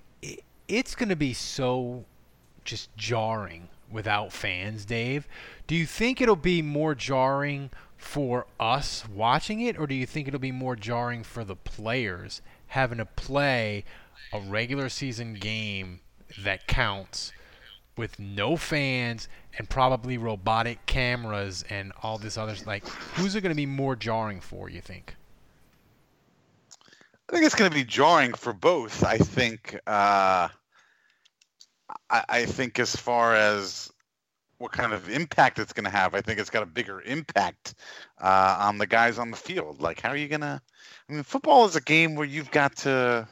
it's 0.71 0.95
going 0.95 1.09
to 1.09 1.17
be 1.17 1.33
so 1.33 2.05
just 2.63 2.95
jarring 2.95 3.67
without 3.91 4.31
fans, 4.31 4.85
Dave. 4.85 5.27
Do 5.67 5.75
you 5.75 5.85
think 5.85 6.21
it'll 6.21 6.37
be 6.37 6.61
more 6.61 6.95
jarring 6.95 7.71
for 7.97 8.47
us 8.57 9.03
watching 9.13 9.59
it, 9.59 9.77
or 9.77 9.85
do 9.85 9.93
you 9.93 10.05
think 10.05 10.27
it'll 10.27 10.39
be 10.39 10.51
more 10.51 10.77
jarring 10.77 11.23
for 11.23 11.43
the 11.43 11.57
players 11.57 12.41
having 12.67 12.99
to 12.99 13.05
play 13.05 13.83
a 14.31 14.39
regular 14.39 14.87
season 14.87 15.33
game 15.33 15.99
that 16.39 16.67
counts 16.67 17.33
with 17.97 18.17
no 18.17 18.55
fans 18.55 19.27
and 19.57 19.69
probably 19.69 20.17
robotic 20.17 20.85
cameras 20.85 21.65
and 21.69 21.91
all 22.01 22.17
this 22.17 22.37
other 22.37 22.55
like 22.65 22.87
who's 22.87 23.35
it 23.35 23.41
going 23.41 23.51
to 23.51 23.55
be 23.55 23.65
more 23.65 23.97
jarring 23.97 24.39
for 24.39 24.69
you 24.69 24.79
think 24.79 25.13
i 27.27 27.33
think 27.33 27.45
it's 27.45 27.53
going 27.53 27.69
to 27.69 27.75
be 27.75 27.83
jarring 27.83 28.33
for 28.33 28.53
both 28.53 29.03
i 29.03 29.17
think 29.17 29.77
uh, 29.85 30.47
I, 32.09 32.23
I 32.29 32.45
think 32.45 32.79
as 32.79 32.95
far 32.95 33.35
as 33.35 33.91
what 34.61 34.71
kind 34.71 34.93
of 34.93 35.09
impact 35.09 35.59
it's 35.59 35.73
going 35.73 35.85
to 35.85 35.89
have. 35.89 36.13
I 36.13 36.21
think 36.21 36.39
it's 36.39 36.51
got 36.51 36.63
a 36.63 36.67
bigger 36.67 37.01
impact 37.01 37.73
uh, 38.21 38.57
on 38.61 38.77
the 38.77 38.85
guys 38.85 39.17
on 39.17 39.31
the 39.31 39.37
field. 39.37 39.81
Like, 39.81 39.99
how 39.99 40.09
are 40.09 40.15
you 40.15 40.27
going 40.27 40.41
to? 40.41 40.61
I 41.09 41.13
mean, 41.13 41.23
football 41.23 41.65
is 41.65 41.75
a 41.75 41.81
game 41.81 42.15
where 42.15 42.27
you've 42.27 42.51
got 42.51 42.75
to 42.77 43.27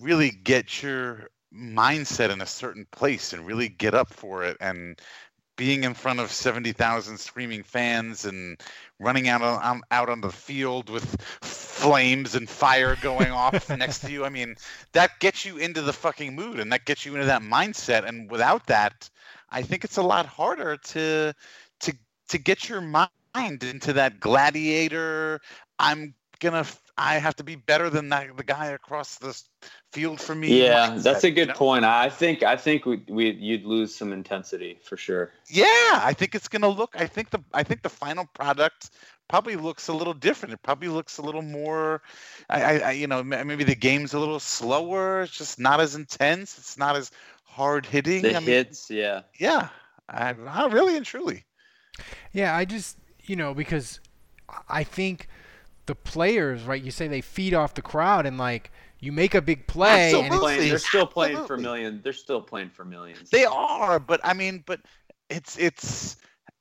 really 0.00 0.30
get 0.30 0.82
your 0.82 1.28
mindset 1.54 2.30
in 2.30 2.40
a 2.40 2.46
certain 2.46 2.86
place 2.90 3.32
and 3.32 3.46
really 3.46 3.68
get 3.68 3.94
up 3.94 4.12
for 4.12 4.42
it 4.44 4.56
and 4.60 4.98
being 5.56 5.84
in 5.84 5.92
front 5.92 6.18
of 6.18 6.32
70,000 6.32 7.18
screaming 7.18 7.62
fans 7.62 8.24
and 8.24 8.58
running 9.02 9.28
out 9.28 9.42
on 9.42 9.82
out 9.90 10.08
on 10.08 10.20
the 10.20 10.30
field 10.30 10.88
with 10.88 11.20
flames 11.42 12.34
and 12.34 12.48
fire 12.48 12.96
going 13.02 13.30
off 13.32 13.68
next 13.76 14.00
to 14.00 14.12
you. 14.12 14.24
I 14.24 14.28
mean, 14.28 14.54
that 14.92 15.18
gets 15.20 15.44
you 15.44 15.56
into 15.58 15.82
the 15.82 15.92
fucking 15.92 16.34
mood 16.34 16.60
and 16.60 16.72
that 16.72 16.84
gets 16.84 17.04
you 17.04 17.14
into 17.14 17.26
that 17.26 17.42
mindset 17.42 18.06
and 18.06 18.30
without 18.30 18.66
that, 18.66 19.08
I 19.50 19.62
think 19.62 19.84
it's 19.84 19.96
a 19.98 20.02
lot 20.02 20.26
harder 20.26 20.76
to 20.76 21.34
to 21.80 21.94
to 22.28 22.38
get 22.38 22.68
your 22.68 22.80
mind 22.80 23.10
into 23.62 23.92
that 23.94 24.20
gladiator. 24.20 25.40
I'm 25.78 26.14
gonna. 26.42 26.66
I 26.98 27.18
have 27.18 27.36
to 27.36 27.44
be 27.44 27.56
better 27.56 27.90
than 27.90 28.10
that, 28.10 28.36
the 28.36 28.44
guy 28.44 28.66
across 28.66 29.18
the 29.18 29.40
field 29.92 30.20
from 30.20 30.40
me. 30.40 30.66
Yeah, 30.66 30.90
mindset, 30.90 31.02
that's 31.04 31.24
a 31.24 31.30
good 31.30 31.48
you 31.48 31.54
know? 31.54 31.54
point. 31.54 31.84
I 31.86 32.10
think 32.10 32.42
I 32.42 32.56
think 32.56 32.84
we, 32.84 33.02
we 33.08 33.30
you'd 33.30 33.64
lose 33.64 33.94
some 33.94 34.12
intensity 34.12 34.78
for 34.82 34.98
sure. 34.98 35.32
Yeah, 35.48 35.64
I 36.02 36.14
think 36.14 36.34
it's 36.34 36.48
gonna 36.48 36.68
look. 36.68 36.94
I 36.98 37.06
think 37.06 37.30
the 37.30 37.42
I 37.54 37.62
think 37.64 37.82
the 37.82 37.90
final 37.90 38.26
product 38.34 38.90
probably 39.28 39.56
looks 39.56 39.88
a 39.88 39.94
little 39.94 40.14
different. 40.14 40.52
It 40.54 40.62
probably 40.62 40.88
looks 40.88 41.18
a 41.18 41.22
little 41.22 41.42
more, 41.42 42.02
I, 42.50 42.80
I, 42.80 42.90
you 42.92 43.06
know, 43.06 43.24
maybe 43.24 43.64
the 43.64 43.74
game's 43.74 44.12
a 44.12 44.18
little 44.18 44.40
slower. 44.40 45.22
It's 45.22 45.38
just 45.38 45.58
not 45.58 45.80
as 45.80 45.94
intense. 45.94 46.58
It's 46.58 46.76
not 46.76 46.96
as 46.96 47.10
hard 47.44 47.86
hitting. 47.86 48.22
The 48.22 48.36
I 48.36 48.40
hits, 48.40 48.90
mean, 48.90 48.98
yeah, 48.98 49.22
yeah, 49.38 49.68
I, 50.08 50.34
I 50.46 50.66
really 50.66 50.96
and 50.98 51.06
truly. 51.06 51.46
Yeah, 52.32 52.54
I 52.54 52.66
just 52.66 52.98
you 53.24 53.36
know 53.36 53.54
because 53.54 54.00
I 54.68 54.84
think 54.84 55.28
the 55.92 56.10
players, 56.10 56.62
right? 56.62 56.82
You 56.82 56.90
say 56.90 57.06
they 57.06 57.20
feed 57.20 57.52
off 57.52 57.74
the 57.74 57.82
crowd, 57.82 58.24
and 58.24 58.38
like 58.38 58.70
you 58.98 59.12
make 59.12 59.34
a 59.34 59.42
big 59.42 59.66
play, 59.66 60.14
and 60.18 60.32
playing, 60.40 60.70
they're 60.70 60.78
still 60.78 61.06
playing 61.06 61.36
Absolutely. 61.36 61.56
for 61.56 61.62
millions. 61.62 62.02
They're 62.02 62.12
still 62.14 62.40
playing 62.40 62.70
for 62.70 62.84
millions. 62.86 63.28
They 63.28 63.44
are, 63.44 63.98
but 63.98 64.20
I 64.24 64.32
mean, 64.32 64.64
but 64.64 64.80
it's 65.28 65.58
it's 65.58 66.16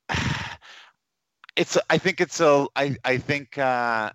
it's. 1.55 1.77
I 1.89 1.97
think 1.97 2.19
it's 2.19 2.41
a. 2.41 2.67
I 2.75 2.97
I 3.05 3.17
think. 3.17 3.57
uh 3.57 4.11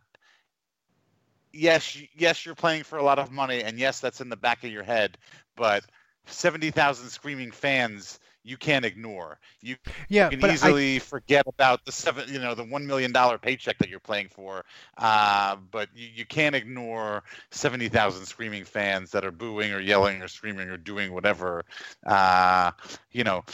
Yes, 1.59 1.97
yes, 2.15 2.45
you're 2.45 2.55
playing 2.55 2.83
for 2.83 2.99
a 2.99 3.03
lot 3.03 3.19
of 3.19 3.33
money, 3.33 3.63
and 3.63 3.79
yes, 3.79 4.01
that's 4.01 4.21
in 4.21 4.29
the 4.29 4.37
back 4.37 4.63
of 4.65 4.71
your 4.71 4.83
head. 4.83 5.17
But 5.57 5.85
70,000 6.27 7.09
screaming 7.09 7.51
fans 7.51 8.21
you 8.47 8.57
can't 8.57 8.85
ignore. 8.85 9.39
You, 9.61 9.77
yeah, 10.09 10.31
you 10.31 10.39
can 10.39 10.51
easily 10.51 10.97
I, 10.97 10.99
forget 11.01 11.47
about 11.47 11.85
the 11.85 11.93
seven, 11.93 12.33
you 12.33 12.39
know, 12.39 12.55
the 12.55 12.65
one 12.65 12.87
million 12.87 13.13
dollar 13.13 13.39
paycheck 13.39 13.77
that 13.79 13.89
you're 13.89 13.99
playing 13.99 14.29
for. 14.29 14.65
Uh, 14.97 15.57
but 15.71 15.89
you, 15.95 16.09
you 16.15 16.25
can't 16.25 16.55
ignore 16.55 17.25
seventy 17.51 17.89
thousand 17.89 18.25
screaming 18.27 18.65
fans 18.65 19.11
that 19.11 19.25
are 19.25 19.33
booing 19.33 19.73
or 19.73 19.81
yelling 19.81 20.23
or 20.23 20.29
screaming 20.29 20.69
or 20.69 20.77
doing 20.77 21.13
whatever. 21.13 21.65
Uh, 22.07 22.71
you 23.11 23.25
know, 23.25 23.45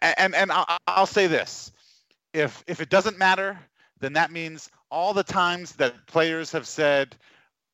and 0.00 0.34
and 0.34 0.50
I'll, 0.50 0.78
I'll 0.86 1.06
say 1.06 1.26
this: 1.26 1.70
if 2.32 2.64
if 2.66 2.80
it 2.80 2.88
doesn't 2.88 3.18
matter, 3.18 3.58
then 4.00 4.14
that 4.14 4.32
means 4.32 4.70
all 4.90 5.12
the 5.12 5.24
times 5.24 5.72
that 5.72 6.06
players 6.06 6.52
have 6.52 6.66
said, 6.66 7.16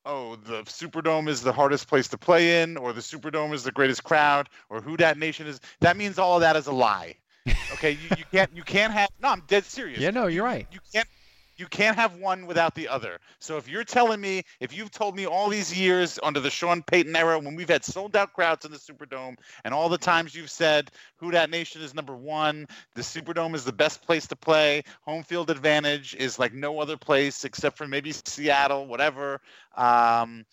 oh, 0.05 0.37
the 0.37 0.63
Superdome 0.63 1.29
is 1.29 1.43
the 1.43 1.53
hardest 1.53 1.89
place 1.89 2.09
to 2.09 2.19
play 2.19 2.63
in, 2.63 2.77
or 2.77 2.93
the 2.93 3.01
Superdome 3.01 3.53
is 3.53 3.65
the 3.65 3.73
greatest 3.73 4.05
crowd, 4.05 4.49
or 4.69 4.81
Who 4.81 4.97
Dat 4.97 5.19
Nation 5.19 5.47
is. 5.47 5.61
That 5.81 5.97
means 5.97 6.19
all 6.19 6.37
of 6.37 6.41
that 6.41 6.57
is 6.57 6.67
a 6.67 6.73
lie. 6.73 7.17
Okay, 7.73 7.93
you, 7.93 8.17
you 8.19 8.25
can't 8.31 8.51
you 8.55 8.63
can't 8.63 8.93
have. 8.93 9.11
No, 9.21 9.29
I'm 9.29 9.43
dead 9.49 9.65
serious. 9.65 9.99
Yeah, 9.99 10.11
no, 10.11 10.29
you're 10.29 10.45
right. 10.45 10.67
You, 10.71 10.77
you 10.77 10.81
can't 10.93 11.09
you 11.57 11.67
can't 11.67 11.97
have 11.97 12.17
one 12.17 12.47
without 12.47 12.75
the 12.75 12.89
other. 12.89 13.19
So 13.39 13.57
if 13.57 13.69
you're 13.69 13.85
telling 13.85 14.21
me, 14.21 14.43
if 14.61 14.75
you've 14.75 14.91
told 14.91 15.17
me 15.17 15.27
all 15.27 15.49
these 15.49 15.77
years 15.77 16.19
under 16.23 16.41
the 16.41 16.51
Sean 16.51 16.83
Payton 16.83 17.15
era, 17.15 17.39
when 17.39 17.55
we've 17.55 17.69
had 17.69 17.85
sold 17.85 18.17
out 18.17 18.33
crowds 18.33 18.65
in 18.65 18.73
the 18.73 18.79
Superdome, 18.79 19.37
and 19.65 19.75
all 19.75 19.89
the 19.89 19.99
times 19.99 20.35
you've 20.35 20.51
said 20.51 20.91
Who 21.17 21.31
Dat 21.31 21.51
Nation 21.51 21.83
is 21.83 21.95
number 21.95 22.17
one, 22.17 22.67
the 22.95 23.03
Superdome 23.03 23.55
is 23.55 23.65
the 23.65 23.73
best 23.73 24.03
place 24.03 24.27
to 24.29 24.37
play, 24.37 24.83
home 25.03 25.23
field 25.23 25.51
advantage 25.51 26.15
is 26.15 26.39
like 26.39 26.55
no 26.55 26.81
other 26.81 26.97
place 26.97 27.45
except 27.45 27.77
for 27.77 27.87
maybe 27.87 28.13
Seattle, 28.13 28.87
whatever. 28.87 29.41
Um, 29.77 30.45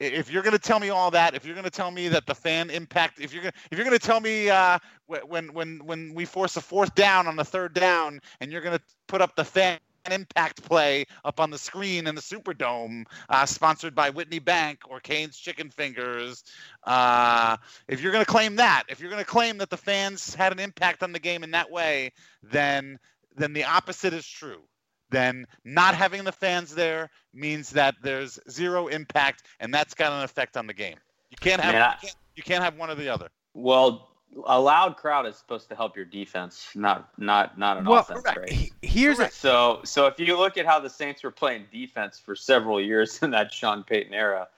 if 0.00 0.30
you're 0.30 0.42
going 0.42 0.56
to 0.56 0.58
tell 0.58 0.80
me 0.80 0.88
all 0.88 1.10
that, 1.10 1.34
if 1.34 1.44
you're 1.44 1.54
going 1.54 1.64
to 1.64 1.70
tell 1.70 1.90
me 1.90 2.08
that 2.08 2.26
the 2.26 2.34
fan 2.34 2.70
impact, 2.70 3.20
if 3.20 3.34
you're 3.34 3.42
going 3.42 3.52
if 3.70 3.76
you're 3.76 3.84
going 3.84 3.98
to 3.98 4.04
tell 4.04 4.20
me 4.20 4.48
uh, 4.48 4.78
when 5.06 5.52
when 5.52 5.84
when 5.84 6.14
we 6.14 6.24
force 6.24 6.56
a 6.56 6.60
fourth 6.60 6.94
down 6.94 7.26
on 7.26 7.36
the 7.36 7.44
third 7.44 7.74
down, 7.74 8.20
and 8.40 8.50
you're 8.50 8.62
going 8.62 8.76
to 8.76 8.82
put 9.06 9.20
up 9.20 9.36
the 9.36 9.44
fan 9.44 9.78
impact 10.12 10.62
play 10.62 11.06
up 11.24 11.40
on 11.40 11.50
the 11.50 11.58
screen 11.58 12.06
in 12.06 12.14
the 12.14 12.20
Superdome, 12.20 13.04
uh, 13.28 13.46
sponsored 13.46 13.94
by 13.94 14.10
Whitney 14.10 14.38
Bank 14.38 14.80
or 14.88 15.00
Cane's 15.00 15.38
Chicken 15.38 15.70
Fingers. 15.70 16.44
Uh, 16.84 17.56
if 17.88 18.00
you're 18.00 18.12
going 18.12 18.24
to 18.24 18.30
claim 18.30 18.56
that, 18.56 18.84
if 18.88 19.00
you're 19.00 19.10
going 19.10 19.22
to 19.22 19.30
claim 19.30 19.58
that 19.58 19.70
the 19.70 19.76
fans 19.76 20.34
had 20.34 20.52
an 20.52 20.58
impact 20.58 21.02
on 21.02 21.12
the 21.12 21.18
game 21.18 21.42
in 21.42 21.50
that 21.52 21.70
way, 21.70 22.12
then 22.42 22.98
then 23.36 23.52
the 23.52 23.64
opposite 23.64 24.12
is 24.12 24.26
true. 24.26 24.60
Then 25.10 25.46
not 25.64 25.94
having 25.94 26.24
the 26.24 26.32
fans 26.32 26.74
there 26.74 27.10
means 27.34 27.70
that 27.70 27.96
there's 28.02 28.38
zero 28.48 28.86
impact, 28.86 29.44
and 29.58 29.74
that's 29.74 29.94
got 29.94 30.12
an 30.12 30.22
effect 30.22 30.56
on 30.56 30.66
the 30.66 30.74
game. 30.74 30.96
You 31.30 31.36
can't 31.40 31.60
have 31.60 31.74
you, 31.74 32.08
can't, 32.08 32.16
you 32.36 32.42
can't 32.42 32.62
have 32.62 32.76
one 32.76 32.90
or 32.90 32.94
the 32.94 33.08
other. 33.08 33.28
Well, 33.54 34.09
a 34.46 34.60
loud 34.60 34.96
crowd 34.96 35.26
is 35.26 35.36
supposed 35.36 35.68
to 35.68 35.74
help 35.74 35.96
your 35.96 36.04
defense, 36.04 36.68
not 36.74 37.08
not 37.18 37.58
not 37.58 37.78
an 37.78 37.84
well, 37.84 38.00
offense. 38.00 38.22
Right? 38.24 38.70
Here's 38.82 39.16
correct. 39.16 39.34
so 39.34 39.80
so 39.84 40.06
if 40.06 40.18
you 40.18 40.36
look 40.36 40.56
at 40.56 40.66
how 40.66 40.80
the 40.80 40.90
Saints 40.90 41.22
were 41.22 41.30
playing 41.30 41.66
defense 41.72 42.18
for 42.18 42.36
several 42.36 42.80
years 42.80 43.18
in 43.22 43.30
that 43.32 43.52
Sean 43.52 43.82
Payton 43.82 44.14
era, 44.14 44.48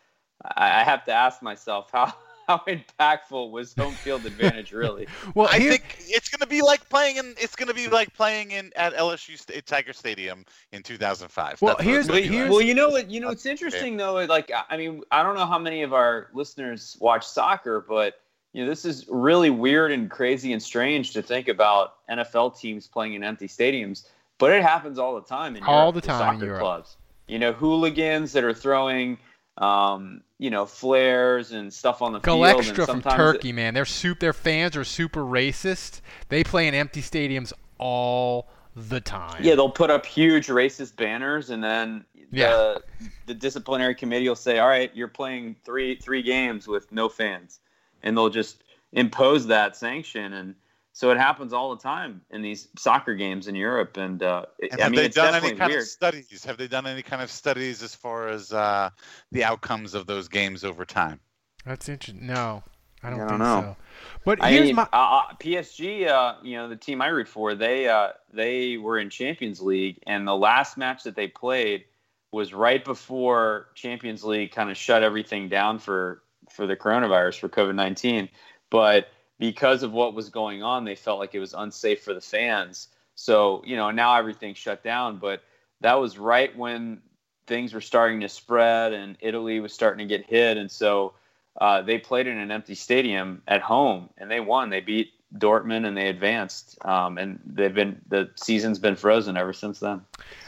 I, 0.56 0.80
I 0.80 0.84
have 0.84 1.04
to 1.06 1.12
ask 1.12 1.42
myself 1.42 1.90
how 1.92 2.14
how 2.48 2.58
impactful 2.66 3.50
was 3.50 3.72
home 3.74 3.94
field 3.94 4.26
advantage 4.26 4.72
really? 4.72 5.06
well, 5.34 5.48
I 5.50 5.58
think 5.58 5.96
it's 6.00 6.28
going 6.28 6.40
to 6.40 6.46
be 6.46 6.60
like 6.60 6.86
playing 6.90 7.16
in 7.16 7.34
it's 7.38 7.56
going 7.56 7.68
to 7.68 7.74
be 7.74 7.88
like 7.88 8.12
playing 8.14 8.50
in 8.50 8.72
at 8.76 8.92
LSU 8.94 9.38
St- 9.38 9.64
Tiger 9.64 9.92
Stadium 9.94 10.44
in 10.72 10.82
2005. 10.82 11.62
Well, 11.62 11.76
That's 11.76 11.84
here's, 11.84 12.08
here's 12.08 12.50
well, 12.50 12.60
you 12.60 12.74
know 12.74 12.90
what 12.90 13.10
you 13.10 13.20
know 13.20 13.30
it's 13.30 13.46
interesting 13.46 13.96
though. 13.96 14.14
Like 14.26 14.50
I 14.68 14.76
mean, 14.76 15.02
I 15.10 15.22
don't 15.22 15.34
know 15.34 15.46
how 15.46 15.58
many 15.58 15.82
of 15.82 15.94
our 15.94 16.28
listeners 16.34 16.98
watch 17.00 17.26
soccer, 17.26 17.80
but 17.80 18.20
you 18.52 18.62
know, 18.62 18.68
this 18.68 18.84
is 18.84 19.06
really 19.08 19.50
weird 19.50 19.92
and 19.92 20.10
crazy 20.10 20.52
and 20.52 20.62
strange 20.62 21.12
to 21.12 21.22
think 21.22 21.48
about 21.48 21.94
NFL 22.08 22.58
teams 22.58 22.86
playing 22.86 23.14
in 23.14 23.24
empty 23.24 23.48
stadiums, 23.48 24.08
but 24.38 24.52
it 24.52 24.62
happens 24.62 24.98
all 24.98 25.14
the 25.14 25.22
time 25.22 25.56
in 25.56 25.62
all 25.62 25.84
Europe, 25.84 25.94
the 25.94 26.00
time 26.02 26.38
soccer 26.38 26.58
clubs. 26.58 26.96
You 27.28 27.38
know, 27.38 27.52
hooligans 27.52 28.32
that 28.32 28.44
are 28.44 28.52
throwing, 28.52 29.18
um, 29.56 30.22
you 30.38 30.50
know, 30.50 30.66
flares 30.66 31.52
and 31.52 31.72
stuff 31.72 32.02
on 32.02 32.12
the 32.12 32.18
Go 32.18 32.44
field. 32.44 32.58
extra 32.58 32.86
from 32.86 33.00
Turkey, 33.00 33.50
it, 33.50 33.54
man. 33.54 33.72
Their 33.72 33.86
soup, 33.86 34.20
their 34.20 34.34
fans 34.34 34.76
are 34.76 34.84
super 34.84 35.22
racist. 35.22 36.02
They 36.28 36.44
play 36.44 36.68
in 36.68 36.74
empty 36.74 37.00
stadiums 37.00 37.54
all 37.78 38.48
the 38.76 39.00
time. 39.00 39.42
Yeah, 39.42 39.54
they'll 39.54 39.70
put 39.70 39.90
up 39.90 40.04
huge 40.04 40.48
racist 40.48 40.96
banners, 40.96 41.48
and 41.48 41.64
then 41.64 42.04
yeah. 42.30 42.48
the 42.48 42.82
the 43.26 43.34
disciplinary 43.34 43.94
committee 43.94 44.28
will 44.28 44.36
say, 44.36 44.58
"All 44.58 44.68
right, 44.68 44.90
you're 44.94 45.08
playing 45.08 45.56
three 45.64 45.94
three 45.96 46.22
games 46.22 46.68
with 46.68 46.92
no 46.92 47.08
fans." 47.08 47.60
And 48.02 48.16
they'll 48.16 48.30
just 48.30 48.62
impose 48.92 49.46
that 49.46 49.76
sanction. 49.76 50.32
And 50.32 50.54
so 50.92 51.10
it 51.10 51.18
happens 51.18 51.52
all 51.52 51.74
the 51.74 51.82
time 51.82 52.20
in 52.30 52.42
these 52.42 52.68
soccer 52.76 53.14
games 53.14 53.48
in 53.48 53.54
Europe. 53.54 53.96
And, 53.96 54.22
uh, 54.22 54.46
And 54.70 54.80
I 54.80 54.84
have 54.84 54.90
mean, 54.90 55.00
they 55.00 55.06
it's 55.06 55.16
done 55.16 55.32
definitely 55.32 55.50
any 55.50 55.58
kind 55.58 55.70
weird. 55.70 55.82
of 55.82 55.88
studies? 55.88 56.44
Have 56.44 56.56
they 56.58 56.68
done 56.68 56.86
any 56.86 57.02
kind 57.02 57.22
of 57.22 57.30
studies 57.30 57.82
as 57.82 57.94
far 57.94 58.28
as 58.28 58.52
uh, 58.52 58.90
the 59.30 59.44
outcomes 59.44 59.94
of 59.94 60.06
those 60.06 60.28
games 60.28 60.64
over 60.64 60.84
time? 60.84 61.20
That's 61.64 61.88
interesting. 61.88 62.26
No, 62.26 62.62
I 63.02 63.10
don't, 63.10 63.20
I 63.20 63.26
don't 63.26 63.28
think 63.28 63.38
know. 63.38 63.60
so. 63.60 63.76
But 64.24 64.42
I 64.42 64.50
here's 64.50 64.66
mean, 64.66 64.76
my 64.76 64.82
uh, 64.92 64.96
uh, 64.96 65.22
PSG, 65.40 66.08
uh, 66.08 66.36
you 66.42 66.56
know, 66.56 66.68
the 66.68 66.76
team 66.76 67.00
I 67.00 67.08
root 67.08 67.28
for, 67.28 67.54
they 67.54 67.88
uh, 67.88 68.10
they 68.32 68.76
were 68.76 68.98
in 68.98 69.10
Champions 69.10 69.60
League, 69.60 69.98
and 70.06 70.26
the 70.26 70.36
last 70.36 70.76
match 70.76 71.04
that 71.04 71.16
they 71.16 71.28
played 71.28 71.84
was 72.32 72.52
right 72.54 72.84
before 72.84 73.68
Champions 73.74 74.24
League 74.24 74.52
kind 74.52 74.70
of 74.70 74.76
shut 74.76 75.02
everything 75.02 75.48
down 75.48 75.78
for 75.78 76.22
for 76.52 76.66
the 76.66 76.76
coronavirus 76.76 77.38
for 77.38 77.48
COVID 77.48 77.74
nineteen. 77.74 78.28
But 78.70 79.08
because 79.38 79.82
of 79.82 79.92
what 79.92 80.14
was 80.14 80.28
going 80.28 80.62
on, 80.62 80.84
they 80.84 80.94
felt 80.94 81.18
like 81.18 81.34
it 81.34 81.40
was 81.40 81.54
unsafe 81.54 82.02
for 82.02 82.14
the 82.14 82.20
fans. 82.20 82.88
So 83.14 83.62
you 83.66 83.76
know, 83.76 83.90
now 83.90 84.16
everything's 84.16 84.58
shut 84.58 84.82
down. 84.82 85.18
But 85.18 85.42
that 85.80 85.94
was 85.94 86.18
right 86.18 86.56
when 86.56 87.02
things 87.46 87.74
were 87.74 87.80
starting 87.80 88.20
to 88.20 88.28
spread, 88.28 88.92
and 88.92 89.16
Italy 89.20 89.60
was 89.60 89.72
starting 89.72 90.06
to 90.06 90.16
get 90.16 90.26
hit, 90.26 90.56
and 90.56 90.70
so 90.70 91.14
uh, 91.60 91.82
they 91.82 91.98
played 91.98 92.26
in 92.26 92.38
an 92.38 92.50
empty 92.50 92.74
stadium 92.74 93.42
at 93.46 93.60
home 93.60 94.08
and 94.16 94.30
they 94.30 94.40
won. 94.40 94.70
They 94.70 94.80
beat 94.80 95.12
Dortmund 95.36 95.86
and 95.86 95.96
they 95.96 96.08
advanced. 96.08 96.78
Um, 96.84 97.18
and 97.18 97.40
they've 97.44 97.74
been 97.74 98.00
the 98.08 98.30
season's 98.36 98.78
been 98.78 98.96
frozen 98.96 99.36
ever 99.36 99.52
since 99.52 99.80
then. 99.80 100.02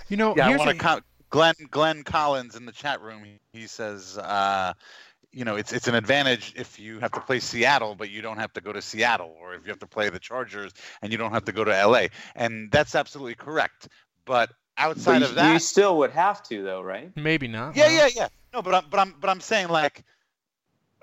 You 0.09 0.16
know, 0.16 0.34
yeah, 0.36 0.46
I 0.46 0.48
here's 0.48 0.59
want 0.59 0.70
a- 0.70 0.74
to. 0.74 0.78
Co- 0.78 1.00
Glenn 1.30 1.55
Glenn 1.70 2.05
Collins 2.05 2.55
in 2.55 2.64
the 2.64 2.72
chat 2.72 3.00
room. 3.00 3.24
He, 3.24 3.40
he 3.52 3.66
says, 3.66 4.16
uh, 4.18 4.72
you 5.35 5.45
know, 5.45 5.57
it's 5.57 5.72
it's 5.72 5.89
an 5.89 5.95
advantage 5.95 6.53
if 6.57 6.78
you 6.78 7.01
have 7.01 7.11
to 7.12 7.20
play 7.20 7.41
Seattle, 7.41 7.95
but 7.95 8.11
you 8.11 8.22
don't 8.22 8.39
have 8.39 8.53
to 8.53 8.61
go 8.61 8.72
to 8.72 8.80
Seattle, 8.80 9.35
or 9.41 9.55
if 9.55 9.64
you 9.64 9.70
have 9.70 9.80
to 9.80 9.87
play 9.87 10.09
the 10.09 10.18
Chargers 10.18 10.72
and 11.03 11.11
you 11.11 11.18
don't 11.18 11.32
have 11.32 11.45
to 11.47 11.53
go 11.53 11.64
to 11.64 11.87
LA. 11.87 12.07
And 12.37 12.70
that's 12.70 12.95
absolutely 12.95 13.35
correct. 13.35 13.89
But 14.24 14.51
outside 14.78 15.20
But 15.20 15.30
of 15.30 15.35
that, 15.37 15.53
you 15.53 15.59
still 15.59 15.99
would 15.99 16.12
have 16.12 16.43
to 16.45 16.62
though, 16.62 16.80
right? 16.80 17.11
maybe 17.16 17.49
not. 17.49 17.76
yeah, 17.76 17.91
yeah, 17.91 18.09
yeah. 18.14 18.28
No, 18.53 18.62
but 18.62 18.74
I'm 18.74 18.85
but 18.89 19.01
I'm 19.01 19.14
but 19.20 19.28
I'm 19.30 19.41
saying 19.41 19.68
like. 19.68 20.05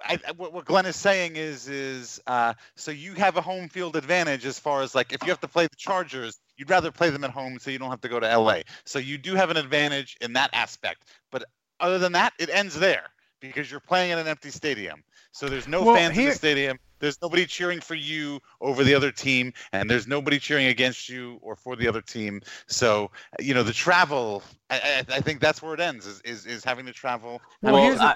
I, 0.04 0.18
I- 0.28 0.32
what, 0.32 0.52
what 0.52 0.66
Glenn 0.66 0.88
is 0.88 0.96
saying 0.96 1.36
is 1.36 1.68
is 1.68 2.20
uh, 2.26 2.56
so 2.76 2.90
you 2.90 3.14
have 3.14 3.38
a 3.38 3.42
home 3.42 3.70
field 3.70 3.96
advantage 3.96 4.48
as 4.48 4.58
far 4.58 4.82
as 4.82 4.96
like 4.96 5.14
if 5.14 5.22
you 5.22 5.30
have 5.30 5.40
to 5.42 5.48
play 5.48 5.66
the 5.68 5.76
Chargers, 5.78 6.40
you'd 6.58 6.72
rather 6.72 6.92
play 6.92 7.12
them 7.12 7.24
at 7.24 7.30
home 7.30 7.60
so 7.60 7.70
you 7.70 7.78
don't 7.78 7.92
have 7.92 8.02
to 8.02 8.10
go 8.10 8.20
to 8.20 8.38
LA. 8.38 8.62
So 8.84 8.98
you 8.98 9.20
do 9.20 9.36
have 9.36 9.52
an 9.52 9.58
advantage 9.58 10.18
in 10.20 10.34
that 10.34 10.50
aspect. 10.54 11.04
But 11.32 11.46
other 11.80 12.00
than 12.00 12.14
that, 12.14 12.34
it 12.40 12.50
ends 12.50 12.80
there 12.80 13.04
because 13.42 13.70
you're 13.70 13.80
playing 13.82 14.12
in 14.12 14.20
an 14.20 14.28
empty 14.28 14.50
stadium. 14.50 15.04
So 15.34 15.50
there's 15.50 15.68
no 15.68 15.84
Well, 15.84 15.96
fans 15.96 16.18
in 16.18 16.26
the 16.26 16.32
stadium. 16.34 16.80
There's 17.00 17.22
nobody 17.22 17.46
cheering 17.46 17.82
for 17.82 17.96
you 17.96 18.39
over 18.62 18.84
the 18.84 18.94
other 18.94 19.12
team, 19.12 19.54
and 19.74 19.89
there's 19.89 20.08
nobody 20.08 20.38
cheering 20.38 20.68
against 20.68 21.10
you 21.10 21.39
or 21.42 21.56
for 21.56 21.76
the 21.76 21.88
other 21.88 22.02
team. 22.02 22.42
So 22.68 23.10
you 23.39 23.54
know 23.54 23.64
the 23.64 23.74
travel. 23.74 24.44
I, 24.70 25.04
I, 25.10 25.16
I 25.16 25.20
think 25.22 25.42
that's 25.42 25.62
where 25.62 25.74
it 25.74 25.80
ends. 25.80 26.06
Is 26.06 26.22
is, 26.22 26.46
is 26.46 26.64
having 26.64 26.86
to 26.86 26.94
travel. 26.94 27.42
Well, 27.62 27.74
Well, 27.74 27.84
here's 27.84 27.98
the- 27.98 28.04
I, 28.06 28.16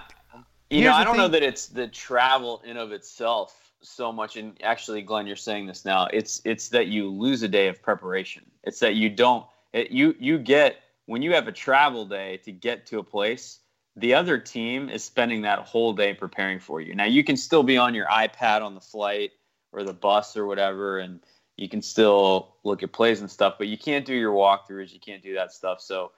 you 0.70 0.80
here's 0.82 0.92
know, 0.92 0.94
I 0.94 1.04
don't 1.04 1.18
know 1.18 1.28
that 1.28 1.44
it's 1.44 1.68
the 1.68 1.88
travel 1.88 2.62
in 2.66 2.78
of 2.78 2.92
itself 2.92 3.72
so 3.82 4.12
much. 4.12 4.36
And 4.36 4.58
actually, 4.64 5.02
Glenn, 5.02 5.26
you're 5.28 5.36
saying 5.36 5.66
this 5.68 5.84
now. 5.86 6.08
It's 6.14 6.42
it's 6.46 6.70
that 6.70 6.88
you 6.88 7.10
lose 7.10 7.42
a 7.44 7.48
day 7.48 7.68
of 7.68 7.82
preparation. 7.82 8.44
It's 8.64 8.80
that 8.80 8.96
you 8.96 9.10
don't. 9.10 9.46
It, 9.74 9.90
you 9.92 10.16
you 10.20 10.38
get 10.38 10.78
when 11.08 11.22
you 11.22 11.34
have 11.34 11.48
a 11.48 11.52
travel 11.52 12.06
day 12.06 12.38
to 12.46 12.52
get 12.52 12.86
to 12.88 13.00
a 13.00 13.04
place. 13.04 13.60
The 13.98 14.14
other 14.14 14.38
team 14.38 14.90
is 14.90 15.04
spending 15.04 15.44
that 15.44 15.60
whole 15.60 15.94
day 15.94 16.14
preparing 16.14 16.60
for 16.60 16.82
you. 16.82 16.96
Now 16.96 17.06
you 17.06 17.24
can 17.24 17.38
still 17.38 17.64
be 17.64 17.78
on 17.78 17.94
your 17.94 18.08
iPad 18.08 18.62
on 18.62 18.76
the 18.76 18.82
flight 18.82 19.32
or 19.72 19.84
the 19.84 19.94
bus 19.94 20.36
or 20.36 20.46
whatever, 20.46 21.00
and 21.00 21.22
you 21.56 21.70
can 21.70 21.82
still 21.82 22.56
look 22.64 22.84
at 22.84 22.92
plays 22.92 23.22
and 23.22 23.32
stuff. 23.32 23.56
But 23.58 23.68
you 23.68 23.78
can't 23.78 24.06
do 24.06 24.14
your 24.14 24.34
walkthroughs. 24.34 24.94
You 24.94 25.00
can't 25.00 25.24
do 25.24 25.36
that 25.36 25.54
stuff. 25.54 25.80
So 25.82 26.12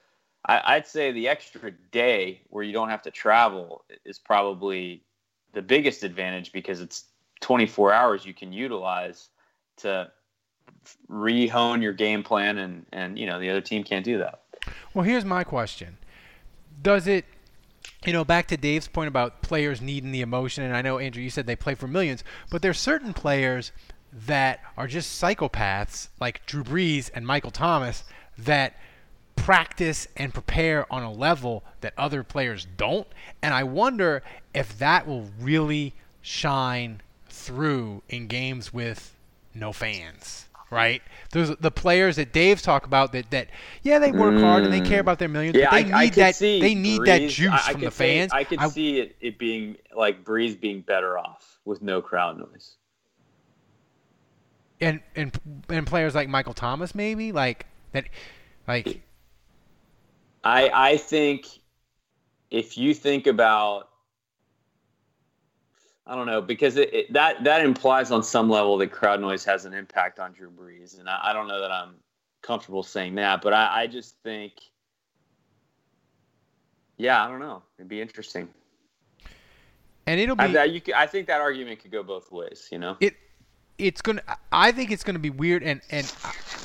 I, 0.47 0.61
I'd 0.75 0.87
say 0.87 1.11
the 1.11 1.27
extra 1.27 1.71
day 1.91 2.41
where 2.49 2.63
you 2.63 2.73
don't 2.73 2.89
have 2.89 3.03
to 3.03 3.11
travel 3.11 3.85
is 4.05 4.17
probably 4.17 5.03
the 5.53 5.61
biggest 5.61 6.03
advantage 6.03 6.51
because 6.51 6.81
it's 6.81 7.05
24 7.41 7.93
hours 7.93 8.25
you 8.25 8.33
can 8.33 8.51
utilize 8.51 9.29
to 9.77 10.11
re-hone 11.07 11.81
your 11.81 11.93
game 11.93 12.23
plan 12.23 12.57
and 12.57 12.85
and 12.91 13.17
you 13.17 13.25
know 13.25 13.39
the 13.39 13.49
other 13.49 13.61
team 13.61 13.83
can't 13.83 14.05
do 14.05 14.17
that 14.17 14.43
Well, 14.93 15.03
here's 15.03 15.25
my 15.25 15.43
question. 15.43 15.97
Does 16.81 17.07
it, 17.07 17.25
you 18.05 18.13
know, 18.13 18.23
back 18.23 18.47
to 18.47 18.57
Dave's 18.57 18.87
point 18.87 19.07
about 19.07 19.41
players 19.41 19.81
needing 19.81 20.11
the 20.11 20.21
emotion, 20.21 20.63
and 20.63 20.75
I 20.75 20.81
know, 20.81 20.99
Andrew, 20.99 21.23
you 21.23 21.29
said 21.29 21.47
they 21.47 21.55
play 21.55 21.75
for 21.75 21.87
millions, 21.87 22.23
but 22.49 22.61
there's 22.61 22.79
certain 22.79 23.13
players 23.13 23.71
that 24.13 24.61
are 24.77 24.87
just 24.87 25.21
psychopaths, 25.21 26.09
like 26.19 26.45
Drew 26.45 26.63
Brees 26.63 27.09
and 27.13 27.25
Michael 27.25 27.51
Thomas, 27.51 28.03
that 28.37 28.75
practice 29.35 30.07
and 30.15 30.33
prepare 30.33 30.91
on 30.91 31.03
a 31.03 31.11
level 31.11 31.63
that 31.81 31.93
other 31.97 32.23
players 32.23 32.67
don't. 32.77 33.07
And 33.41 33.53
I 33.53 33.63
wonder 33.63 34.23
if 34.53 34.77
that 34.79 35.07
will 35.07 35.29
really 35.39 35.93
shine 36.21 37.01
through 37.29 38.03
in 38.09 38.27
games 38.27 38.73
with 38.73 39.15
no 39.53 39.71
fans. 39.71 40.47
Right, 40.69 41.01
those 41.31 41.55
the 41.55 41.71
players 41.71 42.17
that 42.17 42.33
Dave's 42.33 42.61
talk 42.61 42.85
about 42.85 43.13
that 43.13 43.31
that 43.31 43.47
yeah 43.83 43.99
they 43.99 44.11
work 44.11 44.37
hard 44.37 44.63
and 44.63 44.73
they 44.73 44.81
care 44.81 44.97
mm. 44.97 45.01
about 45.01 45.17
their 45.17 45.29
millions, 45.29 45.55
yeah 45.55 45.69
but 45.71 45.85
they 45.85 45.91
I, 45.93 45.97
I 45.97 46.03
need 46.03 46.13
could 46.13 46.21
that 46.23 46.35
see 46.35 46.59
they 46.59 46.75
need 46.75 47.03
that 47.05 47.29
juice 47.29 47.51
I, 47.53 47.69
I 47.69 47.71
from 47.71 47.81
the 47.81 47.91
say- 47.91 48.19
fans. 48.19 48.31
i 48.33 48.43
could 48.43 48.59
I- 48.59 48.67
see 48.67 48.99
it, 48.99 49.15
it 49.21 49.37
being 49.39 49.77
like 49.95 50.25
Brees 50.25 50.59
being 50.59 50.81
better 50.81 51.17
off 51.17 51.59
with 51.63 51.81
no 51.81 52.01
crowd 52.01 52.37
noise. 52.37 52.75
And 54.81 54.99
and 55.15 55.31
and 55.69 55.87
players 55.87 56.13
like 56.13 56.27
Michael 56.27 56.53
Thomas 56.53 56.93
maybe? 56.93 57.31
Like 57.31 57.65
that 57.93 58.05
like 58.67 59.01
I 60.43 60.69
I 60.73 60.97
think 60.97 61.47
if 62.51 62.77
you 62.77 62.93
think 62.93 63.25
about 63.25 63.89
I 66.07 66.15
don't 66.15 66.25
know 66.25 66.41
because 66.41 66.77
it, 66.77 66.93
it, 66.93 67.13
that 67.13 67.43
that 67.43 67.63
implies 67.63 68.11
on 68.11 68.23
some 68.23 68.49
level 68.49 68.77
that 68.77 68.91
crowd 68.91 69.19
noise 69.19 69.43
has 69.43 69.65
an 69.65 69.73
impact 69.73 70.19
on 70.19 70.31
Drew 70.31 70.49
Brees, 70.49 70.99
and 70.99 71.09
I, 71.09 71.19
I 71.25 71.33
don't 71.33 71.47
know 71.47 71.59
that 71.59 71.71
I'm 71.71 71.95
comfortable 72.41 72.81
saying 72.81 73.15
that, 73.15 73.41
but 73.41 73.53
I, 73.53 73.81
I 73.81 73.87
just 73.87 74.15
think, 74.23 74.53
yeah, 76.97 77.23
I 77.23 77.27
don't 77.27 77.39
know, 77.39 77.61
it'd 77.77 77.89
be 77.89 77.99
interesting. 77.99 78.47
and 80.05 80.19
it'll 80.19 80.37
be 80.37 80.57
I, 80.57 80.63
you, 80.63 80.81
I 80.95 81.07
think 81.07 81.27
that 81.27 81.41
argument 81.41 81.81
could 81.81 81.91
go 81.91 82.03
both 82.03 82.31
ways, 82.31 82.69
you 82.71 82.79
know. 82.79 82.95
it 83.01 83.15
it's 83.77 84.01
gonna 84.01 84.21
I 84.51 84.71
think 84.71 84.91
it's 84.91 85.03
gonna 85.03 85.19
be 85.19 85.29
weird 85.29 85.61
and 85.61 85.81
and 85.91 86.11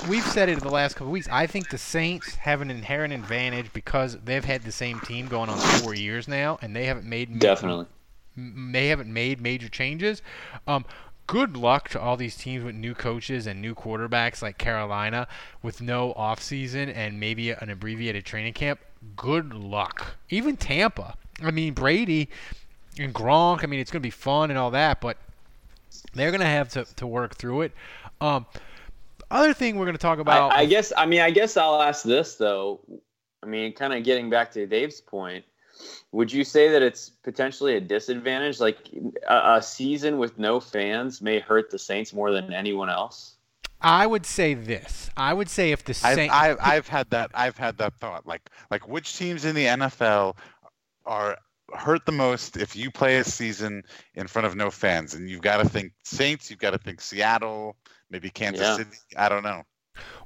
we've 0.07 0.25
said 0.25 0.49
it 0.49 0.53
in 0.53 0.59
the 0.59 0.69
last 0.69 0.95
couple 0.95 1.11
weeks. 1.11 1.27
I 1.29 1.47
think 1.47 1.69
the 1.69 1.77
Saints 1.77 2.35
have 2.35 2.61
an 2.61 2.71
inherent 2.71 3.13
advantage 3.13 3.71
because 3.73 4.17
they've 4.23 4.43
had 4.43 4.63
the 4.63 4.71
same 4.71 4.99
team 5.01 5.27
going 5.27 5.49
on 5.49 5.57
four 5.81 5.93
years 5.93 6.27
now, 6.27 6.59
and 6.61 6.75
they 6.75 6.85
haven't 6.85 7.05
made 7.05 7.39
Definitely. 7.39 7.87
M- 8.37 8.71
they 8.71 8.87
haven't 8.87 9.11
made 9.11 9.41
major 9.41 9.69
changes. 9.69 10.21
Um, 10.67 10.85
good 11.27 11.55
luck 11.55 11.89
to 11.89 11.99
all 11.99 12.17
these 12.17 12.35
teams 12.35 12.63
with 12.63 12.75
new 12.75 12.93
coaches 12.93 13.47
and 13.47 13.61
new 13.61 13.73
quarterbacks 13.73 14.41
like 14.41 14.57
Carolina 14.57 15.27
with 15.61 15.81
no 15.81 16.13
offseason 16.13 16.93
and 16.95 17.19
maybe 17.19 17.51
an 17.51 17.69
abbreviated 17.69 18.25
training 18.25 18.53
camp. 18.53 18.79
Good 19.15 19.53
luck. 19.53 20.15
Even 20.29 20.57
Tampa. 20.57 21.15
I 21.41 21.51
mean 21.51 21.73
Brady 21.73 22.29
and 22.99 23.13
Gronk. 23.13 23.63
I 23.63 23.67
mean 23.67 23.79
it's 23.79 23.91
gonna 23.91 24.01
be 24.01 24.09
fun 24.09 24.49
and 24.49 24.59
all 24.59 24.71
that, 24.71 25.01
but 25.01 25.17
they're 26.13 26.31
gonna 26.31 26.45
have 26.45 26.69
to, 26.69 26.85
to 26.95 27.07
work 27.07 27.35
through 27.35 27.61
it. 27.61 27.71
Um, 28.21 28.45
other 29.31 29.53
thing 29.53 29.77
we're 29.77 29.85
gonna 29.85 29.97
talk 29.97 30.19
about. 30.19 30.51
I, 30.53 30.59
I 30.59 30.65
guess 30.65 30.93
I 30.95 31.05
mean 31.05 31.21
I 31.21 31.31
guess 31.31 31.57
I'll 31.57 31.81
ask 31.81 32.03
this 32.03 32.35
though. 32.35 32.79
I 33.41 33.45
mean, 33.45 33.73
kind 33.73 33.93
of 33.93 34.03
getting 34.03 34.29
back 34.29 34.51
to 34.51 34.65
Dave's 34.65 35.01
point, 35.01 35.43
would 36.11 36.31
you 36.31 36.43
say 36.43 36.69
that 36.69 36.81
it's 36.81 37.09
potentially 37.09 37.75
a 37.75 37.81
disadvantage? 37.81 38.59
Like 38.59 38.77
a, 39.27 39.55
a 39.55 39.61
season 39.61 40.17
with 40.17 40.37
no 40.37 40.59
fans 40.59 41.21
may 41.21 41.39
hurt 41.39 41.71
the 41.71 41.79
Saints 41.79 42.13
more 42.13 42.31
than 42.31 42.53
anyone 42.53 42.89
else. 42.89 43.35
I 43.81 44.07
would 44.07 44.25
say 44.25 44.53
this. 44.53 45.09
I 45.17 45.33
would 45.33 45.49
say 45.49 45.71
if 45.71 45.83
the 45.83 45.91
I've, 46.03 46.15
Saints. 46.15 46.33
I've, 46.33 46.57
I've 46.61 46.87
had 46.87 47.09
that. 47.09 47.31
I've 47.33 47.57
had 47.57 47.77
that 47.79 47.93
thought. 47.99 48.25
Like, 48.25 48.49
like 48.71 48.87
which 48.87 49.17
teams 49.17 49.43
in 49.43 49.55
the 49.55 49.65
NFL 49.65 50.37
are 51.05 51.37
hurt 51.75 52.05
the 52.05 52.11
most 52.11 52.55
if 52.55 52.75
you 52.75 52.91
play 52.91 53.17
a 53.17 53.23
season 53.23 53.83
in 54.15 54.27
front 54.27 54.45
of 54.45 54.55
no 54.55 54.71
fans? 54.71 55.13
And 55.15 55.29
you've 55.29 55.41
got 55.41 55.57
to 55.57 55.67
think 55.67 55.91
Saints. 56.03 56.49
You've 56.49 56.59
got 56.59 56.71
to 56.71 56.77
think 56.77 57.01
Seattle. 57.01 57.75
Maybe 58.09 58.29
Kansas 58.29 58.61
Yeah. 58.61 58.77
City. 58.77 58.97
I 59.17 59.27
don't 59.27 59.43
know. 59.43 59.63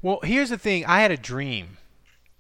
Well, 0.02 0.20
here's 0.24 0.50
the 0.50 0.58
thing. 0.58 0.86
I 0.86 1.02
had 1.02 1.12
a 1.12 1.18
dream 1.18 1.78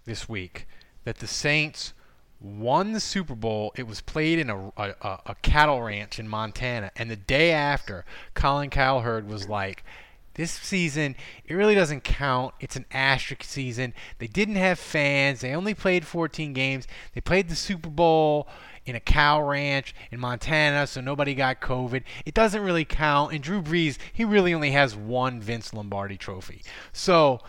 this 0.06 0.30
week 0.30 0.68
that 1.04 1.18
the 1.18 1.28
Saints 1.28 1.94
won 2.40 2.94
the 2.94 3.00
Super 3.00 3.36
Bowl. 3.36 3.72
It 3.76 3.88
was 3.88 4.02
played 4.02 4.40
in 4.40 4.50
a, 4.50 4.72
a, 4.78 4.94
a- 5.02 5.36
cattle 5.42 5.82
ranch 5.82 6.20
in 6.20 6.28
Montana, 6.28 6.92
and 6.96 7.10
the 7.10 7.16
day 7.16 7.52
after, 7.52 8.06
Colin 8.34 8.70
Cowherd 8.70 9.28
was 9.28 9.50
like, 9.50 9.84
"This 10.36 10.52
season, 10.52 11.16
it 11.46 11.54
really 11.56 11.76
doesn't 11.76 12.04
count. 12.04 12.54
It's 12.60 12.76
an 12.76 12.86
asterisk 12.92 13.44
season. 13.44 13.94
They 14.20 14.28
didn't 14.28 14.56
have 14.56 14.80
fans. 14.80 15.42
They 15.42 15.56
only 15.56 15.74
played 15.74 16.06
14 16.06 16.54
games. 16.54 16.88
They 17.14 17.22
played 17.22 17.50
the 17.50 17.56
Super 17.56 17.90
Bowl." 17.90 18.48
in 18.86 18.96
a 18.96 19.00
cow 19.02 19.42
ranch 19.42 19.94
in 20.12 20.20
Montana, 20.20 20.88
so 20.88 21.02
nobody 21.02 21.36
got 21.36 21.60
COVID. 21.60 22.04
It 22.26 22.34
doesn't 22.34 22.64
really 22.64 22.86
count. 22.86 23.34
And 23.34 23.44
Drew 23.44 23.62
Brees, 23.62 23.98
he 24.14 24.24
really 24.24 24.54
only 24.54 24.72
has 24.72 24.96
one 24.96 25.42
Vince 25.42 25.74
Lombardi 25.74 26.16
trophy. 26.16 26.62
So, 26.94 27.42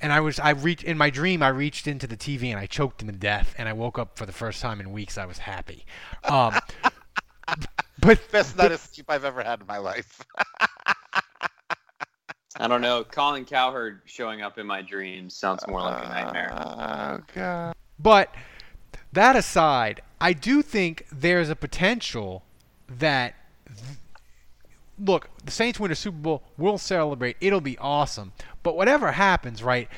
and 0.00 0.12
I 0.12 0.20
was 0.20 0.38
I 0.38 0.50
reached 0.50 0.84
in 0.84 0.96
my 0.98 1.10
dream 1.10 1.42
I 1.42 1.48
reached 1.48 1.86
into 1.86 2.06
the 2.06 2.16
TV 2.16 2.50
and 2.50 2.58
I 2.58 2.66
choked 2.66 3.02
him 3.02 3.08
to 3.08 3.16
death 3.16 3.54
and 3.58 3.68
I 3.68 3.72
woke 3.72 3.98
up 3.98 4.18
for 4.18 4.26
the 4.26 4.32
first 4.32 4.60
time 4.60 4.80
in 4.80 4.92
weeks 4.92 5.18
I 5.18 5.26
was 5.26 5.38
happy. 5.38 5.84
Um, 6.24 6.54
but 8.00 8.20
best 8.30 8.56
night 8.56 8.72
of 8.72 8.80
sleep 8.80 9.06
I've 9.08 9.24
ever 9.24 9.42
had 9.42 9.60
in 9.60 9.66
my 9.66 9.78
life. 9.78 10.20
I 12.56 12.68
don't 12.68 12.82
know. 12.82 13.04
Colin 13.04 13.44
Cowherd 13.44 14.02
showing 14.04 14.42
up 14.42 14.58
in 14.58 14.66
my 14.66 14.82
dreams 14.82 15.34
sounds 15.34 15.66
more 15.66 15.80
like 15.80 16.04
a 16.04 16.08
nightmare. 16.08 16.52
Oh 16.52 17.20
god. 17.34 17.74
But 17.98 18.34
that 19.12 19.36
aside, 19.36 20.00
I 20.20 20.32
do 20.32 20.62
think 20.62 21.06
there's 21.12 21.48
a 21.48 21.56
potential 21.56 22.44
that 22.88 23.34
look, 25.00 25.28
the 25.44 25.50
Saints 25.50 25.80
win 25.80 25.90
a 25.90 25.94
Super 25.94 26.18
Bowl, 26.18 26.42
we'll 26.56 26.78
celebrate. 26.78 27.36
It'll 27.40 27.60
be 27.60 27.78
awesome. 27.78 28.32
But 28.62 28.76
whatever 28.76 29.12
happens, 29.12 29.62
right? 29.62 29.88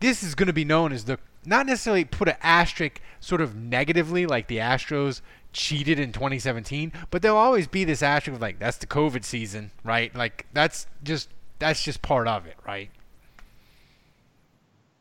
This 0.00 0.22
is 0.22 0.34
going 0.34 0.46
to 0.46 0.52
be 0.52 0.64
known 0.64 0.92
as 0.92 1.04
the 1.04 1.18
not 1.44 1.66
necessarily 1.66 2.04
put 2.04 2.28
an 2.28 2.36
asterisk 2.42 3.00
sort 3.18 3.40
of 3.40 3.56
negatively 3.56 4.26
like 4.26 4.46
the 4.46 4.58
Astros 4.58 5.22
cheated 5.52 5.98
in 5.98 6.12
2017, 6.12 6.92
but 7.10 7.22
there'll 7.22 7.36
always 7.36 7.66
be 7.66 7.84
this 7.84 8.02
asterisk 8.02 8.36
of 8.36 8.42
like 8.42 8.58
that's 8.58 8.76
the 8.76 8.86
COVID 8.86 9.24
season, 9.24 9.70
right? 9.84 10.14
Like 10.14 10.46
that's 10.52 10.86
just 11.02 11.28
that's 11.58 11.82
just 11.82 12.02
part 12.02 12.28
of 12.28 12.46
it, 12.46 12.56
right? 12.66 12.90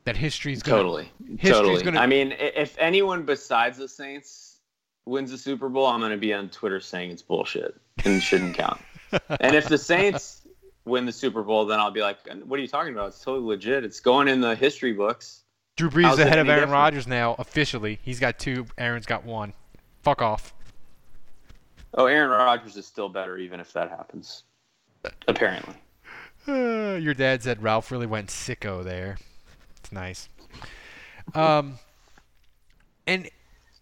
That 0.05 0.17
history's 0.17 0.63
gonna, 0.63 0.77
totally, 0.77 1.11
history's 1.37 1.51
totally. 1.51 1.83
Gonna, 1.83 1.99
I 1.99 2.07
mean, 2.07 2.33
if 2.39 2.75
anyone 2.79 3.23
besides 3.23 3.77
the 3.77 3.87
Saints 3.87 4.57
wins 5.05 5.31
the 5.31 5.37
Super 5.37 5.69
Bowl, 5.69 5.85
I'm 5.85 5.99
going 5.99 6.11
to 6.11 6.17
be 6.17 6.33
on 6.33 6.49
Twitter 6.49 6.79
saying 6.79 7.11
it's 7.11 7.21
bullshit 7.21 7.75
and 8.05 8.21
shouldn't 8.21 8.55
count. 8.55 8.79
And 9.11 9.55
if 9.55 9.67
the 9.67 9.77
Saints 9.77 10.41
win 10.85 11.05
the 11.05 11.11
Super 11.11 11.43
Bowl, 11.43 11.65
then 11.65 11.79
I'll 11.79 11.91
be 11.91 12.01
like, 12.01 12.17
"What 12.45 12.59
are 12.59 12.61
you 12.61 12.67
talking 12.67 12.93
about? 12.93 13.09
It's 13.09 13.21
totally 13.21 13.45
legit. 13.45 13.83
It's 13.83 13.99
going 13.99 14.27
in 14.27 14.41
the 14.41 14.55
history 14.55 14.93
books." 14.93 15.43
Drew 15.75 15.89
Brees 15.89 16.13
is 16.13 16.19
ahead 16.19 16.39
of 16.39 16.49
Aaron 16.49 16.69
Rodgers 16.69 17.07
now 17.07 17.35
officially. 17.39 17.99
He's 18.03 18.19
got 18.19 18.37
two. 18.37 18.65
Aaron's 18.77 19.05
got 19.05 19.23
one. 19.23 19.53
Fuck 20.03 20.21
off. 20.21 20.53
Oh, 21.93 22.05
Aaron 22.05 22.29
Rodgers 22.29 22.75
is 22.77 22.85
still 22.85 23.09
better, 23.09 23.37
even 23.37 23.59
if 23.59 23.73
that 23.73 23.89
happens. 23.89 24.43
Apparently. 25.27 25.75
Uh, 26.47 26.51
your 27.01 27.13
dad 27.13 27.43
said 27.43 27.63
Ralph 27.63 27.91
really 27.91 28.05
went 28.05 28.27
sicko 28.27 28.83
there. 28.83 29.17
It's 29.77 29.91
nice. 29.91 30.29
Um, 31.33 31.79
and 33.07 33.29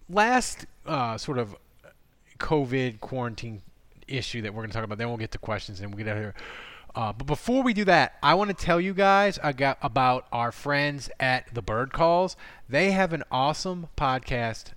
last 0.09 0.65
uh, 0.85 1.17
sort 1.17 1.37
of 1.37 1.55
COVID 2.39 2.99
quarantine 2.99 3.61
issue 4.07 4.41
that 4.41 4.53
we're 4.53 4.61
going 4.61 4.69
to 4.69 4.75
talk 4.75 4.83
about, 4.83 4.97
then 4.97 5.07
we'll 5.07 5.17
get 5.17 5.31
to 5.31 5.37
questions 5.37 5.81
and 5.81 5.89
we'll 5.93 6.03
get 6.03 6.09
out 6.09 6.17
of 6.17 6.23
here. 6.23 6.35
Uh, 6.95 7.13
but 7.13 7.27
before 7.27 7.61
we 7.61 7.73
do 7.73 7.85
that, 7.85 8.17
I 8.23 8.33
want 8.33 8.49
to 8.49 8.65
tell 8.65 8.81
you 8.81 8.93
guys 8.93 9.37
about 9.43 10.25
our 10.31 10.51
friends 10.51 11.11
at 11.19 11.53
the 11.53 11.61
Bird 11.61 11.93
Calls. 11.93 12.35
They 12.67 12.91
have 12.91 13.13
an 13.13 13.23
awesome 13.31 13.89
podcast, 13.95 14.71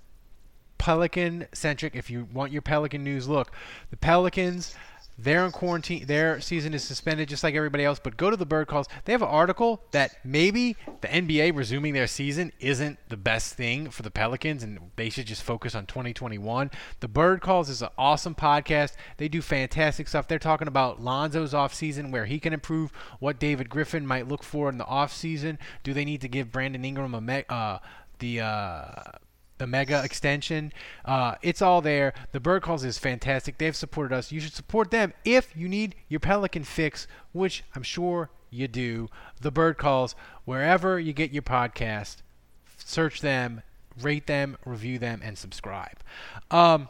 Pelican 0.77 1.47
centric. 1.51 1.95
If 1.95 2.11
you 2.11 2.27
want 2.31 2.51
your 2.51 2.61
Pelican 2.61 3.03
news, 3.03 3.27
look, 3.27 3.51
the 3.89 3.97
Pelicans 3.97 4.75
they're 5.23 5.45
in 5.45 5.51
quarantine. 5.51 6.05
Their 6.05 6.41
season 6.41 6.73
is 6.73 6.83
suspended 6.83 7.29
just 7.29 7.43
like 7.43 7.55
everybody 7.55 7.83
else. 7.83 7.99
But 7.99 8.17
go 8.17 8.29
to 8.29 8.37
the 8.37 8.45
Bird 8.45 8.67
Calls. 8.67 8.87
They 9.05 9.11
have 9.11 9.21
an 9.21 9.27
article 9.27 9.83
that 9.91 10.17
maybe 10.23 10.75
the 11.01 11.07
NBA 11.07 11.55
resuming 11.55 11.93
their 11.93 12.07
season 12.07 12.51
isn't 12.59 12.97
the 13.09 13.17
best 13.17 13.53
thing 13.53 13.89
for 13.89 14.03
the 14.03 14.11
Pelicans 14.11 14.63
and 14.63 14.79
they 14.95 15.09
should 15.09 15.27
just 15.27 15.43
focus 15.43 15.75
on 15.75 15.85
2021. 15.85 16.71
The 16.99 17.07
Bird 17.07 17.41
Calls 17.41 17.69
is 17.69 17.81
an 17.81 17.89
awesome 17.97 18.35
podcast. 18.35 18.93
They 19.17 19.27
do 19.27 19.41
fantastic 19.41 20.07
stuff. 20.07 20.27
They're 20.27 20.39
talking 20.39 20.67
about 20.67 21.01
Lonzo's 21.01 21.53
offseason, 21.53 22.11
where 22.11 22.25
he 22.25 22.39
can 22.39 22.53
improve, 22.53 22.91
what 23.19 23.39
David 23.39 23.69
Griffin 23.69 24.05
might 24.05 24.27
look 24.27 24.43
for 24.43 24.69
in 24.69 24.77
the 24.77 24.85
offseason. 24.85 25.57
Do 25.83 25.93
they 25.93 26.05
need 26.05 26.21
to 26.21 26.27
give 26.27 26.51
Brandon 26.51 26.83
Ingram 26.83 27.13
a 27.13 27.21
me- 27.21 27.43
uh, 27.49 27.79
the 28.19 28.41
uh, 28.41 28.93
the 29.61 29.67
mega 29.67 30.03
extension. 30.03 30.73
Uh, 31.05 31.35
it's 31.43 31.61
all 31.61 31.83
there. 31.83 32.15
The 32.31 32.39
Bird 32.39 32.63
Calls 32.63 32.83
is 32.83 32.97
fantastic. 32.97 33.59
They've 33.59 33.75
supported 33.75 34.11
us. 34.11 34.31
You 34.31 34.39
should 34.39 34.53
support 34.53 34.89
them 34.89 35.13
if 35.23 35.55
you 35.55 35.69
need 35.69 35.93
your 36.09 36.19
Pelican 36.19 36.63
fix, 36.63 37.05
which 37.31 37.63
I'm 37.75 37.83
sure 37.83 38.31
you 38.49 38.67
do. 38.67 39.07
The 39.39 39.51
Bird 39.51 39.77
Calls, 39.77 40.15
wherever 40.45 40.99
you 40.99 41.13
get 41.13 41.29
your 41.29 41.43
podcast, 41.43 42.23
search 42.75 43.21
them, 43.21 43.61
rate 44.01 44.25
them, 44.25 44.57
review 44.65 44.97
them, 44.97 45.21
and 45.23 45.37
subscribe. 45.37 45.99
Um, 46.49 46.89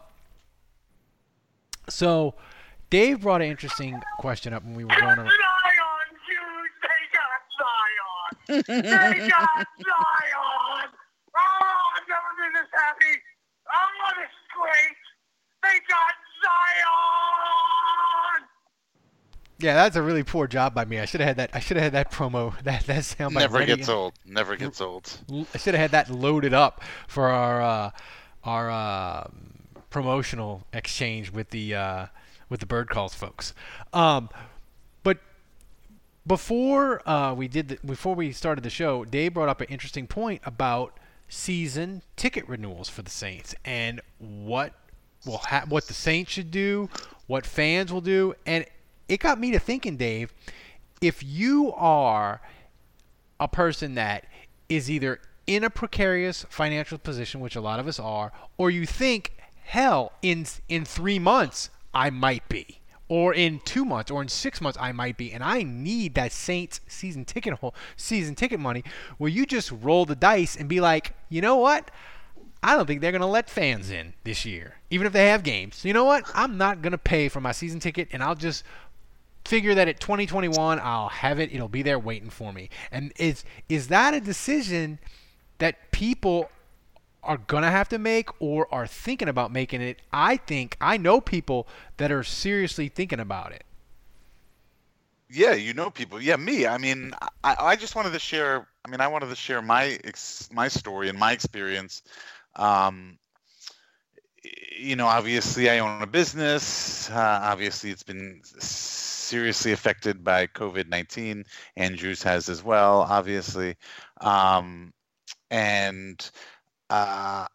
so, 1.90 2.36
Dave 2.90 3.20
brought 3.20 3.42
an 3.42 3.50
interesting 3.50 4.02
question 4.18 4.54
up 4.54 4.64
when 4.64 4.76
we 4.76 4.86
were 4.86 4.96
going 4.96 5.20
around. 5.20 5.30
Zion! 8.48 8.64
They 8.66 9.28
got 9.28 9.68
Zion! 9.84 10.88
Oh, 11.34 11.92
I've 11.96 12.08
never 12.10 12.32
been 12.38 12.54
this 12.54 12.68
happy. 12.92 13.22
Oh, 13.72 14.12
this 14.18 14.26
is 14.26 14.48
great. 14.56 14.98
They 15.64 15.80
got 15.88 16.14
Zion. 16.44 18.48
Yeah, 19.60 19.76
that's 19.76 19.96
a 19.96 20.02
really 20.02 20.24
poor 20.24 20.48
job 20.48 20.74
by 20.74 20.86
me. 20.86 21.00
I 21.00 21.06
should 21.06 21.22
have 21.22 21.28
had 21.28 21.38
that. 21.38 21.52
I 21.54 21.60
should 21.60 21.78
have 21.78 21.84
had 21.84 21.94
that 21.94 22.12
promo. 22.12 22.54
That 22.64 22.86
that 22.88 23.06
sound 23.06 23.36
never 23.36 23.64
gets 23.66 23.88
old. 23.90 24.14
Never 24.26 24.56
gets 24.56 24.82
old. 24.82 25.20
I 25.54 25.58
should 25.58 25.76
have 25.76 25.82
had 25.82 25.92
that 25.92 26.10
loaded 26.10 26.54
up 26.54 26.82
for 27.08 27.28
our 27.28 27.62
uh, 27.62 27.92
our 28.44 28.72
uh, 28.72 29.28
promotional 29.90 30.64
exchange 30.74 31.32
with 31.32 31.52
the 31.52 31.76
uh, 31.76 32.06
with 32.50 32.60
the 32.60 32.66
bird 32.66 32.90
calls 32.90 33.14
folks. 33.14 33.54
Um, 33.94 34.30
but 35.04 35.20
before 36.26 37.08
uh, 37.08 37.34
we 37.36 37.48
did 37.48 37.68
the, 37.70 37.78
before 37.86 38.16
we 38.16 38.32
started 38.32 38.64
the 38.64 38.70
show, 38.72 39.06
Dave 39.06 39.36
brought 39.36 39.50
up 39.50 39.62
an 39.62 39.68
interesting 39.68 40.08
point 40.08 40.42
about 40.44 40.98
season 41.32 42.04
ticket 42.18 42.48
renewals 42.48 42.90
for 42.90 43.02
the 43.02 43.10
Saints 43.10 43.56
and 43.64 44.02
what 44.20 44.74
will 45.26 45.38
ha- 45.38 45.66
what 45.68 45.88
the 45.88 45.94
Saints 45.94 46.32
should 46.32 46.52
do, 46.52 46.90
what 47.28 47.46
fans 47.46 47.92
will 47.92 48.02
do, 48.02 48.36
and 48.46 48.66
it 49.08 49.20
got 49.20 49.40
me 49.40 49.52
to 49.52 49.60
thinking, 49.60 49.98
Dave, 49.98 50.34
if 51.02 51.24
you 51.24 51.74
are 51.74 52.42
a 53.40 53.48
person 53.48 53.96
that 53.96 54.26
is 54.70 54.92
either 54.92 55.20
in 55.48 55.64
a 55.64 55.70
precarious 55.70 56.46
financial 56.50 56.98
position, 56.98 57.40
which 57.40 57.56
a 57.56 57.62
lot 57.62 57.80
of 57.80 57.88
us 57.88 58.00
are, 58.00 58.32
or 58.58 58.70
you 58.70 58.86
think, 58.86 59.38
hell, 59.64 60.12
in 60.22 60.46
in 60.68 60.86
three 60.86 61.18
months 61.18 61.70
I 61.94 62.10
might 62.10 62.48
be 62.50 62.81
or 63.12 63.34
in 63.34 63.60
two 63.66 63.84
months 63.84 64.10
or 64.10 64.22
in 64.22 64.30
six 64.30 64.62
months 64.62 64.78
I 64.80 64.94
might 64.94 65.18
be, 65.18 65.34
and 65.34 65.44
I 65.44 65.64
need 65.64 66.16
that 66.16 66.32
Saints 66.32 66.80
season 66.88 67.26
ticket 67.26 67.56
hole, 67.56 67.76
season 67.98 68.36
ticket 68.36 68.58
money. 68.58 68.86
Will 69.20 69.28
you 69.28 69.46
just 69.46 69.70
roll 69.70 70.06
the 70.06 70.16
dice 70.16 70.56
and 70.56 70.70
be 70.70 70.80
like, 70.80 71.14
you 71.28 71.42
know 71.42 71.58
what? 71.58 71.92
I 72.64 72.78
don't 72.78 72.86
think 72.86 73.02
they're 73.02 73.12
gonna 73.12 73.28
let 73.28 73.50
fans 73.50 73.92
in 73.92 74.14
this 74.24 74.46
year, 74.46 74.76
even 74.90 75.06
if 75.06 75.12
they 75.12 75.28
have 75.28 75.44
games. 75.44 75.84
You 75.84 75.92
know 75.92 76.06
what? 76.06 76.24
I'm 76.34 76.58
not 76.58 76.82
gonna 76.82 76.98
pay 76.98 77.28
for 77.28 77.42
my 77.42 77.52
season 77.52 77.82
ticket, 77.82 78.08
and 78.14 78.24
I'll 78.24 78.34
just 78.34 78.64
figure 79.44 79.76
that 79.76 79.90
at 79.90 80.00
2021 80.00 80.80
I'll 80.82 81.10
have 81.10 81.38
it. 81.38 81.54
It'll 81.54 81.68
be 81.68 81.82
there 81.82 82.00
waiting 82.00 82.30
for 82.30 82.54
me. 82.54 82.70
And 82.94 83.12
is 83.18 83.44
is 83.68 83.90
that 83.90 84.14
a 84.14 84.22
decision 84.22 85.00
that 85.58 85.92
people 85.92 86.50
are 87.24 87.38
going 87.38 87.64
to 87.64 87.70
have 87.70 87.90
to 87.90 88.00
make 88.00 88.30
or 88.42 88.68
are 88.74 88.88
thinking 88.88 89.28
about 89.28 89.52
making 89.52 89.82
it. 89.82 90.02
I 90.12 90.38
think 90.38 90.78
I 90.82 90.98
know 90.98 91.22
people 91.22 91.68
that 91.98 92.12
are 92.12 92.24
seriously 92.24 92.90
thinking 92.90 93.20
about 93.20 93.52
it. 93.52 93.64
Yeah, 95.30 95.54
you 95.54 95.74
know 95.74 95.90
people. 95.90 96.22
Yeah, 96.22 96.36
me. 96.36 96.68
I 96.68 96.78
mean, 96.78 97.14
I, 97.44 97.56
I 97.58 97.76
just 97.78 97.96
wanted 97.96 98.12
to 98.14 98.20
share. 98.20 98.68
I 98.84 98.90
mean, 98.90 99.00
I 99.00 99.08
wanted 99.08 99.30
to 99.30 99.36
share 99.36 99.62
my 99.62 99.98
ex, 100.04 100.50
my 100.52 100.68
story 100.68 101.08
and 101.08 101.18
my 101.18 101.32
experience. 101.32 102.02
Um, 102.58 103.18
you 104.78 104.98
know, 104.98 105.08
obviously, 105.08 105.70
I 105.70 105.80
own 105.80 106.02
a 106.02 106.08
business. 106.08 107.10
Uh, 107.10 107.40
obviously, 107.44 107.92
it's 107.92 108.04
been 108.04 108.42
seriously 108.44 109.72
affected 109.72 110.22
by 110.22 110.48
COVID 110.48 110.90
nineteen. 110.90 111.46
Andrews 111.78 112.22
has 112.24 112.50
as 112.50 112.62
well, 112.62 113.02
obviously, 113.02 113.78
um, 114.20 114.92
and 115.50 116.30
uh, 116.92 117.48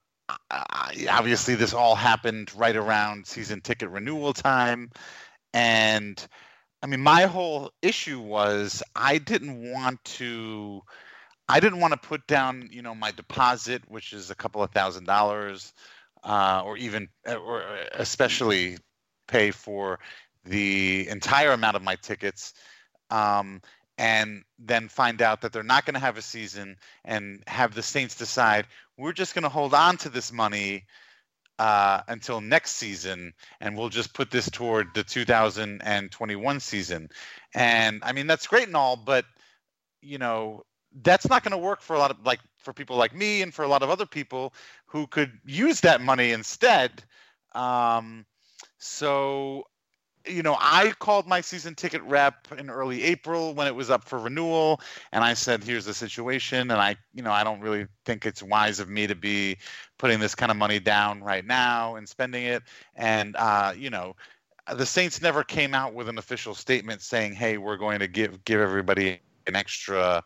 obviously, 1.10 1.54
this 1.54 1.74
all 1.74 1.94
happened 1.94 2.50
right 2.56 2.74
around 2.74 3.26
season 3.26 3.60
ticket 3.60 3.90
renewal 3.90 4.32
time. 4.32 4.90
And 5.52 6.26
I 6.82 6.86
mean, 6.86 7.00
my 7.00 7.22
whole 7.22 7.70
issue 7.82 8.18
was 8.18 8.82
I 8.94 9.18
didn't 9.18 9.72
want 9.72 10.02
to. 10.04 10.82
I 11.48 11.60
didn't 11.60 11.78
want 11.78 11.92
to 11.92 12.08
put 12.08 12.26
down, 12.26 12.70
you 12.72 12.82
know, 12.82 12.94
my 12.94 13.12
deposit, 13.12 13.82
which 13.86 14.12
is 14.12 14.30
a 14.30 14.34
couple 14.34 14.64
of 14.64 14.72
thousand 14.72 15.04
dollars, 15.04 15.72
uh, 16.24 16.62
or 16.64 16.76
even, 16.76 17.08
or 17.24 17.62
especially 17.92 18.78
pay 19.28 19.52
for 19.52 20.00
the 20.44 21.06
entire 21.08 21.52
amount 21.52 21.76
of 21.76 21.82
my 21.82 21.94
tickets, 21.96 22.52
um, 23.10 23.62
and 23.96 24.42
then 24.58 24.88
find 24.88 25.22
out 25.22 25.40
that 25.42 25.52
they're 25.52 25.62
not 25.62 25.86
going 25.86 25.94
to 25.94 26.00
have 26.00 26.18
a 26.18 26.22
season 26.22 26.76
and 27.04 27.44
have 27.46 27.74
the 27.76 27.82
Saints 27.82 28.16
decide 28.16 28.66
we're 28.98 29.12
just 29.12 29.34
going 29.34 29.42
to 29.42 29.48
hold 29.48 29.74
on 29.74 29.96
to 29.98 30.08
this 30.08 30.32
money 30.32 30.84
uh, 31.58 32.00
until 32.08 32.40
next 32.40 32.72
season, 32.72 33.32
and 33.60 33.76
we'll 33.76 33.88
just 33.88 34.12
put 34.14 34.30
this 34.30 34.50
toward 34.50 34.88
the 34.94 35.02
2021 35.02 36.60
season. 36.60 37.08
And 37.54 38.02
I 38.04 38.12
mean, 38.12 38.26
that's 38.26 38.46
great 38.46 38.66
and 38.66 38.76
all, 38.76 38.96
but 38.96 39.24
you 40.02 40.18
know, 40.18 40.62
that's 41.02 41.28
not 41.28 41.42
going 41.42 41.52
to 41.52 41.58
work 41.58 41.80
for 41.80 41.96
a 41.96 41.98
lot 41.98 42.10
of 42.10 42.24
like 42.24 42.40
for 42.58 42.72
people 42.72 42.96
like 42.96 43.14
me 43.14 43.42
and 43.42 43.52
for 43.52 43.64
a 43.64 43.68
lot 43.68 43.82
of 43.82 43.90
other 43.90 44.06
people 44.06 44.52
who 44.86 45.06
could 45.06 45.32
use 45.44 45.80
that 45.80 46.00
money 46.00 46.32
instead. 46.32 47.02
Um, 47.54 48.24
so 48.78 49.64
you 50.26 50.42
know, 50.42 50.56
I 50.58 50.92
called 50.98 51.26
my 51.26 51.40
season 51.40 51.74
ticket 51.74 52.02
rep 52.02 52.48
in 52.58 52.70
early 52.70 53.02
April 53.04 53.54
when 53.54 53.66
it 53.66 53.74
was 53.74 53.90
up 53.90 54.04
for 54.04 54.18
renewal, 54.18 54.80
and 55.12 55.24
I 55.24 55.34
said, 55.34 55.62
"Here's 55.64 55.84
the 55.84 55.94
situation," 55.94 56.70
and 56.70 56.80
I, 56.80 56.96
you 57.14 57.22
know, 57.22 57.32
I 57.32 57.44
don't 57.44 57.60
really 57.60 57.86
think 58.04 58.26
it's 58.26 58.42
wise 58.42 58.80
of 58.80 58.88
me 58.88 59.06
to 59.06 59.14
be 59.14 59.56
putting 59.98 60.20
this 60.20 60.34
kind 60.34 60.50
of 60.50 60.56
money 60.56 60.80
down 60.80 61.22
right 61.22 61.44
now 61.44 61.96
and 61.96 62.08
spending 62.08 62.44
it. 62.44 62.62
And 62.94 63.36
uh, 63.36 63.74
you 63.76 63.90
know, 63.90 64.16
the 64.74 64.86
Saints 64.86 65.22
never 65.22 65.44
came 65.44 65.74
out 65.74 65.94
with 65.94 66.08
an 66.08 66.18
official 66.18 66.54
statement 66.54 67.02
saying, 67.02 67.34
"Hey, 67.34 67.58
we're 67.58 67.76
going 67.76 68.00
to 68.00 68.08
give 68.08 68.44
give 68.44 68.60
everybody 68.60 69.20
an 69.46 69.56
extra." 69.56 70.22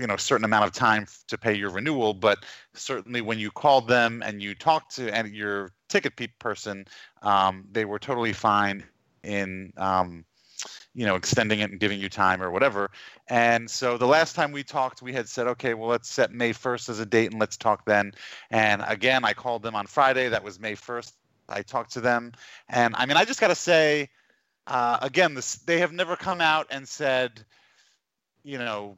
you 0.00 0.06
know 0.06 0.16
certain 0.16 0.44
amount 0.44 0.64
of 0.64 0.72
time 0.72 1.06
to 1.28 1.38
pay 1.38 1.54
your 1.54 1.70
renewal 1.70 2.12
but 2.12 2.44
certainly 2.74 3.20
when 3.20 3.38
you 3.38 3.52
called 3.52 3.86
them 3.86 4.20
and 4.26 4.42
you 4.42 4.52
talked 4.52 4.96
to 4.96 5.14
and 5.14 5.32
your 5.32 5.70
ticket 5.88 6.16
person 6.38 6.86
um, 7.22 7.64
they 7.72 7.84
were 7.84 7.98
totally 7.98 8.32
fine 8.32 8.84
in 9.22 9.72
um, 9.76 10.24
you 10.94 11.04
know 11.04 11.14
extending 11.14 11.60
it 11.60 11.70
and 11.70 11.80
giving 11.80 12.00
you 12.00 12.08
time 12.08 12.42
or 12.42 12.50
whatever. 12.50 12.90
And 13.28 13.70
so 13.70 13.98
the 13.98 14.06
last 14.06 14.34
time 14.34 14.52
we 14.52 14.62
talked 14.62 15.02
we 15.02 15.12
had 15.12 15.28
said 15.28 15.46
okay 15.46 15.74
well 15.74 15.88
let's 15.88 16.08
set 16.08 16.32
may 16.32 16.52
1st 16.52 16.88
as 16.88 17.00
a 17.00 17.06
date 17.06 17.30
and 17.30 17.40
let's 17.40 17.56
talk 17.56 17.84
then. 17.84 18.12
And 18.50 18.82
again 18.86 19.24
i 19.24 19.32
called 19.32 19.62
them 19.62 19.74
on 19.74 19.86
friday. 19.86 20.28
That 20.28 20.42
was 20.42 20.58
may 20.58 20.74
1st 20.74 21.12
i 21.48 21.62
talked 21.62 21.92
to 21.92 22.00
them. 22.00 22.32
And 22.68 22.94
i 22.96 23.06
mean 23.06 23.16
i 23.16 23.24
just 23.24 23.40
got 23.40 23.48
to 23.48 23.54
say 23.54 24.08
uh, 24.66 24.98
again 25.02 25.34
this, 25.34 25.56
they 25.56 25.78
have 25.78 25.92
never 25.92 26.16
come 26.16 26.40
out 26.40 26.66
and 26.70 26.88
said 26.88 27.44
you 28.42 28.58
know 28.58 28.96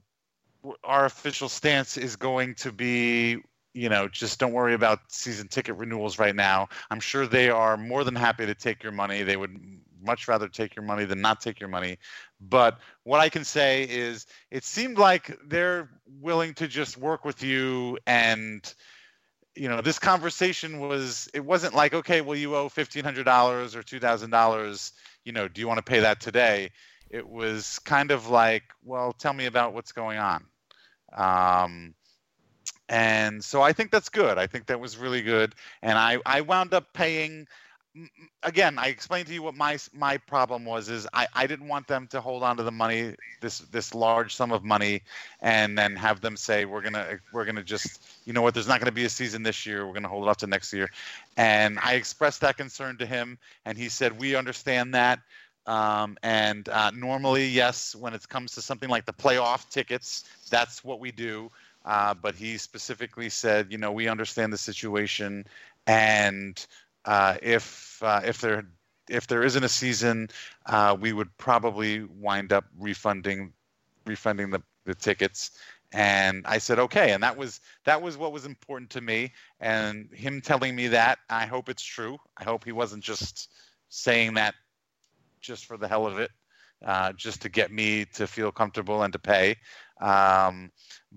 our 0.85 1.05
official 1.05 1.49
stance 1.49 1.97
is 1.97 2.17
going 2.17 2.55
to 2.55 2.73
be 2.73 3.39
you 3.79 3.89
know 3.89 4.09
just 4.09 4.39
don't 4.39 4.53
worry 4.53 4.75
about 4.75 5.01
season 5.09 5.49
ticket 5.49 5.77
renewals 5.77 6.19
right 6.19 6.35
now. 6.35 6.69
I'm 6.91 7.01
sure 7.01 7.27
they 7.27 7.51
are 7.51 7.77
more 7.77 8.05
than 8.05 8.15
happy 8.15 8.47
to 8.47 8.55
take 8.55 8.83
your 8.83 8.93
money. 8.93 9.23
They 9.23 9.37
would 9.37 9.57
much 10.03 10.29
rather 10.29 10.49
take 10.49 10.77
your 10.77 10.85
money 10.85 11.05
than 11.05 11.21
not 11.21 11.41
take 11.41 11.61
your 11.61 11.69
money. 11.69 11.99
But 12.41 12.79
what 13.05 13.21
i 13.21 13.29
can 13.29 13.45
say 13.45 13.85
is 13.85 14.27
it 14.51 14.65
seemed 14.65 14.99
like 14.99 15.37
they're 15.47 15.89
willing 16.21 16.55
to 16.55 16.69
just 16.69 16.97
work 16.97 17.25
with 17.25 17.43
you 17.43 17.99
and 18.07 18.75
you 19.55 19.69
know 19.69 19.81
this 19.81 19.99
conversation 19.99 20.79
was 20.79 21.29
it 21.35 21.45
wasn't 21.45 21.75
like 21.75 21.95
okay 21.95 22.21
well 22.21 22.37
you 22.37 22.55
owe 22.55 22.69
$1500 22.69 23.75
or 23.75 23.83
$2000 23.83 24.93
you 25.25 25.33
know 25.33 25.49
do 25.49 25.61
you 25.61 25.69
want 25.69 25.79
to 25.79 25.91
pay 25.91 26.01
that 26.01 26.21
today? 26.21 26.71
It 27.11 27.27
was 27.27 27.79
kind 27.81 28.11
of 28.11 28.29
like, 28.29 28.65
well, 28.85 29.13
tell 29.13 29.33
me 29.33 29.47
about 29.47 29.73
what's 29.73 29.93
going 29.93 30.19
on. 30.19 30.45
Um, 31.17 31.95
and 32.89 33.43
so 33.43 33.63
I 33.63 33.73
think 33.73 33.91
that's 33.91 34.09
good. 34.09 34.39
I 34.39 34.47
think 34.47 34.67
that 34.67 34.81
was 34.81 34.97
really 34.97 35.23
good. 35.23 35.55
And 35.83 35.99
I, 35.99 36.19
I 36.27 36.41
wound 36.41 36.75
up 36.75 36.93
paying 36.93 37.47
again, 38.43 38.79
I 38.79 38.89
explained 38.89 39.27
to 39.29 39.35
you 39.35 39.43
what 39.43 39.55
my 39.55 39.79
my 39.93 40.17
problem 40.19 40.65
was 40.65 40.89
is 40.89 41.07
I, 41.13 41.27
I 41.35 41.47
didn't 41.47 41.69
want 41.69 41.87
them 41.89 42.07
to 42.09 42.21
hold 42.21 42.43
on 42.43 42.57
to 42.59 42.63
the 42.63 42.71
money, 42.71 43.15
this 43.41 43.59
this 43.59 43.95
large 43.95 44.35
sum 44.35 44.53
of 44.53 44.65
money, 44.65 45.03
and 45.41 45.77
then 45.77 45.97
have 45.97 46.21
them 46.21 46.37
say 46.37 46.65
we're 46.65 46.83
gonna 46.83 47.19
we're 47.33 47.45
gonna 47.45 47.65
just 47.65 48.03
you 48.25 48.33
know 48.33 48.43
what, 48.43 48.55
there's 48.55 48.69
not 48.69 48.81
gonna 48.81 48.93
be 48.93 49.05
a 49.05 49.11
season 49.11 49.43
this 49.43 49.67
year, 49.67 49.87
we're 49.87 49.95
gonna 49.95 50.09
hold 50.09 50.25
it 50.25 50.31
off 50.31 50.37
to 50.39 50.47
next 50.47 50.73
year. 50.73 50.89
And 51.37 51.79
I 51.81 51.95
expressed 51.95 52.41
that 52.43 52.57
concern 52.57 52.99
to 52.99 53.07
him 53.07 53.39
and 53.65 53.77
he 53.77 53.89
said, 53.89 54.19
We 54.19 54.37
understand 54.37 54.95
that. 54.95 55.21
Um, 55.67 56.17
and 56.23 56.67
uh, 56.71 56.91
normally, 56.93 57.47
yes, 57.47 57.95
when 57.95 58.15
it 58.15 58.27
comes 58.27 58.53
to 58.53 58.63
something 58.63 58.89
like 58.89 59.05
the 59.05 59.13
playoff 59.13 59.69
tickets, 59.69 60.25
that's 60.51 60.83
what 60.83 60.99
we 60.99 61.13
do. 61.13 61.51
Uh, 61.89 62.13
but 62.13 62.35
he 62.35 62.59
specifically 62.59 63.31
said, 63.31 63.73
you 63.73 63.79
know, 63.79 63.91
we 63.91 64.09
understand 64.09 64.53
the 64.53 64.59
situation, 64.59 65.47
and 65.87 66.67
uh, 67.07 67.39
if 67.43 67.99
uh, 68.03 68.21
if 68.23 68.43
there 68.43 68.65
if 69.09 69.27
there 69.27 69.43
isn't 69.43 69.65
a 69.65 69.71
season, 69.71 70.29
uh, 70.67 70.95
we 71.01 71.15
would 71.15 71.35
probably 71.39 72.05
wind 72.05 72.53
up 72.53 72.67
refunding 72.79 73.55
refunding 74.05 74.51
the, 74.51 74.63
the 74.85 74.95
tickets. 74.95 75.53
And 75.91 76.45
I 76.47 76.59
said, 76.59 76.79
okay. 76.79 77.13
And 77.13 77.23
that 77.23 77.39
was 77.39 77.61
that 77.87 78.03
was 78.03 78.19
what 78.19 78.33
was 78.33 78.45
important 78.45 78.91
to 78.91 79.01
me. 79.01 79.33
And 79.59 80.11
him 80.13 80.43
telling 80.43 80.77
me 80.77 80.89
that, 80.89 81.21
I 81.31 81.47
hope 81.47 81.71
it's 81.71 81.83
true. 81.83 82.19
I 82.37 82.45
hope 82.45 82.65
he 82.65 82.73
wasn't 82.73 83.03
just 83.03 83.51
saying 83.89 84.35
that 84.35 84.55
just 85.41 85.65
for 85.65 85.79
the 85.79 85.89
hell 85.89 86.07
of 86.07 86.19
it, 86.19 86.31
uh, 86.85 87.15
just 87.15 87.41
to 87.43 87.49
get 87.49 87.73
me 87.73 88.05
to 88.17 88.27
feel 88.27 88.53
comfortable 88.53 89.05
and 89.05 89.13
to 89.15 89.19
pay. 89.19 89.57
Um, 90.03 90.71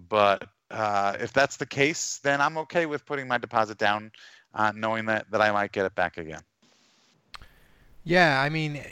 but 0.08 0.48
uh, 0.72 1.18
if 1.20 1.34
that's 1.34 1.58
the 1.58 1.66
case, 1.66 2.20
then 2.24 2.42
I'm 2.42 2.58
okay 2.60 2.86
with 2.86 3.06
putting 3.06 3.28
my 3.28 3.38
deposit 3.38 3.78
down, 3.78 4.12
uh, 4.54 4.72
knowing 4.76 5.06
that, 5.06 5.30
that 5.32 5.42
I 5.42 5.52
might 5.52 5.72
get 5.72 5.86
it 5.86 5.96
back 5.96 6.18
again. 6.18 6.42
Yeah, 8.04 8.42
I 8.42 8.50
mean, 8.50 8.84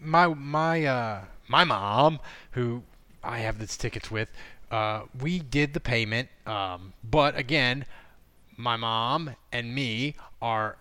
my 0.00 0.28
my 0.28 0.84
uh, 0.84 1.24
my 1.48 1.64
mom, 1.64 2.20
who 2.52 2.82
I 3.22 3.38
have 3.40 3.58
these 3.58 3.76
tickets 3.76 4.10
with, 4.10 4.28
uh, 4.70 5.02
we 5.20 5.38
did 5.38 5.74
the 5.74 5.80
payment, 5.80 6.28
um, 6.46 6.94
but 7.02 7.36
again, 7.36 7.84
my 8.56 8.76
mom 8.76 9.36
and 9.52 9.74
me 9.74 10.14
are 10.40 10.76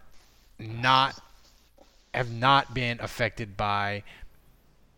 not 0.60 1.20
have 2.14 2.32
not 2.32 2.74
been 2.74 3.00
affected 3.02 3.58
by 3.58 4.04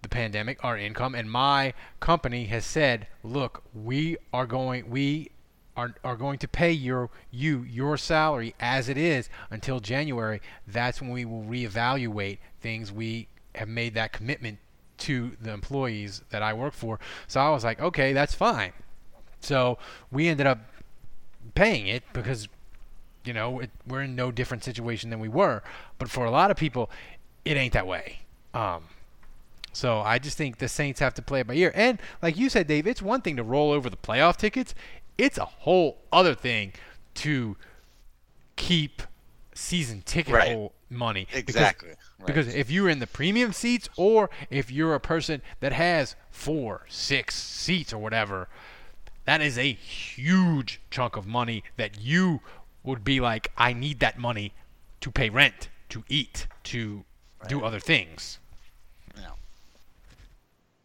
the 0.02 0.10
pandemic, 0.10 0.64
our 0.64 0.78
income, 0.78 1.16
and 1.16 1.32
my 1.32 1.74
company 2.00 2.46
has 2.46 2.64
said, 2.64 3.08
look, 3.24 3.64
we 3.74 4.18
are 4.32 4.46
going, 4.46 4.88
we 4.90 5.32
are, 5.78 5.94
are 6.04 6.16
going 6.16 6.38
to 6.40 6.48
pay 6.48 6.72
your 6.72 7.10
you 7.32 7.64
your 7.64 7.98
salary 7.98 8.56
as 8.60 8.90
it 8.90 8.98
is 8.98 9.30
until 9.50 9.80
January. 9.80 10.42
That's 10.68 11.02
when 11.02 11.12
we 11.12 11.26
will 11.26 11.44
reevaluate 11.44 12.38
things. 12.62 12.92
We 12.92 13.28
have 13.56 13.68
made 13.68 13.94
that 13.96 14.14
commitment 14.14 14.60
to 14.98 15.32
the 15.42 15.52
employees 15.52 16.24
that 16.30 16.42
I 16.42 16.54
work 16.54 16.74
for. 16.74 17.00
So 17.28 17.40
I 17.40 17.50
was 17.50 17.64
like, 17.64 17.82
okay, 17.82 18.14
that's 18.14 18.34
fine. 18.34 18.72
So 19.42 19.78
we 20.12 20.28
ended 20.28 20.48
up 20.48 20.60
paying 21.54 21.88
it 21.88 22.04
because 22.14 22.48
you 23.26 23.34
know, 23.34 23.60
it, 23.60 23.72
we're 23.88 24.04
in 24.04 24.16
no 24.16 24.32
different 24.32 24.64
situation 24.64 25.10
than 25.10 25.20
we 25.20 25.28
were. 25.28 25.64
But 25.98 26.10
for 26.10 26.26
a 26.26 26.32
lot 26.32 26.52
of 26.52 26.58
people, 26.58 26.90
it 27.44 27.58
ain't 27.58 27.74
that 27.74 27.88
way. 27.88 28.20
Um, 28.54 28.84
so 29.74 30.00
I 30.00 30.20
just 30.20 30.38
think 30.38 30.60
the 30.60 30.70
Saints 30.70 31.00
have 31.00 31.14
to 31.16 31.22
play 31.22 31.42
it 31.42 31.48
by 31.48 31.56
ear. 31.56 31.72
And 31.76 32.00
like 32.22 32.38
you 32.38 32.50
said, 32.50 32.68
Dave, 32.68 32.88
it's 32.88 33.02
one 33.02 33.22
thing 33.22 33.36
to 33.36 33.44
roll 33.44 33.72
over 33.72 33.90
the 33.90 33.98
playoff 33.98 34.38
tickets. 34.38 34.74
It's 35.18 35.38
a 35.38 35.46
whole 35.46 35.98
other 36.12 36.36
thing 36.36 36.74
to 37.16 37.56
keep 38.56 39.02
season 39.54 40.02
ticket 40.06 40.34
right. 40.34 40.72
money. 40.90 41.28
Exactly. 41.34 41.90
Because, 41.90 42.06
right. 42.20 42.28
because 42.28 42.56
if 42.56 42.70
you're 42.70 42.90
in 42.90 43.00
the 43.00 43.08
premium 43.08 43.54
seats 43.54 43.90
or 43.96 44.30
if 44.50 44.70
you're 44.70 44.94
a 44.94 45.00
person 45.00 45.42
that 45.62 45.72
has 45.72 46.16
four, 46.30 46.86
six 46.90 47.36
seats 47.36 47.94
or 47.94 47.98
whatever, 47.98 48.50
that 49.26 49.42
is 49.42 49.58
a 49.58 49.72
huge 49.72 50.82
chunk 50.92 51.16
of 51.16 51.26
money 51.26 51.64
that 51.78 52.00
you 52.00 52.42
would 52.84 53.04
be 53.04 53.20
like, 53.20 53.52
I 53.58 53.74
need 53.74 54.00
that 54.02 54.20
money 54.20 54.54
to 55.02 55.12
pay 55.12 55.30
rent, 55.30 55.70
to 55.90 56.04
eat, 56.08 56.48
to 56.66 57.04
right. 57.42 57.50
do 57.50 57.64
other 57.64 57.80
things. 57.80 58.40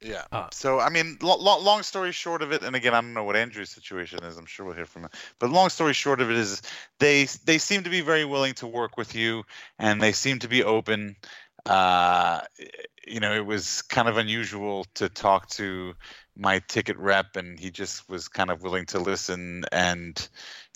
Yeah. 0.00 0.24
Uh, 0.32 0.48
so 0.52 0.80
I 0.80 0.88
mean, 0.88 1.18
lo- 1.20 1.36
lo- 1.36 1.60
long 1.60 1.82
story 1.82 2.12
short 2.12 2.42
of 2.42 2.52
it, 2.52 2.62
and 2.62 2.74
again, 2.74 2.94
I 2.94 3.00
don't 3.00 3.12
know 3.12 3.24
what 3.24 3.36
Andrew's 3.36 3.70
situation 3.70 4.24
is. 4.24 4.36
I'm 4.38 4.46
sure 4.46 4.64
we'll 4.64 4.74
hear 4.74 4.86
from 4.86 5.02
him. 5.02 5.10
But 5.38 5.50
long 5.50 5.68
story 5.68 5.92
short 5.92 6.20
of 6.20 6.30
it 6.30 6.36
is, 6.36 6.62
they 6.98 7.24
they 7.44 7.58
seem 7.58 7.84
to 7.84 7.90
be 7.90 8.00
very 8.00 8.24
willing 8.24 8.54
to 8.54 8.66
work 8.66 8.96
with 8.96 9.14
you, 9.14 9.44
and 9.78 10.00
they 10.00 10.12
seem 10.12 10.38
to 10.38 10.48
be 10.48 10.64
open. 10.64 11.16
Uh, 11.66 12.40
you 13.06 13.20
know, 13.20 13.34
it 13.34 13.44
was 13.44 13.82
kind 13.82 14.08
of 14.08 14.16
unusual 14.16 14.86
to 14.94 15.10
talk 15.10 15.48
to 15.50 15.94
my 16.34 16.60
ticket 16.68 16.96
rep, 16.96 17.36
and 17.36 17.60
he 17.60 17.70
just 17.70 18.08
was 18.08 18.28
kind 18.28 18.50
of 18.50 18.62
willing 18.62 18.86
to 18.86 18.98
listen 18.98 19.64
and 19.70 20.28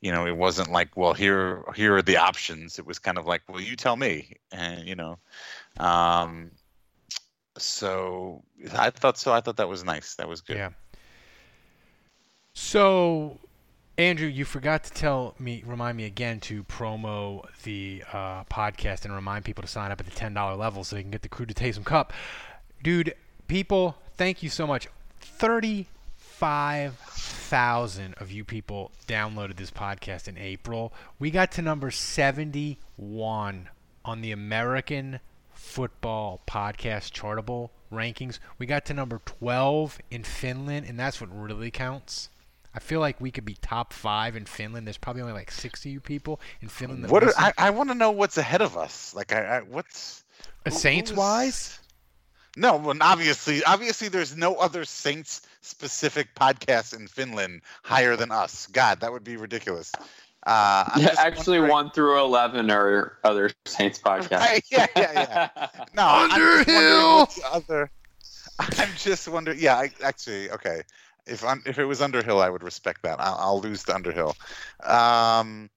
you 0.03 0.13
know 0.13 0.27
it 0.27 0.37
wasn't 0.37 0.71
like 0.71 0.97
well 0.97 1.15
here 1.15 1.65
here 1.75 1.97
are 1.97 2.03
the 2.03 2.19
options 2.19 2.79
it 2.79 2.85
was 2.85 2.99
kind 2.99 3.17
of 3.17 3.25
like 3.25 3.41
well 3.49 3.61
you 3.61 3.75
tell 3.77 3.97
me 3.97 4.35
and 4.53 4.87
you 4.87 4.95
know 4.95 5.19
um 5.79 6.51
so 7.57 8.43
i 8.77 8.91
thought 8.91 9.17
so 9.19 9.33
i 9.33 9.41
thought 9.41 9.57
that 9.57 9.69
was 9.69 9.85
nice. 9.85 10.15
That 10.17 10.29
was 10.29 10.41
good. 10.41 10.57
Yeah. 10.57 10.71
So 12.53 13.39
andrew 13.97 14.27
you 14.27 14.45
forgot 14.45 14.83
to 14.85 14.93
tell 14.93 15.35
me 15.39 15.63
remind 15.67 15.97
me 15.97 16.05
again 16.05 16.41
to 16.41 16.65
promo 16.65 17.45
the 17.63 18.03
uh, 18.13 18.45
podcast 18.45 19.05
and 19.05 19.15
remind 19.15 19.45
people 19.45 19.63
to 19.63 19.69
sign 19.69 19.93
up 19.93 20.01
at 20.01 20.07
the 20.07 20.13
$10 20.13 20.59
level 20.59 20.83
so 20.83 20.97
they 20.97 21.03
can 21.03 21.13
get 21.13 21.23
the 21.23 21.29
Krewe 21.29 21.47
De 21.47 21.55
Taysom 21.55 21.85
Cup. 21.85 22.13
Dude 22.83 23.15
people 23.47 23.97
thank 24.17 24.43
you 24.43 24.51
so 24.51 24.67
much. 24.67 24.89
35 25.21 26.97
thousand 27.55 28.15
of 28.15 28.33
you 28.33 28.45
people 28.45 28.91
downloaded 29.07 29.57
this 29.57 29.71
podcast 29.71 30.27
in 30.27 30.37
April. 30.37 30.93
We 31.19 31.31
got 31.31 31.53
to 31.53 31.63
number 31.63 31.91
seventy-one 31.91 33.69
on 34.05 34.21
the 34.23 34.33
American 34.33 35.21
Football 35.65 36.41
Podcast 36.47 37.11
Chartable 37.13 37.71
rankings. 37.91 38.39
We 38.59 38.67
got 38.67 38.85
to 38.87 38.95
number 38.95 39.21
twelve 39.25 39.99
in 40.11 40.23
Finland, 40.23 40.87
and 40.87 41.01
that's 41.01 41.21
what 41.21 41.35
really 41.35 41.71
counts. 41.71 42.29
I 42.75 42.81
feel 42.81 43.01
like 43.01 43.21
we 43.21 43.31
could 43.31 43.45
be 43.45 43.55
top 43.55 43.93
five 43.93 44.37
in 44.37 44.45
Finland. 44.47 44.87
There's 44.87 44.99
probably 44.99 45.23
only 45.23 45.35
like 45.35 45.51
sixty 45.51 45.99
people 45.99 46.41
in 46.61 46.69
Finland. 46.69 47.05
That 47.05 47.11
What 47.11 47.25
are. 47.25 47.33
I, 47.37 47.53
I 47.57 47.71
want 47.71 47.89
to 47.89 47.95
know 47.95 48.11
what's 48.11 48.37
ahead 48.37 48.63
of 48.63 48.77
us. 48.77 49.15
Like, 49.15 49.33
I, 49.33 49.59
I 49.59 49.61
what's 49.61 50.25
Uh, 50.67 50.71
Saints 50.71 51.13
wise? 51.13 51.79
No, 52.57 52.77
well, 52.77 52.97
obviously, 53.01 53.65
obviously, 53.65 54.09
there's 54.09 54.37
no 54.37 54.55
other 54.57 54.85
Saints 54.85 55.43
specific 55.61 56.35
podcast 56.37 56.95
in 56.95 57.09
Finland 57.09 57.63
higher 57.83 58.15
than 58.15 58.31
us. 58.31 58.69
God, 58.69 59.01
that 59.01 59.11
would 59.13 59.25
be 59.25 59.37
ridiculous. 59.37 59.91
Uh, 60.47 60.91
Yeah, 60.97 61.09
just 61.09 61.21
actually, 61.21 61.61
one 61.61 61.91
through 61.91 62.21
eleven 62.21 62.71
are 62.71 63.19
other 63.25 63.51
Saints 63.65 63.99
podcasts. 63.99 64.31
Right, 64.41 64.65
yeah, 64.71 64.87
yeah, 64.97 65.13
yeah. 65.13 65.69
No, 65.95 66.03
I'm 66.07 66.31
just 66.31 66.69
wondering 66.69 67.53
other. 67.53 67.91
I'm 68.59 68.89
just 68.97 69.29
wondering. 69.29 69.59
Yeah, 69.61 69.77
I, 69.77 69.91
actually, 70.03 70.51
okay. 70.51 70.83
If 71.27 71.43
I'm 71.45 71.63
if 71.65 71.79
it 71.79 71.87
was 71.87 72.03
Underhill, 72.03 72.41
I 72.41 72.51
would 72.51 72.63
respect 72.63 73.03
that. 73.05 73.19
I'll, 73.21 73.37
I'll 73.39 73.61
lose 73.61 73.85
to 73.85 73.95
Underhill. 73.95 74.37
Um, 74.83 75.71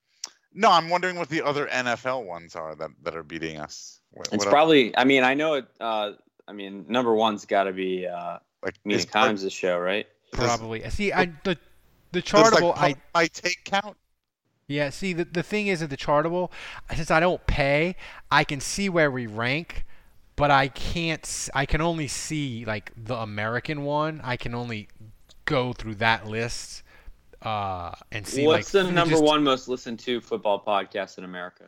no, 0.54 0.72
I'm 0.72 0.90
wondering 0.90 1.16
what 1.18 1.30
the 1.30 1.44
other 1.44 1.68
NFL 1.68 2.26
ones 2.26 2.56
are 2.56 2.76
that, 2.76 2.90
that 3.04 3.16
are 3.16 3.24
beating 3.24 3.58
us. 3.58 4.00
What, 4.12 4.28
It's 4.34 4.46
what 4.46 4.52
probably. 4.52 4.96
I 4.98 5.06
mean, 5.06 5.24
I 5.24 5.34
know 5.34 5.54
it. 5.54 5.68
Uh, 5.80 6.14
I 6.48 6.54
mean, 6.54 6.86
number 6.90 7.14
one's 7.14 7.46
got 7.46 7.64
to 7.64 7.72
be 7.74 8.08
uh, 8.08 8.40
like 8.64 8.76
Mina 8.84 9.00
is- 9.00 9.06
Kimes' 9.06 9.52
show, 9.52 9.78
right? 9.78 10.08
Probably. 10.34 10.88
See, 10.90 11.14
I 11.14 11.26
the 11.44 11.58
the 12.12 12.22
Does, 12.22 12.34
like, 12.52 12.62
chartable. 12.64 12.74
I 12.76 12.94
pump 12.94 13.00
my 13.14 13.28
take 13.28 13.64
count. 13.64 13.96
Yeah, 14.68 14.90
see, 14.90 15.14
the, 15.14 15.24
the 15.24 15.44
thing 15.44 15.68
is 15.68 15.82
at 15.82 15.90
the 15.90 15.96
chartable, 15.98 16.52
since 16.94 17.10
I 17.10 17.22
don't 17.22 17.46
pay, 17.48 17.96
I 18.30 18.44
can 18.44 18.60
see 18.60 18.90
where 18.90 19.10
we 19.10 19.26
rank, 19.26 19.86
but 20.36 20.52
I 20.52 20.68
can't. 20.68 21.50
I 21.56 21.66
can 21.66 21.80
only 21.80 22.08
see 22.10 22.66
like 22.66 22.92
the 22.98 23.16
American 23.16 23.84
one. 23.84 24.20
I 24.24 24.36
can 24.36 24.54
only 24.54 24.90
go 25.46 25.72
through 25.72 25.96
that 25.96 26.28
list 26.28 26.84
uh, 27.42 27.94
and 28.12 28.28
see. 28.28 28.46
What's 28.46 28.74
like, 28.74 28.86
the 28.86 28.92
number 28.92 29.14
just- 29.14 29.24
one 29.24 29.42
most 29.44 29.70
listened 29.70 30.00
to 30.00 30.20
football 30.20 30.62
podcast 30.62 31.18
in 31.18 31.24
America? 31.24 31.66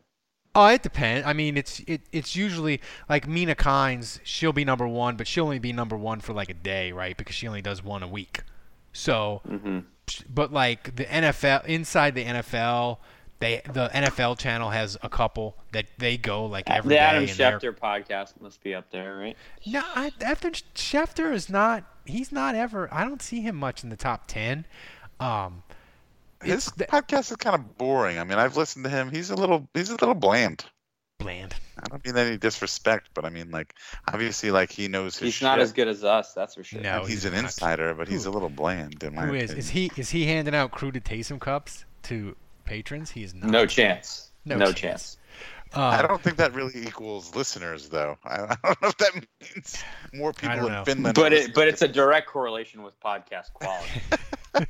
Oh, 0.56 0.66
it 0.66 0.82
depends. 0.82 1.26
I 1.26 1.32
mean, 1.32 1.56
it's 1.56 1.80
it, 1.88 2.02
it's 2.12 2.36
usually 2.36 2.82
like 3.08 3.28
Mina 3.30 3.56
Kimes. 3.56 4.20
She'll 4.24 4.52
be 4.52 4.66
number 4.66 4.88
one, 4.88 5.16
but 5.16 5.26
she'll 5.26 5.46
only 5.46 5.60
be 5.60 5.72
number 5.72 5.96
one 5.96 6.20
for 6.20 6.34
like 6.34 6.50
a 6.50 6.54
day, 6.56 6.92
right? 6.92 7.16
Because 7.16 7.36
she 7.36 7.48
only 7.48 7.62
does 7.62 7.82
one 7.82 8.04
a 8.04 8.08
week. 8.08 8.42
So, 8.92 9.42
Mm-hmm. 9.48 9.80
But 10.30 10.52
like 10.54 10.96
the 10.96 11.06
NFL 11.06 11.66
inside 11.66 12.16
the 12.16 12.26
NFL, 12.26 12.98
they 13.40 13.62
the 13.72 13.90
NFL 13.94 14.38
channel 14.38 14.70
has 14.70 14.98
a 15.02 15.10
couple 15.10 15.56
that 15.72 15.86
they 15.98 16.18
go 16.18 16.46
like 16.46 16.70
every 16.70 16.90
the 16.90 16.96
day. 16.96 17.00
Adam 17.00 17.26
Schefter 17.26 17.78
podcast 17.78 18.40
must 18.42 18.62
be 18.62 18.76
up 18.76 18.92
there, 18.92 19.18
right? 19.18 19.38
No, 19.66 19.82
I, 19.96 20.12
Adam 20.22 20.52
Schefter 20.76 21.34
is 21.34 21.50
not. 21.50 21.84
He's 22.06 22.32
not 22.32 22.56
ever. 22.56 22.94
I 22.94 23.06
don't 23.06 23.22
see 23.22 23.42
him 23.42 23.56
much 23.56 23.84
in 23.84 23.90
the 23.90 23.98
top 23.98 24.28
ten. 24.28 24.66
Um, 25.20 25.64
His 26.44 26.70
podcast 26.70 27.32
is 27.32 27.38
kind 27.38 27.56
of 27.56 27.78
boring. 27.78 28.18
I 28.18 28.24
mean, 28.24 28.40
I've 28.40 28.58
listened 28.58 28.86
to 28.86 28.90
him. 28.90 29.12
He's 29.12 29.30
a 29.30 29.36
little 29.36 29.68
he's 29.74 29.90
a 29.90 29.94
little 29.94 30.16
bland. 30.16 30.66
Bland. 31.20 31.54
I 31.82 31.88
don't 31.88 32.04
mean 32.06 32.18
any 32.18 32.38
disrespect, 32.38 33.10
but 33.14 33.26
I 33.26 33.30
mean 33.30 33.52
like 33.52 33.76
obviously 34.12 34.52
like 34.52 34.72
he 34.72 34.88
knows 34.88 35.18
his 35.18 35.36
He's 35.36 35.42
not 35.42 35.60
as 35.60 35.72
good 35.74 35.88
as 35.88 36.04
us, 36.04 36.34
that's 36.34 36.56
for 36.56 36.64
sure. 36.64 36.82
No, 36.82 37.02
he's, 37.02 37.10
he's 37.10 37.26
an 37.26 37.34
not. 37.34 37.44
insider, 37.44 37.94
but 37.94 38.08
he's 38.08 38.24
Who- 38.24 38.32
a 38.32 38.34
little 38.34 38.50
bland 38.50 39.04
in 39.04 39.14
my 39.16 39.26
who 39.28 39.34
is 39.34 39.52
opinion. 39.52 39.60
is 39.60 39.70
he? 39.70 39.92
Is 39.98 40.10
he 40.10 40.26
handing 40.26 40.56
out 40.56 40.72
Krewe 40.72 40.94
De 40.94 41.00
Taysom 41.00 41.40
cups 41.40 41.86
to 42.04 42.36
patrons? 42.66 43.12
He 43.12 43.24
is 43.24 43.34
not. 43.36 43.50
No 43.52 43.66
chance. 43.66 44.32
No, 44.46 44.56
No 44.58 44.66
chance. 44.68 44.78
chance. 44.82 45.18
I 45.76 46.00
Um, 46.00 46.08
don't 46.08 46.22
think 46.22 46.38
that 46.38 46.54
really 46.56 46.72
equals 46.76 47.36
listeners, 47.36 47.90
though. 47.90 48.18
I, 48.24 48.36
I 48.44 48.58
don't 48.64 48.82
know 48.82 48.88
if 48.88 48.98
that 48.98 49.14
means 49.14 49.84
more 50.14 50.34
people 50.34 50.56
don't 50.56 50.74
in. 50.74 50.86
Finland. 50.86 51.16
But 51.16 51.34
it 51.34 51.54
but 51.54 51.68
it's 51.68 51.82
a 51.84 51.88
direct 51.88 52.28
correlation 52.28 52.82
with 52.82 53.00
podcast 53.02 53.54
quality. 53.54 54.02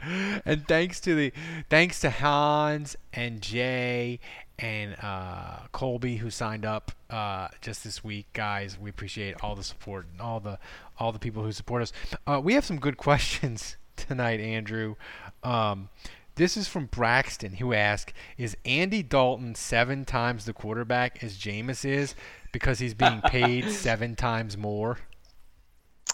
and 0.44 0.66
thanks 0.66 0.98
to 1.00 1.14
the 1.14 1.32
thanks 1.70 2.00
to 2.00 2.10
Hans 2.10 2.96
and 3.12 3.40
Jay 3.40 4.18
and 4.58 4.96
uh, 5.02 5.58
Colby 5.72 6.16
who 6.16 6.30
signed 6.30 6.64
up 6.64 6.92
uh, 7.10 7.48
just 7.60 7.84
this 7.84 8.02
week, 8.02 8.26
guys. 8.32 8.78
We 8.78 8.90
appreciate 8.90 9.36
all 9.42 9.54
the 9.54 9.64
support 9.64 10.06
and 10.10 10.20
all 10.20 10.40
the 10.40 10.58
all 10.98 11.12
the 11.12 11.18
people 11.18 11.42
who 11.42 11.52
support 11.52 11.82
us. 11.82 11.92
Uh, 12.26 12.40
we 12.42 12.54
have 12.54 12.64
some 12.64 12.78
good 12.78 12.96
questions 12.98 13.76
tonight, 13.96 14.40
Andrew. 14.40 14.96
Um, 15.42 15.88
this 16.34 16.56
is 16.56 16.66
from 16.66 16.86
Braxton, 16.86 17.54
who 17.54 17.72
asked, 17.72 18.12
"Is 18.38 18.56
Andy 18.64 19.02
Dalton 19.02 19.54
seven 19.54 20.04
times 20.04 20.44
the 20.44 20.52
quarterback 20.52 21.22
as 21.22 21.36
Jameis 21.36 21.84
is 21.84 22.14
because 22.52 22.78
he's 22.78 22.94
being 22.94 23.20
paid 23.26 23.70
seven 23.70 24.16
times 24.16 24.56
more?" 24.56 24.98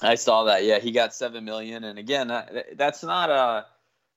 I 0.02 0.14
saw 0.14 0.44
that. 0.44 0.64
Yeah, 0.64 0.78
he 0.78 0.92
got 0.92 1.14
seven 1.14 1.44
million, 1.44 1.84
and 1.84 1.98
again, 1.98 2.30
uh, 2.30 2.62
that's 2.76 3.02
not 3.02 3.30
uh 3.30 3.62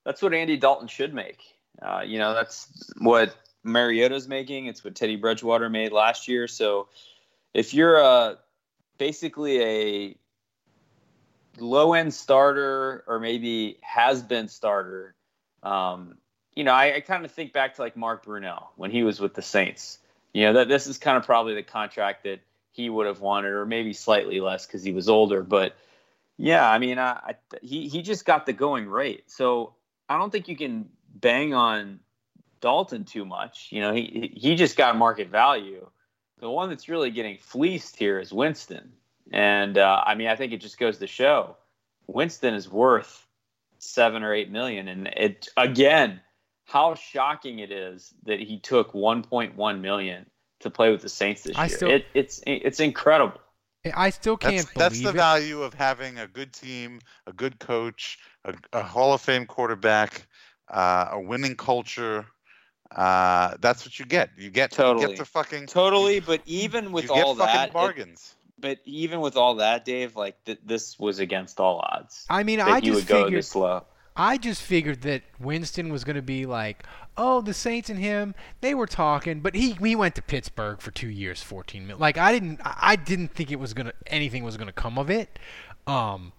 that's 0.06 0.22
what 0.22 0.34
Andy 0.34 0.58
Dalton 0.58 0.88
should 0.88 1.14
make. 1.14 1.42
Uh, 1.82 2.02
you 2.06 2.20
know, 2.20 2.34
that's 2.34 2.68
what 3.00 3.36
Mariota's 3.64 4.28
making. 4.28 4.68
It's 4.68 4.84
what 4.84 4.96
Teddy 4.96 5.16
Bridgewater 5.16 5.70
made 5.70 5.92
last 5.92 6.28
year. 6.28 6.48
So, 6.48 6.88
if 7.54 7.74
you're 7.74 8.02
uh 8.02 8.36
basically 8.98 9.64
a 9.64 10.16
low 11.58 11.94
end 11.94 12.14
starter 12.14 13.04
or 13.08 13.20
maybe 13.20 13.78
has 13.82 14.22
been 14.22 14.48
starter, 14.48 15.16
um, 15.64 16.18
you 16.56 16.64
know, 16.64 16.74
I, 16.74 16.96
I 16.96 17.00
kind 17.02 17.26
of 17.26 17.32
think 17.32 17.54
back 17.54 17.76
to 17.76 17.82
like 17.82 17.96
Mark 17.96 18.26
Brunell 18.26 18.68
when 18.76 18.92
he 18.92 19.04
was 19.04 19.20
with 19.20 19.34
the 19.34 19.42
Saints. 19.42 20.00
You 20.34 20.46
know, 20.46 20.54
that 20.54 20.70
this 20.70 20.88
is 20.88 20.98
kind 20.98 21.18
of 21.18 21.26
probably 21.26 21.56
the 21.56 21.64
contract 21.64 22.24
that 22.24 22.40
he 22.72 22.90
would 22.90 23.06
have 23.06 23.20
wanted, 23.20 23.52
or 23.52 23.66
maybe 23.66 23.94
slightly 23.94 24.40
less 24.40 24.66
because 24.66 24.84
he 24.84 24.94
was 24.94 25.10
older. 25.10 25.44
But 25.44 25.76
yeah, 26.38 26.70
I 26.70 26.80
mean, 26.80 26.98
I, 26.98 27.12
I, 27.12 27.36
he 27.62 27.88
he 27.88 28.02
just 28.02 28.26
got 28.26 28.46
the 28.46 28.54
going 28.54 28.88
rate, 28.88 29.30
so 29.30 29.74
I 30.08 30.18
don't 30.18 30.32
think 30.32 30.48
you 30.48 30.56
can 30.56 30.90
bang 31.14 31.54
on 31.54 32.00
Dalton 32.62 33.04
too 33.04 33.26
much. 33.26 33.68
You 33.72 33.82
know, 33.82 33.94
he 33.94 34.32
he 34.36 34.56
just 34.56 34.78
got 34.78 34.98
market 34.98 35.30
value. 35.30 35.88
The 36.40 36.50
one 36.50 36.70
that's 36.70 36.90
really 36.90 37.12
getting 37.12 37.38
fleeced 37.38 37.96
here 37.98 38.20
is 38.20 38.32
Winston, 38.32 38.92
and 39.32 39.78
uh, 39.78 40.04
I 40.06 40.16
mean, 40.16 40.28
I 40.28 40.36
think 40.36 40.54
it 40.54 40.62
just 40.62 40.80
goes 40.80 40.98
to 41.00 41.08
show 41.08 41.58
Winston 42.08 42.54
is 42.54 42.70
worth 42.70 43.28
seven 43.80 44.24
or 44.24 44.34
eight 44.34 44.50
million, 44.52 44.88
and 44.88 45.08
it 45.08 45.50
again, 45.58 46.22
how 46.66 46.96
shocking 46.96 47.60
it 47.60 47.72
is 47.72 48.14
that 48.24 48.40
he 48.40 48.60
took 48.60 48.94
1.1 48.94 49.82
million 49.82 50.26
to 50.62 50.70
play 50.70 50.92
with 50.92 51.02
the 51.02 51.10
Saints 51.10 51.44
this 51.44 51.58
I 51.58 51.68
year. 51.68 51.76
still- 51.76 51.92
it, 51.92 52.06
it's 52.14 52.42
it's 52.46 52.80
incredible. 52.80 53.40
I 53.96 54.12
still 54.12 54.38
can't 54.38 54.58
That's, 54.58 54.74
that's 54.74 55.02
the 55.02 55.10
it. 55.10 55.16
value 55.16 55.64
of 55.64 55.74
having 55.74 56.20
a 56.20 56.28
good 56.28 56.54
team, 56.54 57.00
a 57.26 57.34
good 57.34 57.58
coach, 57.58 58.20
a, 58.46 58.54
a 58.74 58.84
Hall 58.84 59.14
of 59.14 59.22
Fame 59.22 59.48
quarterback, 59.48 60.28
uh, 60.70 61.08
a 61.12 61.20
winning 61.20 61.56
culture. 61.56 62.28
Uh, 62.96 63.56
that's 63.62 63.86
what 63.86 63.98
you 64.00 64.06
get. 64.06 64.30
You 64.38 64.50
get 64.50 64.72
You 64.74 64.78
Totally. 64.78 65.08
get 65.08 65.18
the 65.18 65.26
fucking 65.26 65.68
Totally, 65.68 66.20
but 66.20 66.42
even 66.46 66.92
with 66.92 67.06
you 67.06 67.16
get 67.16 67.24
all 67.26 67.36
fucking 67.36 67.54
that, 67.56 67.68
it- 67.70 67.74
bargains. 67.74 68.36
but 68.60 68.80
even 68.86 69.22
with 69.22 69.38
all 69.38 69.56
that, 69.56 69.86
Dave, 69.86 70.16
like 70.16 70.44
th- 70.46 70.60
this 70.66 71.00
was 71.00 71.20
against 71.20 71.60
all 71.60 71.80
odds. 71.80 72.26
I 72.30 72.44
mean, 72.44 72.60
I 72.60 72.80
just 72.82 72.96
would 72.96 73.08
go 73.08 73.24
figured 73.26 73.40
this 73.40 73.56
low. 73.56 73.86
I 74.16 74.38
just 74.38 74.62
figured 74.62 75.02
that 75.04 75.24
Winston 75.40 75.90
was 75.92 76.04
going 76.04 76.18
to 76.18 76.22
be 76.22 76.46
like, 76.46 76.84
oh, 77.16 77.40
the 77.42 77.54
Saints 77.54 77.90
and 77.90 77.98
him, 77.98 78.36
they 78.60 78.76
were 78.76 78.86
talking, 78.86 79.40
but 79.40 79.56
he 79.56 79.78
we 79.80 79.96
went 79.96 80.16
to 80.16 80.22
Pittsburgh 80.22 80.82
for 80.82 80.92
two 80.92 81.08
years, 81.10 81.42
fourteen 81.42 81.84
million. 81.88 82.00
Like 82.00 82.18
I 82.18 82.34
didn't, 82.34 82.60
I 82.64 82.76
I 82.82 82.96
didn't 82.98 83.30
think 83.30 83.52
it 83.52 83.60
was 83.60 83.74
gonna 83.74 83.94
anything 84.08 84.44
was 84.44 84.58
gonna 84.58 84.74
come 84.74 85.00
of 85.00 85.10
it, 85.10 85.40
um, 85.88 86.34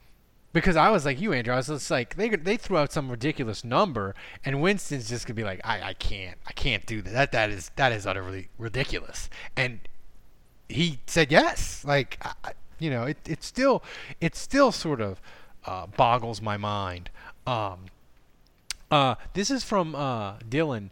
because 0.53 0.77
I 0.77 0.91
was 0.91 1.05
like 1.05 1.21
you, 1.21 1.33
Andrew. 1.33 1.55
I 1.55 1.57
was 1.57 1.69
just 1.69 1.91
like 1.91 2.17
they 2.17 2.29
they 2.29 2.57
threw 2.57 2.77
out 2.79 2.93
some 2.93 3.11
ridiculous 3.11 3.65
number, 3.65 4.15
and 4.45 4.61
Winston's 4.61 5.09
just 5.09 5.27
gonna 5.27 5.35
be 5.35 5.45
like, 5.45 5.61
I 5.65 5.83
I 5.83 5.95
can't, 5.95 6.39
I 6.47 6.53
can't 6.53 6.85
do 6.87 7.03
that. 7.03 7.13
That 7.13 7.33
that 7.33 7.51
is 7.51 7.71
that 7.77 7.93
is 7.93 8.07
utterly 8.07 8.49
ridiculous, 8.59 9.31
and 9.57 9.81
he 10.69 11.01
said 11.07 11.31
yes. 11.31 11.85
Like, 11.85 12.19
I, 12.45 12.53
you 12.79 12.91
know, 12.91 13.05
it 13.05 13.19
it 13.27 13.43
still 13.43 13.83
it 14.21 14.37
still 14.37 14.73
sort 14.73 15.01
of 15.01 15.21
uh, 15.65 15.87
boggles 15.87 16.43
my 16.43 16.57
mind. 16.57 17.11
Um, 17.47 17.87
uh, 18.91 19.15
this 19.35 19.51
is 19.51 19.65
from 19.65 19.95
uh, 19.95 20.39
Dylan. 20.39 20.91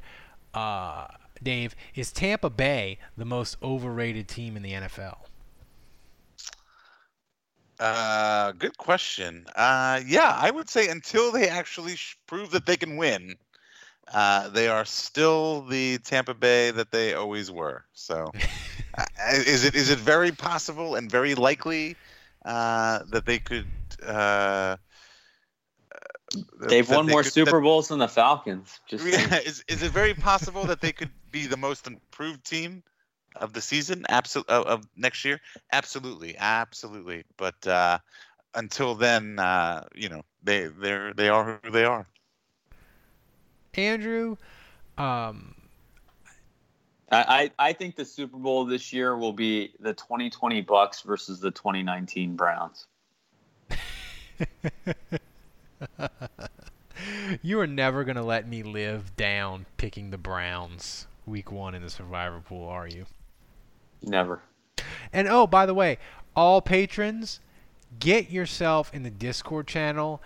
Uh, 0.54 1.06
Dave, 1.42 1.74
is 1.94 2.12
Tampa 2.12 2.50
Bay 2.50 2.98
the 3.16 3.24
most 3.24 3.56
overrated 3.62 4.28
team 4.28 4.56
in 4.56 4.62
the 4.62 4.72
NFL? 4.72 5.16
Uh, 7.80 8.52
good 8.52 8.76
question. 8.76 9.46
Uh, 9.56 10.00
yeah, 10.06 10.32
I 10.36 10.50
would 10.50 10.68
say 10.68 10.88
until 10.88 11.32
they 11.32 11.48
actually 11.48 11.96
sh- 11.96 12.16
prove 12.26 12.50
that 12.50 12.66
they 12.66 12.76
can 12.76 12.96
win, 12.98 13.36
uh, 14.12 14.50
they 14.50 14.68
are 14.68 14.84
still 14.84 15.62
the 15.62 15.98
Tampa 15.98 16.34
Bay 16.34 16.70
that 16.72 16.92
they 16.92 17.14
always 17.14 17.50
were. 17.50 17.84
So, 17.94 18.32
uh, 18.98 19.04
is 19.32 19.64
it 19.64 19.74
is 19.74 19.90
it 19.90 19.98
very 19.98 20.30
possible 20.32 20.94
and 20.96 21.10
very 21.10 21.34
likely 21.34 21.96
uh, 22.44 23.00
that 23.10 23.24
they 23.24 23.38
could 23.38 23.66
uh, 24.06 24.76
They've 26.60 26.88
won 26.88 27.06
they 27.06 27.12
more 27.12 27.22
could- 27.22 27.32
Super 27.32 27.50
that- 27.52 27.62
Bowls 27.62 27.88
than 27.88 27.98
the 27.98 28.08
Falcons. 28.08 28.78
Just 28.86 29.06
Yeah, 29.10 29.38
is 29.38 29.64
is 29.68 29.82
it 29.82 29.90
very 29.92 30.14
possible 30.14 30.64
that 30.66 30.80
they 30.80 30.92
could 30.92 31.10
be 31.32 31.46
the 31.46 31.56
most 31.56 31.86
improved 31.86 32.44
team 32.44 32.82
of 33.36 33.52
the 33.52 33.60
season? 33.60 34.04
Absolutely, 34.08 34.54
of, 34.54 34.66
of 34.66 34.86
next 34.96 35.24
year. 35.24 35.40
Absolutely, 35.72 36.36
absolutely. 36.38 37.24
But 37.36 37.66
uh, 37.66 37.98
until 38.54 38.94
then, 38.94 39.38
uh, 39.38 39.84
you 39.94 40.08
know, 40.08 40.22
they 40.42 40.66
they 40.66 41.12
they 41.16 41.28
are 41.28 41.60
who 41.62 41.70
they 41.70 41.84
are. 41.84 42.06
Andrew, 43.74 44.36
um, 44.98 45.54
I, 47.10 47.50
I 47.58 47.68
I 47.68 47.72
think 47.72 47.96
the 47.96 48.04
Super 48.04 48.36
Bowl 48.36 48.64
this 48.64 48.92
year 48.92 49.16
will 49.16 49.32
be 49.32 49.72
the 49.80 49.94
2020 49.94 50.60
Bucks 50.62 51.02
versus 51.02 51.40
the 51.40 51.50
2019 51.50 52.36
Browns. 52.36 52.86
you 57.42 57.60
are 57.60 57.66
never 57.66 58.04
gonna 58.04 58.22
let 58.22 58.46
me 58.48 58.62
live 58.62 59.16
down 59.16 59.66
picking 59.76 60.10
the 60.10 60.18
Browns 60.18 61.06
week 61.26 61.50
one 61.52 61.74
in 61.74 61.82
the 61.82 61.90
Survivor 61.90 62.40
pool, 62.40 62.68
are 62.68 62.88
you? 62.88 63.06
Never. 64.02 64.40
And 65.12 65.28
oh, 65.28 65.46
by 65.46 65.66
the 65.66 65.74
way, 65.74 65.98
all 66.36 66.60
patrons, 66.60 67.40
get 67.98 68.30
yourself 68.30 68.92
in 68.94 69.02
the 69.02 69.10
Discord 69.10 69.66
channel. 69.66 70.22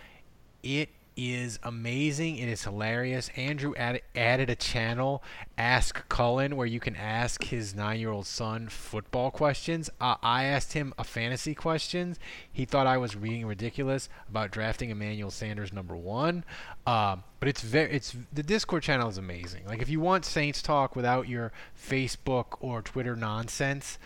It 0.63 0.91
is 1.17 1.59
amazing. 1.63 2.39
It 2.39 2.49
is 2.49 2.65
hilarious. 2.65 3.31
Andrew 3.37 3.73
added, 3.77 4.03
added 4.17 4.51
a 4.51 4.57
channel, 4.57 5.23
Ask 5.57 6.09
Cullen, 6.09 6.57
where 6.57 6.67
you 6.67 6.81
can 6.81 6.97
ask 6.97 7.45
his 7.45 7.75
nine-year-old 7.75 8.27
son 8.27 8.69
football 8.69 9.31
questions. 9.31 9.91
Uh, 10.01 10.17
I 10.23 10.45
asked 10.45 10.73
him 10.73 10.93
a 10.99 11.05
fantasy 11.05 11.55
questions. 11.55 12.19
He 12.53 12.65
thought 12.65 12.87
I 12.87 12.99
was 12.99 13.15
being 13.15 13.47
ridiculous 13.47 14.09
about 14.29 14.51
drafting 14.51 14.91
Emmanuel 14.91 15.31
Sanders 15.31 15.73
number 15.73 15.97
one. 15.97 16.45
Um, 16.87 17.23
but 17.39 17.49
it's 17.49 17.63
very, 17.63 17.93
it's 17.93 18.17
the 18.33 18.43
Discord 18.43 18.83
channel 18.83 19.09
is 19.09 19.19
amazing. 19.19 19.67
Like 19.67 19.81
if 19.81 19.89
you 19.89 20.01
want 20.01 20.25
Saints 20.25 20.63
talk 20.63 20.97
without 20.97 21.29
your 21.29 21.53
Facebook 21.81 22.57
or 22.61 22.83
Twitter 22.83 23.15
nonsense 23.15 23.99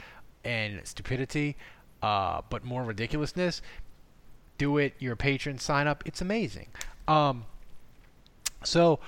and 0.45 0.81
stupidity, 0.85 1.57
uh, 2.03 2.43
but 2.51 2.65
more 2.65 2.85
ridiculousness, 2.85 3.63
do 4.59 4.77
it. 4.77 4.95
You're 4.99 5.15
a 5.15 5.17
patron. 5.17 5.59
Sign 5.59 5.87
up. 5.87 6.03
It's 6.05 6.21
amazing. 6.21 6.67
Um, 7.09 7.47
so 8.63 9.01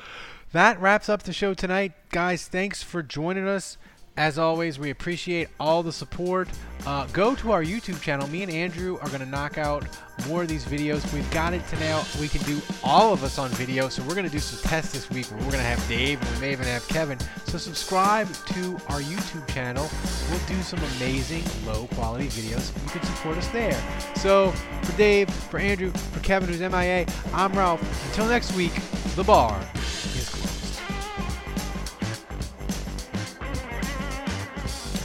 that 0.52 0.80
wraps 0.80 1.08
up 1.08 1.22
the 1.22 1.32
show 1.32 1.54
tonight, 1.54 1.92
guys. 2.10 2.48
Thanks 2.48 2.82
for 2.82 3.02
joining 3.02 3.46
us. 3.46 3.76
As 4.20 4.36
always, 4.36 4.78
we 4.78 4.90
appreciate 4.90 5.48
all 5.58 5.82
the 5.82 5.90
support. 5.90 6.46
Uh, 6.84 7.06
go 7.06 7.34
to 7.36 7.52
our 7.52 7.64
YouTube 7.64 8.02
channel. 8.02 8.28
Me 8.28 8.42
and 8.42 8.52
Andrew 8.52 8.98
are 9.00 9.08
going 9.08 9.20
to 9.20 9.26
knock 9.26 9.56
out 9.56 9.86
more 10.28 10.42
of 10.42 10.48
these 10.48 10.62
videos. 10.66 11.10
We've 11.14 11.30
got 11.30 11.54
it 11.54 11.66
to 11.68 11.80
now. 11.80 12.04
We 12.20 12.28
can 12.28 12.42
do 12.42 12.60
all 12.84 13.14
of 13.14 13.24
us 13.24 13.38
on 13.38 13.48
video. 13.52 13.88
So 13.88 14.02
we're 14.02 14.14
going 14.14 14.26
to 14.26 14.30
do 14.30 14.38
some 14.38 14.60
tests 14.68 14.92
this 14.92 15.08
week 15.08 15.30
we're 15.30 15.38
going 15.38 15.52
to 15.52 15.60
have 15.60 15.88
Dave 15.88 16.20
and 16.20 16.34
we 16.34 16.40
may 16.42 16.52
even 16.52 16.66
have 16.66 16.86
Kevin. 16.86 17.18
So 17.46 17.56
subscribe 17.56 18.30
to 18.30 18.74
our 18.90 19.00
YouTube 19.00 19.48
channel. 19.48 19.88
We'll 20.28 20.46
do 20.46 20.60
some 20.60 20.80
amazing 20.96 21.42
low 21.64 21.86
quality 21.94 22.26
videos. 22.26 22.74
You 22.84 23.00
can 23.00 23.02
support 23.04 23.38
us 23.38 23.48
there. 23.48 23.82
So 24.16 24.50
for 24.82 24.94
Dave, 24.98 25.30
for 25.30 25.58
Andrew, 25.58 25.92
for 25.92 26.20
Kevin 26.20 26.50
who's 26.50 26.60
MIA, 26.60 27.06
I'm 27.32 27.54
Ralph. 27.54 27.80
Until 28.10 28.26
next 28.26 28.54
week, 28.54 28.74
the 29.16 29.24
bar 29.24 29.58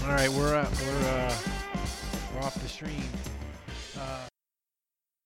All 0.06 0.12
right, 0.12 0.30
we're 0.30 0.56
uh, 0.56 0.70
we're 0.86 1.10
uh, 1.10 1.36
we're 2.36 2.42
off 2.44 2.54
the 2.62 2.70
stream. 2.70 3.02
Uh, 3.98 4.28